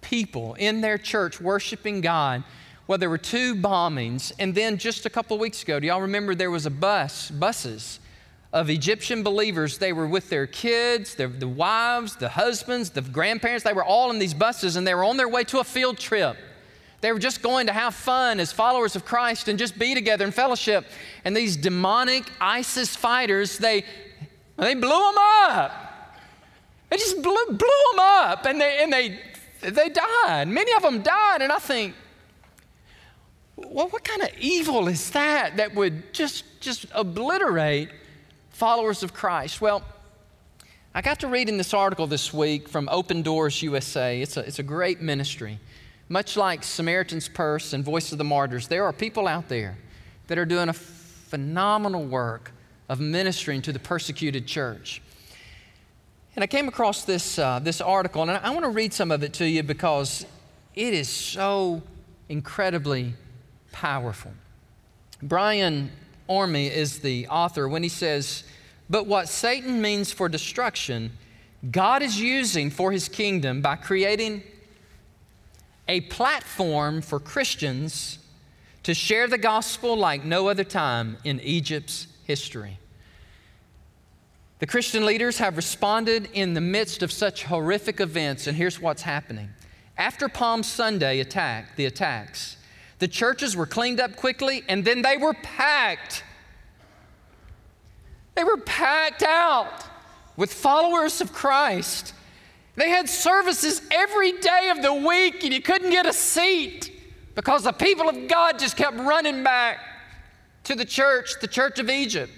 people 0.00 0.54
in 0.54 0.80
their 0.80 0.98
church 0.98 1.40
worshiping 1.40 2.00
God? 2.00 2.44
Well, 2.86 2.98
there 2.98 3.08
were 3.08 3.18
two 3.18 3.54
bombings, 3.54 4.32
and 4.38 4.54
then 4.54 4.76
just 4.76 5.06
a 5.06 5.10
couple 5.10 5.36
of 5.36 5.40
weeks 5.40 5.62
ago, 5.62 5.78
do 5.80 5.86
y'all 5.86 6.02
remember 6.02 6.34
there 6.34 6.50
was 6.50 6.66
a 6.66 6.70
bus, 6.70 7.30
buses 7.30 8.00
of 8.52 8.68
Egyptian 8.68 9.22
believers. 9.22 9.78
They 9.78 9.92
were 9.92 10.06
with 10.06 10.28
their 10.28 10.46
kids, 10.46 11.14
their, 11.14 11.28
the 11.28 11.48
wives, 11.48 12.16
the 12.16 12.28
husbands, 12.28 12.90
the 12.90 13.00
grandparents. 13.00 13.64
They 13.64 13.72
were 13.72 13.84
all 13.84 14.10
in 14.10 14.18
these 14.18 14.34
buses 14.34 14.76
and 14.76 14.86
they 14.86 14.94
were 14.94 15.04
on 15.04 15.16
their 15.16 15.28
way 15.28 15.44
to 15.44 15.60
a 15.60 15.64
field 15.64 15.98
trip. 15.98 16.36
They 17.00 17.12
were 17.12 17.18
just 17.18 17.42
going 17.42 17.66
to 17.66 17.72
have 17.72 17.94
fun 17.94 18.38
as 18.38 18.52
followers 18.52 18.94
of 18.94 19.04
Christ 19.04 19.48
and 19.48 19.58
just 19.58 19.78
be 19.78 19.94
together 19.94 20.24
in 20.24 20.30
fellowship. 20.30 20.86
And 21.24 21.36
these 21.36 21.56
demonic 21.56 22.30
ISIS 22.40 22.94
fighters, 22.94 23.58
they, 23.58 23.84
they 24.56 24.74
blew 24.74 24.88
them 24.88 25.14
up. 25.18 25.72
They 26.90 26.98
just 26.98 27.22
blew, 27.22 27.46
blew 27.46 27.82
them 27.92 28.00
up 28.00 28.44
and 28.44 28.60
they, 28.60 28.82
and 28.82 28.92
they, 28.92 29.18
they 29.62 29.88
died. 29.88 30.46
Many 30.46 30.72
of 30.74 30.82
them 30.82 31.02
died. 31.02 31.40
And 31.40 31.50
I 31.50 31.58
think, 31.58 31.94
well, 33.56 33.88
what 33.88 34.04
kind 34.04 34.22
of 34.22 34.28
evil 34.38 34.88
is 34.88 35.10
that 35.10 35.56
that 35.56 35.74
would 35.74 36.12
just, 36.12 36.44
just 36.60 36.86
obliterate 36.92 37.88
followers 38.62 39.02
of 39.02 39.12
Christ? 39.12 39.60
Well, 39.60 39.82
I 40.94 41.02
got 41.02 41.18
to 41.18 41.26
read 41.26 41.48
in 41.48 41.56
this 41.56 41.74
article 41.74 42.06
this 42.06 42.32
week 42.32 42.68
from 42.68 42.88
Open 42.92 43.20
Doors 43.20 43.60
USA. 43.60 44.22
It's 44.22 44.36
a, 44.36 44.46
it's 44.46 44.60
a 44.60 44.62
great 44.62 45.00
ministry. 45.00 45.58
Much 46.08 46.36
like 46.36 46.62
Samaritan's 46.62 47.28
Purse 47.28 47.72
and 47.72 47.84
Voice 47.84 48.12
of 48.12 48.18
the 48.18 48.24
Martyrs, 48.24 48.68
there 48.68 48.84
are 48.84 48.92
people 48.92 49.26
out 49.26 49.48
there 49.48 49.76
that 50.28 50.38
are 50.38 50.44
doing 50.44 50.68
a 50.68 50.72
phenomenal 50.72 52.04
work 52.04 52.52
of 52.88 53.00
ministering 53.00 53.62
to 53.62 53.72
the 53.72 53.80
persecuted 53.80 54.46
church. 54.46 55.02
And 56.36 56.44
I 56.44 56.46
came 56.46 56.68
across 56.68 57.04
this, 57.04 57.40
uh, 57.40 57.58
this 57.58 57.80
article, 57.80 58.22
and 58.22 58.30
I, 58.30 58.36
I 58.36 58.50
want 58.50 58.62
to 58.62 58.70
read 58.70 58.92
some 58.92 59.10
of 59.10 59.24
it 59.24 59.32
to 59.32 59.44
you 59.44 59.64
because 59.64 60.24
it 60.76 60.94
is 60.94 61.08
so 61.08 61.82
incredibly 62.28 63.14
powerful. 63.72 64.30
Brian 65.20 65.90
Orme 66.32 66.56
is 66.56 67.00
the 67.00 67.28
author 67.28 67.68
when 67.68 67.82
he 67.82 67.90
says, 67.90 68.44
But 68.88 69.06
what 69.06 69.28
Satan 69.28 69.82
means 69.82 70.12
for 70.12 70.30
destruction, 70.30 71.12
God 71.70 72.02
is 72.02 72.18
using 72.18 72.70
for 72.70 72.90
his 72.90 73.06
kingdom 73.06 73.60
by 73.60 73.76
creating 73.76 74.42
a 75.86 76.00
platform 76.00 77.02
for 77.02 77.20
Christians 77.20 78.18
to 78.82 78.94
share 78.94 79.28
the 79.28 79.36
gospel 79.36 79.94
like 79.94 80.24
no 80.24 80.48
other 80.48 80.64
time 80.64 81.18
in 81.22 81.38
Egypt's 81.40 82.06
history. 82.24 82.78
The 84.58 84.66
Christian 84.66 85.04
leaders 85.04 85.36
have 85.36 85.56
responded 85.56 86.30
in 86.32 86.54
the 86.54 86.62
midst 86.62 87.02
of 87.02 87.12
such 87.12 87.44
horrific 87.44 88.00
events, 88.00 88.46
and 88.46 88.56
here's 88.56 88.80
what's 88.80 89.02
happening. 89.02 89.50
After 89.98 90.30
Palm 90.30 90.62
Sunday 90.62 91.20
attack, 91.20 91.76
the 91.76 91.84
attacks, 91.84 92.56
the 93.02 93.08
churches 93.08 93.56
were 93.56 93.66
cleaned 93.66 93.98
up 93.98 94.14
quickly 94.14 94.62
and 94.68 94.84
then 94.84 95.02
they 95.02 95.16
were 95.16 95.34
packed. 95.34 96.22
They 98.36 98.44
were 98.44 98.58
packed 98.58 99.24
out 99.24 99.84
with 100.36 100.54
followers 100.54 101.20
of 101.20 101.32
Christ. 101.32 102.14
They 102.76 102.90
had 102.90 103.08
services 103.08 103.82
every 103.90 104.38
day 104.38 104.70
of 104.70 104.82
the 104.82 104.94
week 104.94 105.42
and 105.42 105.52
you 105.52 105.60
couldn't 105.60 105.90
get 105.90 106.06
a 106.06 106.12
seat 106.12 106.92
because 107.34 107.64
the 107.64 107.72
people 107.72 108.08
of 108.08 108.28
God 108.28 108.60
just 108.60 108.76
kept 108.76 108.96
running 108.98 109.42
back 109.42 109.80
to 110.62 110.76
the 110.76 110.84
church, 110.84 111.40
the 111.40 111.48
church 111.48 111.80
of 111.80 111.90
Egypt. 111.90 112.30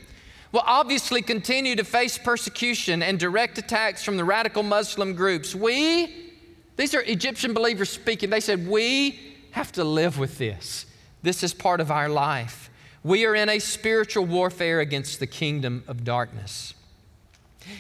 Will 0.51 0.63
obviously 0.65 1.21
continue 1.21 1.77
to 1.77 1.85
face 1.85 2.17
persecution 2.17 3.03
and 3.03 3.21
direct 3.21 3.59
attacks 3.59 4.03
from 4.03 4.17
the 4.17 4.25
radical 4.25 4.63
Muslim 4.63 5.13
groups. 5.13 5.55
We, 5.55 6.33
these 6.77 6.95
are 6.95 7.03
Egyptian 7.03 7.53
believers 7.53 7.91
speaking, 7.91 8.31
they 8.31 8.41
said, 8.41 8.67
We 8.67 9.34
have 9.55 9.71
to 9.71 9.85
live 9.85 10.19
with 10.19 10.37
this. 10.39 10.85
This 11.23 11.45
is 11.45 11.55
part 11.55 11.81
of 11.81 11.89
our 11.89 12.09
life. 12.09 12.71
We 13.05 13.25
are 13.25 13.37
in 13.37 13.49
a 13.49 13.61
spiritual 13.61 14.27
warfare 14.27 14.81
against 14.81 15.21
the 15.21 15.29
kingdom 15.29 15.85
of 15.87 16.03
darkness. 16.03 16.75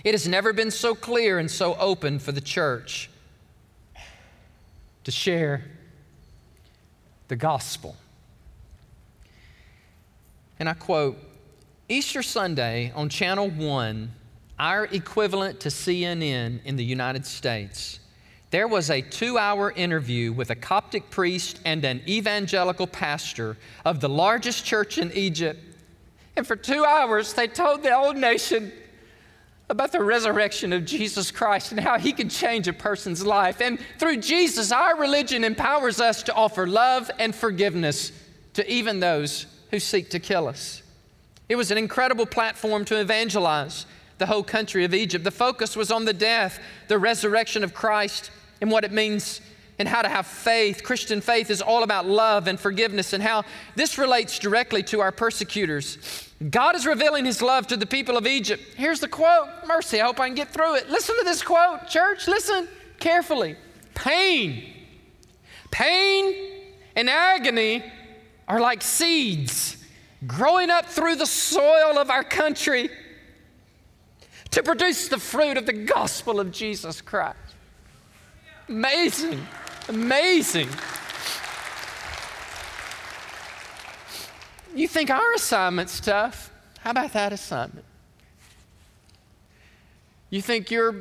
It 0.05 0.13
has 0.13 0.29
never 0.29 0.53
been 0.53 0.71
so 0.71 0.95
clear 0.95 1.41
and 1.41 1.51
so 1.51 1.75
open 1.75 2.21
for 2.21 2.31
the 2.31 2.41
church 2.41 3.11
to 5.03 5.11
share 5.11 5.65
the 7.27 7.35
gospel. 7.35 7.97
And 10.61 10.69
I 10.69 10.75
quote 10.75 11.19
Easter 11.89 12.23
Sunday 12.23 12.93
on 12.95 13.09
Channel 13.09 13.51
1, 13.51 14.13
our 14.61 14.85
equivalent 14.85 15.59
to 15.59 15.71
CNN 15.71 16.65
in 16.65 16.77
the 16.77 16.85
United 16.85 17.27
States, 17.27 17.99
there 18.55 18.69
was 18.69 18.89
a 18.89 19.01
two 19.01 19.37
hour 19.37 19.73
interview 19.73 20.33
with 20.33 20.51
a 20.51 20.55
Coptic 20.55 21.11
priest 21.11 21.59
and 21.65 21.85
an 21.85 22.01
evangelical 22.07 22.87
pastor 22.87 23.57
of 23.85 23.99
the 23.99 24.09
largest 24.09 24.65
church 24.65 24.97
in 24.97 25.11
Egypt. 25.11 25.59
And 26.37 26.47
for 26.47 26.55
two 26.55 26.85
hours, 26.85 27.33
they 27.33 27.49
told 27.49 27.83
the 27.83 27.93
whole 27.93 28.13
nation 28.13 28.71
about 29.69 29.91
the 29.91 30.05
resurrection 30.05 30.73
of 30.73 30.85
Jesus 30.85 31.33
Christ 31.33 31.73
and 31.73 31.81
how 31.81 31.99
he 31.99 32.13
can 32.13 32.29
change 32.29 32.69
a 32.69 32.73
person's 32.73 33.27
life. 33.27 33.61
And 33.61 33.81
through 33.99 34.19
Jesus, 34.19 34.71
our 34.71 34.97
religion 35.01 35.43
empowers 35.43 36.01
us 36.01 36.23
to 36.23 36.35
offer 36.35 36.65
love 36.65 37.11
and 37.19 37.35
forgiveness 37.35 38.13
to 38.53 38.73
even 38.73 39.01
those 39.01 39.47
who 39.73 39.81
seek 39.81 40.11
to 40.11 40.21
kill 40.21 40.47
us. 40.47 40.81
It 41.49 41.57
was 41.57 41.73
an 41.73 41.79
incredible 41.79 42.27
platform 42.27 42.85
to 42.85 43.01
evangelize 43.01 43.85
the 44.19 44.27
whole 44.27 44.45
country 44.45 44.85
of 44.85 44.95
Egypt. 44.95 45.25
The 45.25 45.33
focus 45.33 45.75
was 45.75 45.91
on 45.91 46.05
the 46.05 46.13
death, 46.13 46.61
the 46.87 47.01
resurrection 47.01 47.65
of 47.65 47.75
Christ, 47.75 48.31
and 48.65 48.71
what 48.71 48.83
it 48.83 48.93
means 48.93 49.43
and 49.79 49.87
how 49.87 50.01
to 50.01 50.09
have 50.09 50.27
faith. 50.27 50.83
Christian 50.83 51.21
faith 51.21 51.51
is 51.51 51.61
all 51.61 51.83
about 51.83 52.07
love 52.07 52.49
and 52.49 52.59
forgiveness 52.59 53.13
and 53.13 53.23
how 53.23 53.45
this 53.77 53.99
relates 53.99 54.39
directly 54.39 54.83
to 54.85 55.03
our 55.03 55.13
persecutors. 55.13 55.99
God 56.49 56.75
is 56.75 56.87
revealing 56.87 57.27
his 57.27 57.43
love 57.43 57.67
to 57.67 57.77
the 57.77 57.85
people 57.85 58.17
of 58.17 58.27
Egypt. 58.27 58.63
Here's 58.75 59.01
the 59.01 59.09
quote 59.09 59.49
Mercy, 59.67 60.01
I 60.01 60.07
hope 60.07 60.19
I 60.19 60.29
can 60.29 60.35
get 60.35 60.49
through 60.49 60.77
it. 60.77 60.89
Listen 60.89 61.15
to 61.19 61.25
this 61.27 61.43
quote, 61.43 61.87
church. 61.89 62.27
Listen 62.27 62.67
carefully. 62.99 63.57
Pain, 63.95 64.73
pain 65.71 66.35
and 66.97 67.11
agony 67.11 67.85
are 68.49 68.61
like 68.61 68.81
seeds 68.81 69.77
growing 70.27 70.71
up 70.71 70.87
through 70.87 71.17
the 71.17 71.27
soil 71.27 71.99
of 71.99 72.09
our 72.09 72.25
country 72.25 72.89
to 74.53 74.63
produce 74.63 75.09
the 75.09 75.19
fruit 75.19 75.59
of 75.59 75.67
the 75.67 75.75
gospel 75.75 76.41
of 76.41 76.51
Jesus 76.51 77.03
Christ. 77.03 77.44
Amazing, 78.69 79.47
amazing. 79.89 80.69
You 84.75 84.89
think 84.89 85.11
our 85.11 85.33
assignment's 85.35 86.01
tough? 86.01 86.51
How 86.81 86.91
about 86.91 87.13
that 87.13 87.33
assignment? 87.33 87.85
You 90.31 90.41
think 90.43 90.71
your, 90.71 90.97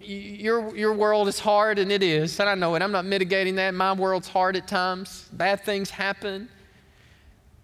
your, 0.00 0.74
your 0.76 0.94
world 0.94 1.28
is 1.28 1.40
hard, 1.40 1.78
and 1.78 1.90
it 1.90 2.02
is, 2.02 2.38
and 2.38 2.48
I 2.48 2.54
know 2.54 2.74
it. 2.76 2.82
I'm 2.82 2.92
not 2.92 3.04
mitigating 3.04 3.56
that. 3.56 3.74
My 3.74 3.92
world's 3.92 4.28
hard 4.28 4.56
at 4.56 4.68
times. 4.68 5.28
Bad 5.32 5.64
things 5.64 5.90
happen. 5.90 6.48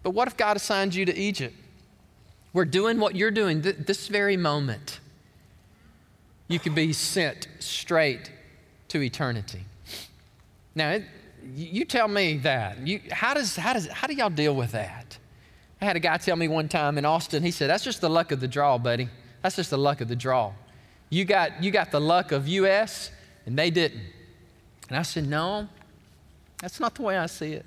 But 0.02 0.10
what 0.10 0.26
if 0.26 0.36
God 0.36 0.56
assigned 0.56 0.94
you 0.94 1.04
to 1.06 1.16
Egypt? 1.16 1.54
We're 2.52 2.64
doing 2.64 2.98
what 2.98 3.14
you're 3.14 3.30
doing 3.30 3.62
th- 3.62 3.76
this 3.86 4.08
very 4.08 4.36
moment. 4.36 4.98
You 6.48 6.58
could 6.58 6.74
be 6.74 6.92
sent 6.92 7.46
straight 7.60 8.30
to 8.92 9.02
eternity. 9.02 9.64
Now, 10.74 10.90
it, 10.90 11.04
you 11.54 11.86
tell 11.86 12.08
me 12.08 12.36
that. 12.38 12.86
You, 12.86 13.00
how, 13.10 13.32
does, 13.32 13.56
how, 13.56 13.72
does, 13.72 13.86
how 13.88 14.06
do 14.06 14.14
y'all 14.14 14.28
deal 14.28 14.54
with 14.54 14.72
that? 14.72 15.16
I 15.80 15.86
had 15.86 15.96
a 15.96 16.00
guy 16.00 16.18
tell 16.18 16.36
me 16.36 16.46
one 16.46 16.68
time 16.68 16.98
in 16.98 17.06
Austin, 17.06 17.42
he 17.42 17.50
said, 17.50 17.70
That's 17.70 17.84
just 17.84 18.02
the 18.02 18.10
luck 18.10 18.32
of 18.32 18.40
the 18.40 18.46
draw, 18.46 18.76
buddy. 18.76 19.08
That's 19.40 19.56
just 19.56 19.70
the 19.70 19.78
luck 19.78 20.02
of 20.02 20.08
the 20.08 20.16
draw. 20.16 20.52
You 21.08 21.24
got, 21.24 21.62
you 21.62 21.70
got 21.70 21.90
the 21.90 22.00
luck 22.00 22.32
of 22.32 22.46
US, 22.46 23.10
and 23.46 23.58
they 23.58 23.70
didn't. 23.70 24.04
And 24.88 24.98
I 24.98 25.02
said, 25.02 25.26
No, 25.26 25.68
that's 26.60 26.78
not 26.78 26.94
the 26.94 27.02
way 27.02 27.16
I 27.16 27.26
see 27.26 27.54
it. 27.54 27.64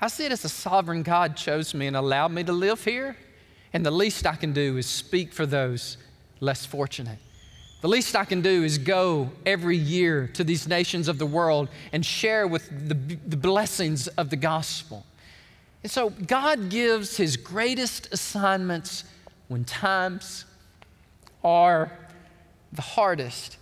I 0.00 0.08
see 0.08 0.26
it 0.26 0.32
as 0.32 0.44
a 0.44 0.48
sovereign 0.48 1.04
God 1.04 1.36
chose 1.36 1.74
me 1.74 1.86
and 1.86 1.96
allowed 1.96 2.32
me 2.32 2.42
to 2.42 2.52
live 2.52 2.84
here, 2.84 3.16
and 3.72 3.86
the 3.86 3.92
least 3.92 4.26
I 4.26 4.34
can 4.34 4.52
do 4.52 4.76
is 4.78 4.86
speak 4.86 5.32
for 5.32 5.46
those 5.46 5.96
less 6.40 6.66
fortunate. 6.66 7.18
The 7.82 7.88
least 7.88 8.14
I 8.14 8.24
can 8.24 8.42
do 8.42 8.62
is 8.62 8.78
go 8.78 9.30
every 9.44 9.76
year 9.76 10.28
to 10.34 10.44
these 10.44 10.68
nations 10.68 11.08
of 11.08 11.18
the 11.18 11.26
world 11.26 11.68
and 11.92 12.06
share 12.06 12.46
with 12.46 12.70
the, 12.88 12.94
the 12.94 13.36
blessings 13.36 14.06
of 14.06 14.30
the 14.30 14.36
gospel. 14.36 15.04
And 15.82 15.90
so 15.90 16.10
God 16.10 16.70
gives 16.70 17.16
his 17.16 17.36
greatest 17.36 18.08
assignments 18.12 19.02
when 19.48 19.64
times 19.64 20.44
are 21.42 21.90
the 22.72 22.82
hardest. 22.82 23.56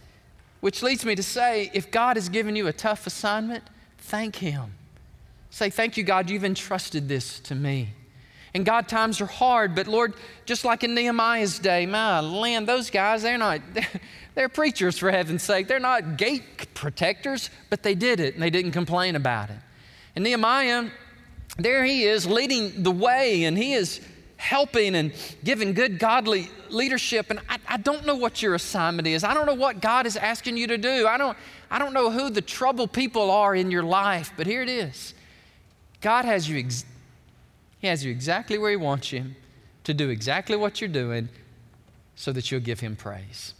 Which 0.60 0.82
leads 0.82 1.06
me 1.06 1.14
to 1.14 1.22
say 1.22 1.70
if 1.72 1.90
God 1.90 2.18
has 2.18 2.28
given 2.28 2.54
you 2.54 2.66
a 2.66 2.74
tough 2.74 3.06
assignment, 3.06 3.64
thank 3.96 4.36
him. 4.36 4.74
Say, 5.48 5.70
Thank 5.70 5.96
you, 5.96 6.04
God, 6.04 6.28
you've 6.28 6.44
entrusted 6.44 7.08
this 7.08 7.40
to 7.40 7.54
me. 7.54 7.94
And 8.54 8.64
God, 8.64 8.88
times 8.88 9.20
are 9.20 9.26
hard, 9.26 9.74
but 9.74 9.86
Lord, 9.86 10.14
just 10.44 10.64
like 10.64 10.82
in 10.82 10.94
Nehemiah's 10.94 11.58
day, 11.58 11.86
my 11.86 12.20
land, 12.20 12.66
those 12.66 12.90
guys, 12.90 13.22
they're 13.22 13.38
not, 13.38 13.60
they're 14.34 14.48
preachers 14.48 14.98
for 14.98 15.10
heaven's 15.10 15.42
sake. 15.42 15.68
They're 15.68 15.78
not 15.78 16.16
gate 16.16 16.74
protectors, 16.74 17.50
but 17.68 17.82
they 17.82 17.94
did 17.94 18.18
it 18.18 18.34
and 18.34 18.42
they 18.42 18.50
didn't 18.50 18.72
complain 18.72 19.14
about 19.14 19.50
it. 19.50 19.58
And 20.16 20.24
Nehemiah, 20.24 20.90
there 21.58 21.84
he 21.84 22.04
is 22.04 22.26
leading 22.26 22.82
the 22.82 22.90
way 22.90 23.44
and 23.44 23.56
he 23.56 23.74
is 23.74 24.00
helping 24.36 24.94
and 24.94 25.12
giving 25.44 25.74
good 25.74 25.98
godly 25.98 26.48
leadership. 26.70 27.30
And 27.30 27.40
I, 27.48 27.58
I, 27.68 27.76
don't 27.76 28.06
know 28.06 28.16
what 28.16 28.40
your 28.40 28.54
assignment 28.54 29.06
is. 29.06 29.22
I 29.22 29.34
don't 29.34 29.44
know 29.44 29.54
what 29.54 29.82
God 29.82 30.06
is 30.06 30.16
asking 30.16 30.56
you 30.56 30.66
to 30.68 30.78
do. 30.78 31.06
I 31.06 31.18
don't, 31.18 31.36
I 31.70 31.78
don't 31.78 31.92
know 31.92 32.10
who 32.10 32.30
the 32.30 32.40
trouble 32.40 32.88
people 32.88 33.30
are 33.30 33.54
in 33.54 33.70
your 33.70 33.82
life, 33.82 34.32
but 34.38 34.46
here 34.46 34.62
it 34.62 34.70
is. 34.70 35.12
God 36.00 36.24
has 36.24 36.48
you, 36.48 36.66
He 37.80 37.86
has 37.88 38.04
you 38.04 38.10
exactly 38.10 38.58
where 38.58 38.70
He 38.70 38.76
wants 38.76 39.12
you 39.12 39.34
to 39.84 39.94
do 39.94 40.10
exactly 40.10 40.56
what 40.56 40.80
you're 40.80 40.88
doing 40.88 41.30
so 42.14 42.32
that 42.32 42.50
you'll 42.50 42.60
give 42.60 42.80
Him 42.80 42.94
praise. 42.94 43.54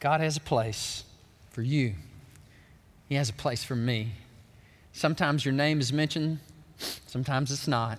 God 0.00 0.20
has 0.20 0.36
a 0.36 0.40
place 0.40 1.04
for 1.50 1.62
you. 1.62 1.94
He 3.08 3.16
has 3.16 3.30
a 3.30 3.32
place 3.32 3.64
for 3.64 3.74
me. 3.74 4.12
Sometimes 4.92 5.44
your 5.44 5.54
name 5.54 5.80
is 5.80 5.92
mentioned, 5.92 6.38
sometimes 6.76 7.50
it's 7.50 7.66
not. 7.66 7.98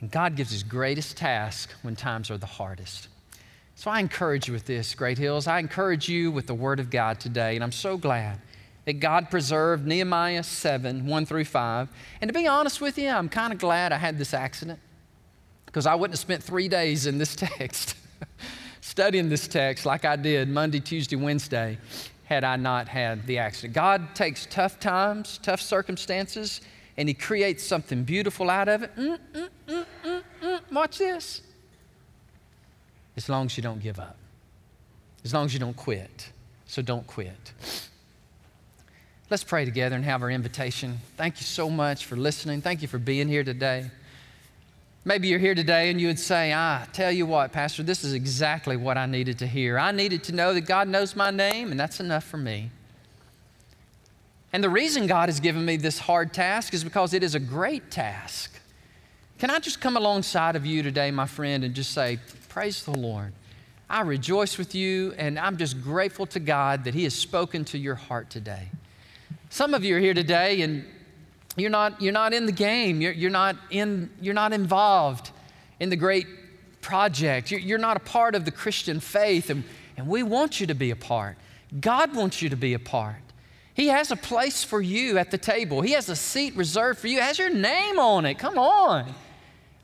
And 0.00 0.10
God 0.10 0.36
gives 0.36 0.50
His 0.52 0.62
greatest 0.62 1.16
task 1.16 1.72
when 1.82 1.96
times 1.96 2.30
are 2.30 2.38
the 2.38 2.46
hardest. 2.46 3.08
So 3.78 3.90
I 3.90 4.00
encourage 4.00 4.48
you 4.48 4.54
with 4.54 4.64
this, 4.64 4.94
Great 4.94 5.18
Hills. 5.18 5.46
I 5.46 5.58
encourage 5.58 6.08
you 6.08 6.30
with 6.30 6.46
the 6.46 6.54
Word 6.54 6.80
of 6.80 6.88
God 6.88 7.20
today. 7.20 7.56
And 7.56 7.62
I'm 7.62 7.72
so 7.72 7.98
glad 7.98 8.40
that 8.86 8.94
God 8.94 9.30
preserved 9.30 9.86
Nehemiah 9.86 10.44
7 10.44 11.06
1 11.06 11.26
through 11.26 11.44
5. 11.44 11.88
And 12.22 12.28
to 12.30 12.32
be 12.32 12.46
honest 12.46 12.80
with 12.80 12.96
you, 12.96 13.10
I'm 13.10 13.28
kind 13.28 13.52
of 13.52 13.58
glad 13.58 13.92
I 13.92 13.98
had 13.98 14.16
this 14.16 14.32
accident 14.32 14.78
because 15.66 15.84
I 15.84 15.94
wouldn't 15.94 16.14
have 16.14 16.20
spent 16.20 16.42
three 16.42 16.68
days 16.68 17.04
in 17.04 17.18
this 17.18 17.36
text. 17.36 17.96
studying 18.80 19.28
this 19.28 19.46
text 19.46 19.84
like 19.84 20.06
I 20.06 20.16
did 20.16 20.48
Monday, 20.48 20.80
Tuesday, 20.80 21.16
Wednesday 21.16 21.76
had 22.24 22.44
I 22.44 22.56
not 22.56 22.88
had 22.88 23.26
the 23.26 23.36
accident. 23.36 23.74
God 23.74 24.14
takes 24.14 24.46
tough 24.46 24.80
times, 24.80 25.38
tough 25.42 25.60
circumstances, 25.60 26.62
and 26.96 27.10
He 27.10 27.14
creates 27.14 27.62
something 27.62 28.04
beautiful 28.04 28.48
out 28.48 28.68
of 28.68 28.84
it. 28.84 28.96
Mm, 28.96 29.18
mm, 29.34 29.48
mm, 29.68 29.84
mm, 30.02 30.22
mm. 30.42 30.72
Watch 30.72 30.96
this. 30.96 31.42
As 33.16 33.28
long 33.28 33.46
as 33.46 33.56
you 33.56 33.62
don't 33.62 33.82
give 33.82 33.98
up, 33.98 34.16
as 35.24 35.32
long 35.32 35.46
as 35.46 35.54
you 35.54 35.58
don't 35.58 35.76
quit. 35.76 36.30
So 36.66 36.82
don't 36.82 37.06
quit. 37.06 37.52
Let's 39.30 39.44
pray 39.44 39.64
together 39.64 39.96
and 39.96 40.04
have 40.04 40.22
our 40.22 40.30
invitation. 40.30 40.98
Thank 41.16 41.38
you 41.38 41.44
so 41.44 41.68
much 41.70 42.04
for 42.04 42.16
listening. 42.16 42.60
Thank 42.60 42.82
you 42.82 42.88
for 42.88 42.98
being 42.98 43.28
here 43.28 43.42
today. 43.42 43.90
Maybe 45.04 45.28
you're 45.28 45.38
here 45.38 45.54
today 45.54 45.90
and 45.90 46.00
you 46.00 46.08
would 46.08 46.18
say, 46.18 46.52
I 46.52 46.86
tell 46.92 47.12
you 47.12 47.26
what, 47.26 47.52
Pastor, 47.52 47.82
this 47.84 48.02
is 48.04 48.12
exactly 48.12 48.76
what 48.76 48.98
I 48.98 49.06
needed 49.06 49.38
to 49.38 49.46
hear. 49.46 49.78
I 49.78 49.92
needed 49.92 50.24
to 50.24 50.32
know 50.32 50.52
that 50.54 50.62
God 50.62 50.88
knows 50.88 51.14
my 51.14 51.30
name, 51.30 51.70
and 51.70 51.78
that's 51.78 52.00
enough 52.00 52.24
for 52.24 52.38
me. 52.38 52.70
And 54.52 54.64
the 54.64 54.70
reason 54.70 55.06
God 55.06 55.28
has 55.28 55.38
given 55.38 55.64
me 55.64 55.76
this 55.76 55.98
hard 55.98 56.32
task 56.32 56.74
is 56.74 56.82
because 56.82 57.14
it 57.14 57.22
is 57.22 57.34
a 57.34 57.40
great 57.40 57.90
task. 57.90 58.58
Can 59.38 59.50
I 59.50 59.58
just 59.58 59.80
come 59.80 59.96
alongside 59.96 60.56
of 60.56 60.64
you 60.66 60.82
today, 60.82 61.10
my 61.10 61.26
friend, 61.26 61.62
and 61.62 61.74
just 61.74 61.92
say, 61.92 62.18
Praise 62.56 62.84
the 62.84 62.98
Lord. 62.98 63.34
I 63.90 64.00
rejoice 64.00 64.56
with 64.56 64.74
you, 64.74 65.12
and 65.18 65.38
I'm 65.38 65.58
just 65.58 65.82
grateful 65.82 66.24
to 66.28 66.40
God 66.40 66.84
that 66.84 66.94
He 66.94 67.04
has 67.04 67.12
spoken 67.12 67.66
to 67.66 67.76
your 67.76 67.96
heart 67.96 68.30
today. 68.30 68.70
Some 69.50 69.74
of 69.74 69.84
you 69.84 69.94
are 69.94 70.00
here 70.00 70.14
today, 70.14 70.62
and 70.62 70.82
you're 71.58 71.68
not, 71.68 72.00
you're 72.00 72.14
not 72.14 72.32
in 72.32 72.46
the 72.46 72.52
game. 72.52 73.02
You're, 73.02 73.12
you're, 73.12 73.30
not 73.30 73.56
in, 73.68 74.08
you're 74.22 74.32
not 74.32 74.54
involved 74.54 75.32
in 75.80 75.90
the 75.90 75.96
great 75.96 76.26
project. 76.80 77.50
You're, 77.50 77.60
you're 77.60 77.78
not 77.78 77.98
a 77.98 78.00
part 78.00 78.34
of 78.34 78.46
the 78.46 78.50
Christian 78.50 79.00
faith, 79.00 79.50
and, 79.50 79.62
and 79.98 80.08
we 80.08 80.22
want 80.22 80.58
you 80.58 80.66
to 80.68 80.74
be 80.74 80.90
a 80.90 80.96
part. 80.96 81.36
God 81.78 82.14
wants 82.14 82.40
you 82.40 82.48
to 82.48 82.56
be 82.56 82.72
a 82.72 82.78
part. 82.78 83.20
He 83.74 83.88
has 83.88 84.10
a 84.10 84.16
place 84.16 84.64
for 84.64 84.80
you 84.80 85.18
at 85.18 85.30
the 85.30 85.36
table. 85.36 85.82
He 85.82 85.92
has 85.92 86.08
a 86.08 86.16
seat 86.16 86.56
reserved 86.56 87.00
for 87.00 87.08
you. 87.08 87.18
It 87.18 87.24
has 87.24 87.38
your 87.38 87.50
name 87.50 87.98
on 87.98 88.24
it. 88.24 88.38
Come 88.38 88.56
on. 88.56 89.12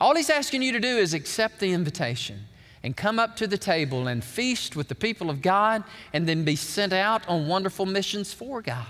All 0.00 0.16
He's 0.16 0.30
asking 0.30 0.62
you 0.62 0.72
to 0.72 0.80
do 0.80 0.96
is 0.96 1.12
accept 1.12 1.60
the 1.60 1.70
invitation 1.74 2.46
and 2.82 2.96
come 2.96 3.18
up 3.18 3.36
to 3.36 3.46
the 3.46 3.58
table 3.58 4.08
and 4.08 4.24
feast 4.24 4.74
with 4.74 4.88
the 4.88 4.94
people 4.94 5.30
of 5.30 5.40
God 5.40 5.84
and 6.12 6.28
then 6.28 6.44
be 6.44 6.56
sent 6.56 6.92
out 6.92 7.26
on 7.28 7.46
wonderful 7.46 7.86
missions 7.86 8.32
for 8.32 8.60
God. 8.60 8.86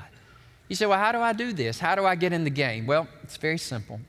You 0.68 0.76
say, 0.76 0.86
well, 0.86 0.98
how 0.98 1.12
do 1.12 1.18
I 1.18 1.32
do 1.32 1.52
this? 1.52 1.78
How 1.78 1.94
do 1.94 2.06
I 2.06 2.14
get 2.14 2.32
in 2.32 2.44
the 2.44 2.50
game? 2.50 2.86
Well, 2.86 3.06
it's 3.22 3.36
very 3.36 3.58
simple. 3.58 4.00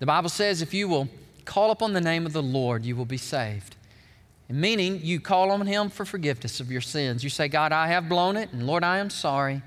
The 0.00 0.06
Bible 0.06 0.28
says 0.28 0.60
if 0.60 0.74
you 0.74 0.88
will 0.88 1.08
call 1.44 1.70
upon 1.70 1.92
the 1.92 2.00
name 2.00 2.26
of 2.26 2.32
the 2.32 2.42
Lord, 2.42 2.84
you 2.84 2.96
will 2.96 3.04
be 3.04 3.16
saved. 3.16 3.76
Meaning, 4.48 5.00
you 5.02 5.20
call 5.20 5.50
on 5.50 5.66
Him 5.66 5.90
for 5.90 6.04
forgiveness 6.04 6.60
of 6.60 6.70
your 6.70 6.80
sins. 6.80 7.24
You 7.24 7.30
say, 7.30 7.48
God, 7.48 7.72
I 7.72 7.88
have 7.88 8.08
blown 8.08 8.36
it, 8.36 8.52
and 8.52 8.64
Lord, 8.64 8.84
I 8.84 8.98
am 8.98 9.10
sorry. 9.10 9.60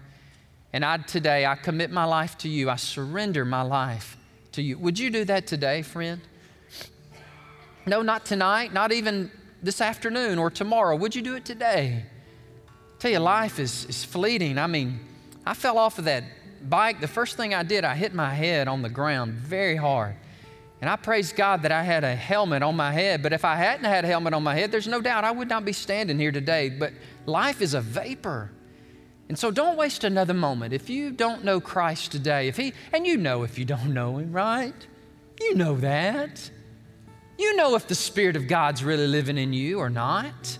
And 0.71 0.85
I, 0.85 0.97
today, 0.97 1.45
I 1.45 1.55
commit 1.55 1.91
my 1.91 2.05
life 2.05 2.37
to 2.39 2.49
you. 2.49 2.69
I 2.69 2.77
surrender 2.77 3.43
my 3.43 3.61
life 3.61 4.15
to 4.53 4.61
you. 4.61 4.77
Would 4.77 4.97
you 4.97 5.09
do 5.09 5.25
that 5.25 5.47
today, 5.47 5.81
friend? 5.81 6.21
No, 7.89 8.03
not 8.03 8.23
tonight, 8.23 8.71
not 8.71 8.91
even 8.91 9.31
this 9.63 9.81
afternoon 9.81 10.37
or 10.37 10.51
tomorrow. 10.51 10.95
Would 10.95 11.15
you 11.15 11.23
do 11.23 11.35
it 11.35 11.43
today? 11.43 12.05
I 12.05 12.99
tell 12.99 13.09
you, 13.09 13.17
life 13.17 13.57
is, 13.57 13.85
is 13.85 14.03
fleeting. 14.03 14.59
I 14.59 14.67
mean, 14.67 14.99
I 15.43 15.55
fell 15.55 15.79
off 15.79 15.97
of 15.97 16.05
that 16.05 16.23
bike. 16.69 17.01
The 17.01 17.07
first 17.07 17.35
thing 17.35 17.55
I 17.55 17.63
did, 17.63 17.83
I 17.83 17.95
hit 17.95 18.13
my 18.13 18.31
head 18.31 18.67
on 18.67 18.83
the 18.83 18.89
ground 18.89 19.33
very 19.33 19.75
hard. 19.75 20.15
And 20.81 20.89
I 20.89 20.97
praise 20.97 21.33
God 21.33 21.63
that 21.63 21.71
I 21.71 21.81
had 21.81 22.03
a 22.03 22.15
helmet 22.15 22.61
on 22.61 22.75
my 22.75 22.91
head. 22.91 23.23
But 23.23 23.33
if 23.33 23.43
I 23.43 23.55
hadn't 23.55 23.85
had 23.85 24.05
a 24.05 24.07
helmet 24.07 24.35
on 24.35 24.43
my 24.43 24.53
head, 24.53 24.71
there's 24.71 24.87
no 24.87 25.01
doubt 25.01 25.23
I 25.23 25.31
would 25.31 25.49
not 25.49 25.65
be 25.65 25.73
standing 25.73 26.19
here 26.19 26.31
today. 26.31 26.69
But 26.69 26.93
life 27.25 27.59
is 27.59 27.73
a 27.73 27.81
vapor. 27.81 28.51
And 29.29 29.37
so 29.37 29.49
don't 29.49 29.77
waste 29.77 30.03
another 30.03 30.35
moment. 30.35 30.73
If 30.73 30.91
you 30.91 31.09
don't 31.09 31.43
know 31.43 31.59
Christ 31.59 32.11
today, 32.11 32.47
if 32.47 32.55
he 32.55 32.73
and 32.93 33.07
you 33.07 33.17
know 33.17 33.41
if 33.41 33.57
you 33.57 33.65
don't 33.65 33.95
know 33.95 34.19
him, 34.19 34.31
right? 34.31 34.87
You 35.41 35.55
know 35.55 35.75
that. 35.77 36.51
You 37.39 37.55
know 37.55 37.75
if 37.75 37.87
the 37.87 37.95
Spirit 37.95 38.35
of 38.35 38.49
God's 38.49 38.83
really 38.83 39.07
living 39.07 39.37
in 39.37 39.53
you 39.53 39.79
or 39.79 39.89
not. 39.89 40.57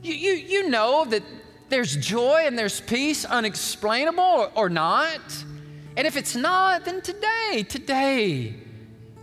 You, 0.00 0.14
you, 0.14 0.32
you 0.34 0.68
know 0.70 1.04
that 1.06 1.24
there's 1.70 1.96
joy 1.96 2.44
and 2.46 2.56
there's 2.56 2.80
peace 2.80 3.24
unexplainable 3.24 4.22
or, 4.22 4.52
or 4.54 4.70
not. 4.70 5.20
And 5.96 6.06
if 6.06 6.16
it's 6.16 6.36
not, 6.36 6.84
then 6.84 7.02
today, 7.02 7.66
today, 7.68 8.54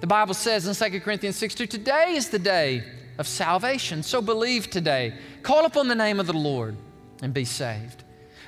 the 0.01 0.07
Bible 0.07 0.33
says 0.33 0.67
in 0.67 0.91
2 0.91 0.99
Corinthians 0.99 1.37
6 1.37 1.55
2, 1.55 1.65
today 1.65 2.15
is 2.15 2.27
the 2.27 2.39
day 2.39 2.83
of 3.17 3.25
salvation. 3.25 4.03
So 4.03 4.21
believe 4.21 4.69
today. 4.69 5.13
Call 5.43 5.65
upon 5.65 5.87
the 5.87 5.95
name 5.95 6.19
of 6.19 6.27
the 6.27 6.33
Lord 6.33 6.75
and 7.21 7.33
be 7.33 7.45
saved. 7.45 8.03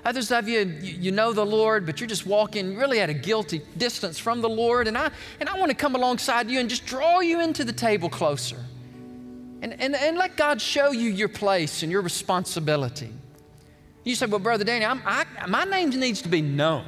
Others 0.06 0.32
of 0.32 0.49
you, 0.49 0.60
you 0.82 1.12
know 1.12 1.32
the 1.32 1.45
Lord, 1.45 1.86
but 1.86 1.99
you're 1.99 2.08
just 2.08 2.26
walking 2.26 2.76
really 2.76 2.99
at 2.99 3.10
a 3.10 3.14
guilty 3.14 3.62
distance 3.78 4.20
from 4.20 4.41
the 4.41 4.49
Lord. 4.49 4.88
And 4.88 4.97
I, 4.97 5.10
and 5.39 5.47
I 5.47 5.58
want 5.58 5.70
to 5.70 5.78
come 5.78 5.95
alongside 5.95 6.49
you 6.49 6.60
and 6.60 6.70
just 6.70 6.86
draw 6.86 7.22
you 7.22 7.39
into 7.39 7.64
the 7.64 7.72
table 7.72 8.10
closer. 8.10 8.58
And, 9.62 9.80
and, 9.80 9.95
and 9.95 10.18
let 10.18 10.36
God 10.36 10.62
show 10.62 10.91
you 10.91 11.10
your 11.10 11.30
place 11.30 11.84
and 11.84 11.91
your 11.91 12.01
responsibility. 12.01 13.12
You 14.04 14.16
say, 14.16 14.26
Well, 14.26 14.39
Brother 14.39 14.66
Danny, 14.66 14.86
I, 14.86 15.26
my 15.47 15.64
name 15.64 15.91
needs 15.91 16.22
to 16.24 16.30
be 16.30 16.41
known. 16.41 16.86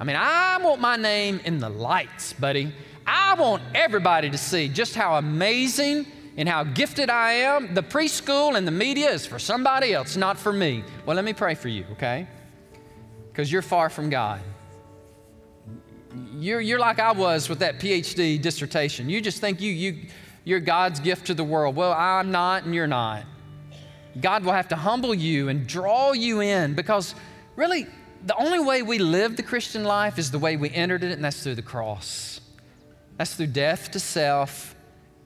I 0.00 0.04
mean, 0.04 0.16
I 0.18 0.58
want 0.58 0.80
my 0.80 0.96
name 0.96 1.40
in 1.44 1.60
the 1.60 1.68
lights, 1.68 2.32
buddy. 2.32 2.74
I 3.06 3.34
want 3.34 3.62
everybody 3.76 4.28
to 4.30 4.38
see 4.38 4.68
just 4.68 4.96
how 4.96 5.16
amazing 5.16 6.06
and 6.36 6.48
how 6.48 6.64
gifted 6.64 7.10
I 7.10 7.32
am. 7.32 7.74
The 7.74 7.82
preschool 7.82 8.56
and 8.56 8.66
the 8.66 8.72
media 8.72 9.10
is 9.10 9.26
for 9.26 9.38
somebody 9.38 9.92
else, 9.92 10.16
not 10.16 10.38
for 10.38 10.52
me. 10.52 10.84
Well, 11.06 11.16
let 11.16 11.24
me 11.24 11.32
pray 11.32 11.54
for 11.54 11.68
you, 11.68 11.84
okay? 11.92 12.26
Because 13.30 13.50
you're 13.50 13.62
far 13.62 13.88
from 13.88 14.10
God. 14.10 14.40
You're, 16.36 16.60
you're 16.60 16.78
like 16.78 16.98
I 16.98 17.12
was 17.12 17.48
with 17.48 17.58
that 17.60 17.78
PhD 17.78 18.40
dissertation. 18.40 19.08
You 19.08 19.20
just 19.20 19.40
think 19.40 19.60
you, 19.60 19.72
you, 19.72 20.06
you're 20.44 20.60
God's 20.60 21.00
gift 21.00 21.26
to 21.26 21.34
the 21.34 21.44
world. 21.44 21.76
Well, 21.76 21.92
I'm 21.92 22.30
not, 22.30 22.64
and 22.64 22.74
you're 22.74 22.86
not. 22.86 23.24
God 24.20 24.44
will 24.44 24.52
have 24.52 24.68
to 24.68 24.76
humble 24.76 25.14
you 25.14 25.48
and 25.48 25.66
draw 25.66 26.12
you 26.12 26.40
in 26.40 26.74
because 26.74 27.14
really, 27.56 27.86
the 28.24 28.36
only 28.36 28.60
way 28.60 28.82
we 28.82 28.98
live 28.98 29.36
the 29.36 29.42
Christian 29.42 29.84
life 29.84 30.18
is 30.18 30.30
the 30.30 30.38
way 30.38 30.56
we 30.56 30.70
entered 30.70 31.04
it, 31.04 31.12
and 31.12 31.24
that's 31.24 31.42
through 31.42 31.56
the 31.56 31.62
cross. 31.62 32.40
That's 33.18 33.34
through 33.34 33.48
death 33.48 33.90
to 33.90 34.00
self, 34.00 34.73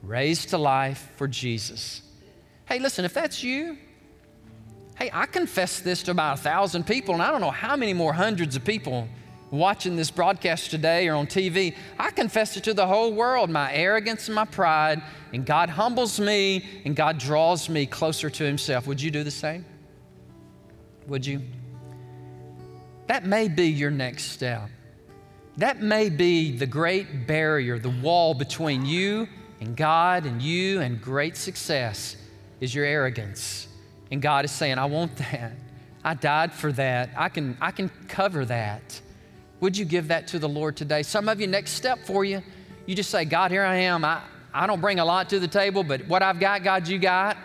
raised 0.02 0.50
to 0.50 0.58
life 0.58 1.10
for 1.16 1.28
Jesus. 1.28 2.02
Hey, 2.66 2.78
listen, 2.78 3.04
if 3.04 3.14
that's 3.14 3.42
you, 3.42 3.78
hey, 4.98 5.10
I 5.12 5.26
confess 5.26 5.80
this 5.80 6.02
to 6.04 6.10
about 6.10 6.38
a 6.38 6.42
thousand 6.42 6.86
people, 6.86 7.14
and 7.14 7.22
I 7.22 7.30
don't 7.30 7.40
know 7.40 7.50
how 7.50 7.76
many 7.76 7.94
more 7.94 8.12
hundreds 8.12 8.56
of 8.56 8.64
people 8.64 9.08
watching 9.50 9.96
this 9.96 10.10
broadcast 10.10 10.70
today 10.70 11.08
or 11.08 11.14
on 11.14 11.26
TV. 11.26 11.74
I 11.98 12.10
confess 12.10 12.56
it 12.56 12.64
to 12.64 12.74
the 12.74 12.86
whole 12.86 13.12
world 13.12 13.50
my 13.50 13.72
arrogance 13.72 14.28
and 14.28 14.34
my 14.34 14.44
pride, 14.44 15.02
and 15.32 15.46
God 15.46 15.70
humbles 15.70 16.20
me 16.20 16.64
and 16.84 16.94
God 16.94 17.18
draws 17.18 17.68
me 17.68 17.86
closer 17.86 18.28
to 18.30 18.44
Himself. 18.44 18.86
Would 18.86 19.00
you 19.00 19.10
do 19.10 19.24
the 19.24 19.30
same? 19.30 19.64
Would 21.06 21.24
you? 21.24 21.42
That 23.06 23.24
may 23.24 23.48
be 23.48 23.68
your 23.68 23.90
next 23.90 24.24
step. 24.32 24.68
That 25.56 25.80
may 25.80 26.08
be 26.10 26.56
the 26.56 26.66
great 26.66 27.26
barrier, 27.26 27.78
the 27.78 27.88
wall 27.88 28.34
between 28.34 28.84
you 28.84 29.28
and 29.60 29.76
God 29.76 30.26
and 30.26 30.40
you 30.40 30.80
and 30.80 31.00
great 31.00 31.36
success 31.36 32.16
is 32.60 32.74
your 32.74 32.84
arrogance. 32.84 33.68
And 34.10 34.22
God 34.22 34.44
is 34.44 34.50
saying, 34.50 34.78
I 34.78 34.86
want 34.86 35.16
that. 35.16 35.52
I 36.04 36.14
died 36.14 36.52
for 36.52 36.72
that. 36.72 37.10
I 37.16 37.28
can, 37.28 37.56
I 37.60 37.70
can 37.70 37.90
cover 38.08 38.44
that. 38.46 39.00
Would 39.60 39.76
you 39.76 39.84
give 39.84 40.08
that 40.08 40.28
to 40.28 40.38
the 40.38 40.48
Lord 40.48 40.76
today? 40.76 41.02
Some 41.02 41.28
of 41.28 41.40
you, 41.40 41.46
next 41.46 41.72
step 41.72 41.98
for 42.06 42.24
you, 42.24 42.42
you 42.86 42.94
just 42.94 43.10
say, 43.10 43.24
God, 43.24 43.50
here 43.50 43.64
I 43.64 43.76
am. 43.76 44.04
I, 44.04 44.20
I 44.54 44.66
don't 44.66 44.80
bring 44.80 45.00
a 45.00 45.04
lot 45.04 45.28
to 45.30 45.40
the 45.40 45.48
table, 45.48 45.82
but 45.82 46.06
what 46.06 46.22
I've 46.22 46.40
got, 46.40 46.62
God, 46.62 46.88
you 46.88 46.98
got. 46.98 47.36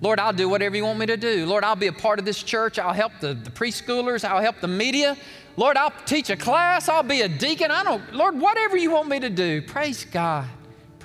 Lord, 0.00 0.20
I'll 0.20 0.32
do 0.32 0.48
whatever 0.48 0.76
you 0.76 0.84
want 0.84 0.98
me 0.98 1.06
to 1.06 1.16
do. 1.16 1.46
Lord, 1.46 1.64
I'll 1.64 1.76
be 1.76 1.86
a 1.86 1.92
part 1.92 2.18
of 2.18 2.24
this 2.24 2.42
church. 2.42 2.78
I'll 2.78 2.92
help 2.92 3.12
the, 3.20 3.32
the 3.32 3.50
preschoolers. 3.50 4.24
I'll 4.28 4.42
help 4.42 4.60
the 4.60 4.68
media. 4.68 5.16
Lord, 5.56 5.78
I'll 5.78 5.92
teach 6.04 6.28
a 6.28 6.36
class. 6.36 6.88
I'll 6.88 7.02
be 7.02 7.22
a 7.22 7.28
deacon. 7.28 7.70
I 7.70 7.82
don't, 7.82 8.12
Lord, 8.12 8.38
whatever 8.38 8.76
you 8.76 8.90
want 8.90 9.08
me 9.08 9.20
to 9.20 9.30
do. 9.30 9.62
Praise 9.62 10.04
God. 10.04 10.46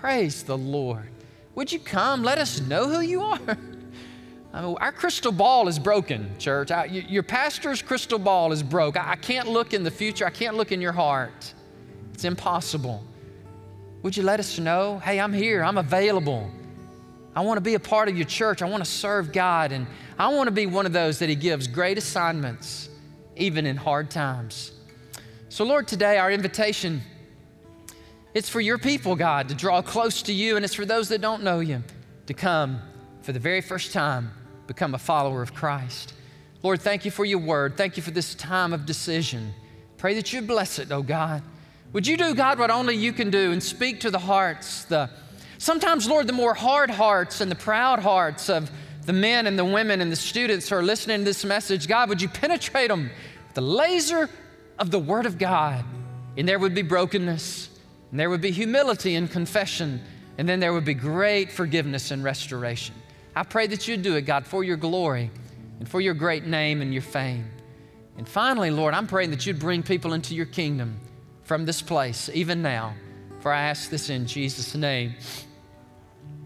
Praise 0.02 0.42
the 0.42 0.58
Lord. 0.58 1.12
Would 1.54 1.72
you 1.72 1.78
come? 1.78 2.24
Let 2.24 2.40
us 2.40 2.60
know 2.60 2.90
who 2.90 3.02
you 3.02 3.22
are. 3.22 3.40
I 4.54 4.62
mean, 4.64 4.76
our 4.82 4.92
crystal 4.92 5.32
ball 5.32 5.68
is 5.68 5.78
broken, 5.78 6.28
church. 6.40 6.72
I, 6.72 6.86
your 6.86 7.22
pastor's 7.22 7.84
crystal 7.84 8.18
ball 8.18 8.52
is 8.52 8.64
broke. 8.64 8.98
I, 8.98 9.12
I 9.12 9.16
can't 9.16 9.48
look 9.48 9.76
in 9.76 9.84
the 9.84 9.92
future. 9.92 10.26
I 10.26 10.32
can't 10.32 10.58
look 10.58 10.72
in 10.72 10.82
your 10.82 10.92
heart. 10.92 11.54
It's 12.16 12.24
impossible. 12.24 13.04
Would 14.02 14.18
you 14.18 14.24
let 14.24 14.40
us 14.40 14.58
know? 14.58 14.98
Hey, 14.98 15.20
I'm 15.20 15.32
here. 15.32 15.64
I'm 15.64 15.78
available. 15.78 16.50
I 17.36 17.42
want 17.42 17.58
to 17.58 17.62
be 17.62 17.76
a 17.76 17.80
part 17.80 18.10
of 18.10 18.18
your 18.18 18.26
church. 18.26 18.64
I 18.64 18.66
want 18.66 18.84
to 18.84 18.90
serve 18.90 19.32
God. 19.32 19.72
And 19.72 19.86
I 20.18 20.30
want 20.30 20.48
to 20.48 20.52
be 20.52 20.66
one 20.66 20.88
of 20.88 20.94
those 20.94 21.20
that 21.20 21.30
He 21.30 21.36
gives 21.36 21.68
great 21.68 22.00
assignments 22.00 22.90
even 23.36 23.68
in 23.68 23.78
hard 23.78 24.10
times. 24.10 24.72
So, 25.50 25.64
Lord, 25.64 25.88
today 25.88 26.18
our 26.18 26.32
invitation 26.32 27.04
it's 28.34 28.50
for 28.50 28.62
your 28.62 28.78
people, 28.78 29.16
God, 29.16 29.50
to 29.50 29.56
draw 29.56 29.82
close 29.82 30.22
to 30.24 30.34
you, 30.34 30.56
and 30.56 30.64
it's 30.64 30.74
for 30.74 30.86
those 30.86 31.10
that 31.10 31.22
don't 31.22 31.44
know 31.44 31.60
you 31.60 31.84
to 32.28 32.34
come 32.34 32.82
for 33.22 33.34
the 33.34 33.40
very 33.40 33.62
first 33.62 33.94
time, 33.94 34.32
become 34.68 34.96
a 34.96 35.00
follower 35.00 35.42
of 35.42 35.54
Christ. 35.54 36.14
Lord, 36.64 36.82
thank 36.82 37.06
you 37.06 37.12
for 37.12 37.26
your 37.26 37.40
word. 37.40 37.76
Thank 37.76 37.98
you 37.98 38.04
for 38.04 38.12
this 38.12 38.36
time 38.36 38.74
of 38.74 38.86
decision. 38.86 39.54
Pray 39.98 40.14
that 40.16 40.32
you 40.32 40.42
bless 40.42 40.80
it, 40.80 40.92
oh 40.92 41.02
God. 41.02 41.44
Would 41.94 42.08
you 42.08 42.16
do, 42.16 42.34
God, 42.34 42.58
what 42.58 42.72
only 42.72 42.96
you 42.96 43.12
can 43.12 43.30
do 43.30 43.52
and 43.52 43.62
speak 43.62 44.00
to 44.02 44.12
the 44.12 44.20
hearts, 44.20 44.86
the 44.86 45.10
sometimes, 45.58 46.08
Lord, 46.08 46.28
the 46.28 46.34
more 46.34 46.54
hard 46.54 46.90
hearts 46.90 47.42
and 47.42 47.52
the 47.52 47.56
proud 47.56 48.00
hearts 48.00 48.50
of 48.50 48.72
the 49.06 49.14
men 49.14 49.48
and 49.48 49.60
the 49.60 49.66
women 49.66 50.00
and 50.00 50.12
the 50.12 50.16
students 50.16 50.70
who 50.70 50.76
are 50.76 50.84
listening 50.84 51.20
to 51.20 51.24
this 51.24 51.44
message. 51.44 51.88
God, 51.88 52.08
would 52.10 52.22
you 52.22 52.30
penetrate 52.30 52.88
them 52.88 53.10
with 53.48 53.56
the 53.56 53.62
laser 53.62 54.30
of 54.80 54.90
the 54.90 55.00
Word 55.00 55.26
of 55.26 55.38
God? 55.38 55.84
And 56.38 56.48
there 56.48 56.60
would 56.60 56.74
be 56.74 56.82
brokenness, 56.82 57.70
and 58.12 58.20
there 58.20 58.30
would 58.30 58.42
be 58.42 58.52
humility 58.52 59.16
and 59.16 59.32
confession, 59.32 60.02
and 60.38 60.48
then 60.48 60.60
there 60.60 60.74
would 60.74 60.86
be 60.86 60.94
great 60.94 61.52
forgiveness 61.52 62.12
and 62.12 62.24
restoration. 62.24 62.94
I 63.36 63.44
pray 63.44 63.68
that 63.68 63.88
you'd 63.88 64.02
do 64.02 64.16
it, 64.16 64.24
God, 64.24 64.46
for 64.46 64.64
your 64.64 64.78
glory 64.78 65.32
and 65.80 65.88
for 65.88 66.02
your 66.02 66.14
great 66.14 66.46
name 66.46 66.82
and 66.82 66.94
your 66.94 67.02
fame. 67.02 67.50
And 68.18 68.28
finally, 68.28 68.70
Lord, 68.70 68.94
I'm 68.94 69.08
praying 69.08 69.32
that 69.32 69.46
you'd 69.46 69.60
bring 69.60 69.82
people 69.82 70.14
into 70.14 70.36
your 70.36 70.46
kingdom 70.46 71.00
from 71.44 71.66
this 71.66 71.82
place, 71.82 72.30
even 72.34 72.62
now. 72.62 72.94
For 73.40 73.52
I 73.52 73.62
ask 73.64 73.90
this 73.90 74.10
in 74.10 74.28
Jesus' 74.28 74.76
name. 74.76 75.16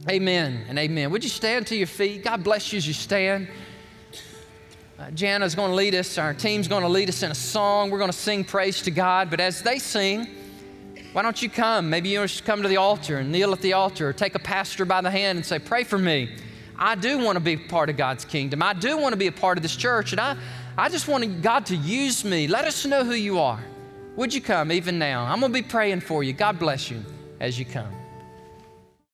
Amen 0.10 0.66
and 0.70 0.78
amen. 0.78 1.10
Would 1.10 1.24
you 1.24 1.30
stand 1.30 1.68
to 1.68 1.76
your 1.76 1.88
feet? 1.88 2.24
God 2.24 2.44
bless 2.44 2.72
you 2.72 2.78
as 2.78 2.88
you 2.88 2.94
stand. 2.94 3.48
Uh, 4.98 5.08
Jana's 5.08 5.56
going 5.56 5.72
to 5.72 5.76
lead 5.76 5.96
us, 5.96 6.18
our 6.18 6.34
team's 6.34 6.70
going 6.70 6.84
to 6.84 6.88
lead 6.88 7.10
us 7.10 7.22
in 7.24 7.32
a 7.32 7.36
song. 7.36 7.90
We're 7.90 7.98
going 7.98 8.12
to 8.12 8.18
sing 8.18 8.46
praise 8.46 8.82
to 8.84 8.92
God. 8.92 9.30
But 9.30 9.42
as 9.42 9.62
they 9.62 9.80
sing, 9.80 10.28
why 11.16 11.22
don't 11.22 11.42
you 11.42 11.50
come? 11.50 11.90
Maybe 11.90 12.10
you 12.10 12.22
just 12.24 12.44
come 12.44 12.62
to 12.62 12.68
the 12.68 12.76
altar 12.76 13.20
and 13.20 13.32
kneel 13.32 13.54
at 13.54 13.62
the 13.62 13.72
altar 13.72 14.10
or 14.10 14.12
take 14.12 14.36
a 14.36 14.40
pastor 14.40 14.84
by 14.84 15.00
the 15.00 15.10
hand 15.10 15.38
and 15.38 15.46
say, 15.46 15.60
Pray 15.60 15.86
for 15.86 15.98
me. 15.98 16.36
I 16.78 16.96
do 16.96 17.20
want 17.20 17.38
to 17.38 17.40
be 17.40 17.56
part 17.56 17.90
of 17.90 17.96
God's 17.96 18.26
kingdom. 18.26 18.62
I 18.62 18.74
do 18.74 18.98
want 18.98 19.14
to 19.14 19.18
be 19.18 19.28
a 19.28 19.32
part 19.32 19.58
of 19.58 19.62
this 19.62 19.78
church. 19.78 20.12
And 20.12 20.20
I, 20.20 20.36
I 20.78 20.90
just 20.90 21.08
want 21.08 21.42
God 21.42 21.68
to 21.68 21.76
use 21.78 22.26
me. 22.26 22.50
Let 22.50 22.66
us 22.66 22.86
know 22.86 23.06
who 23.06 23.14
you 23.14 23.40
are. 23.40 23.64
Would 24.18 24.34
you 24.34 24.42
come 24.42 24.74
even 24.74 25.00
now? 25.00 25.24
I'm 25.24 25.40
going 25.40 25.54
to 25.54 25.58
be 25.58 25.66
praying 25.66 26.02
for 26.02 26.22
you. 26.22 26.34
God 26.34 26.60
bless 26.60 26.92
you 26.92 27.02
as 27.40 27.58
you 27.58 27.64
come. 27.64 27.94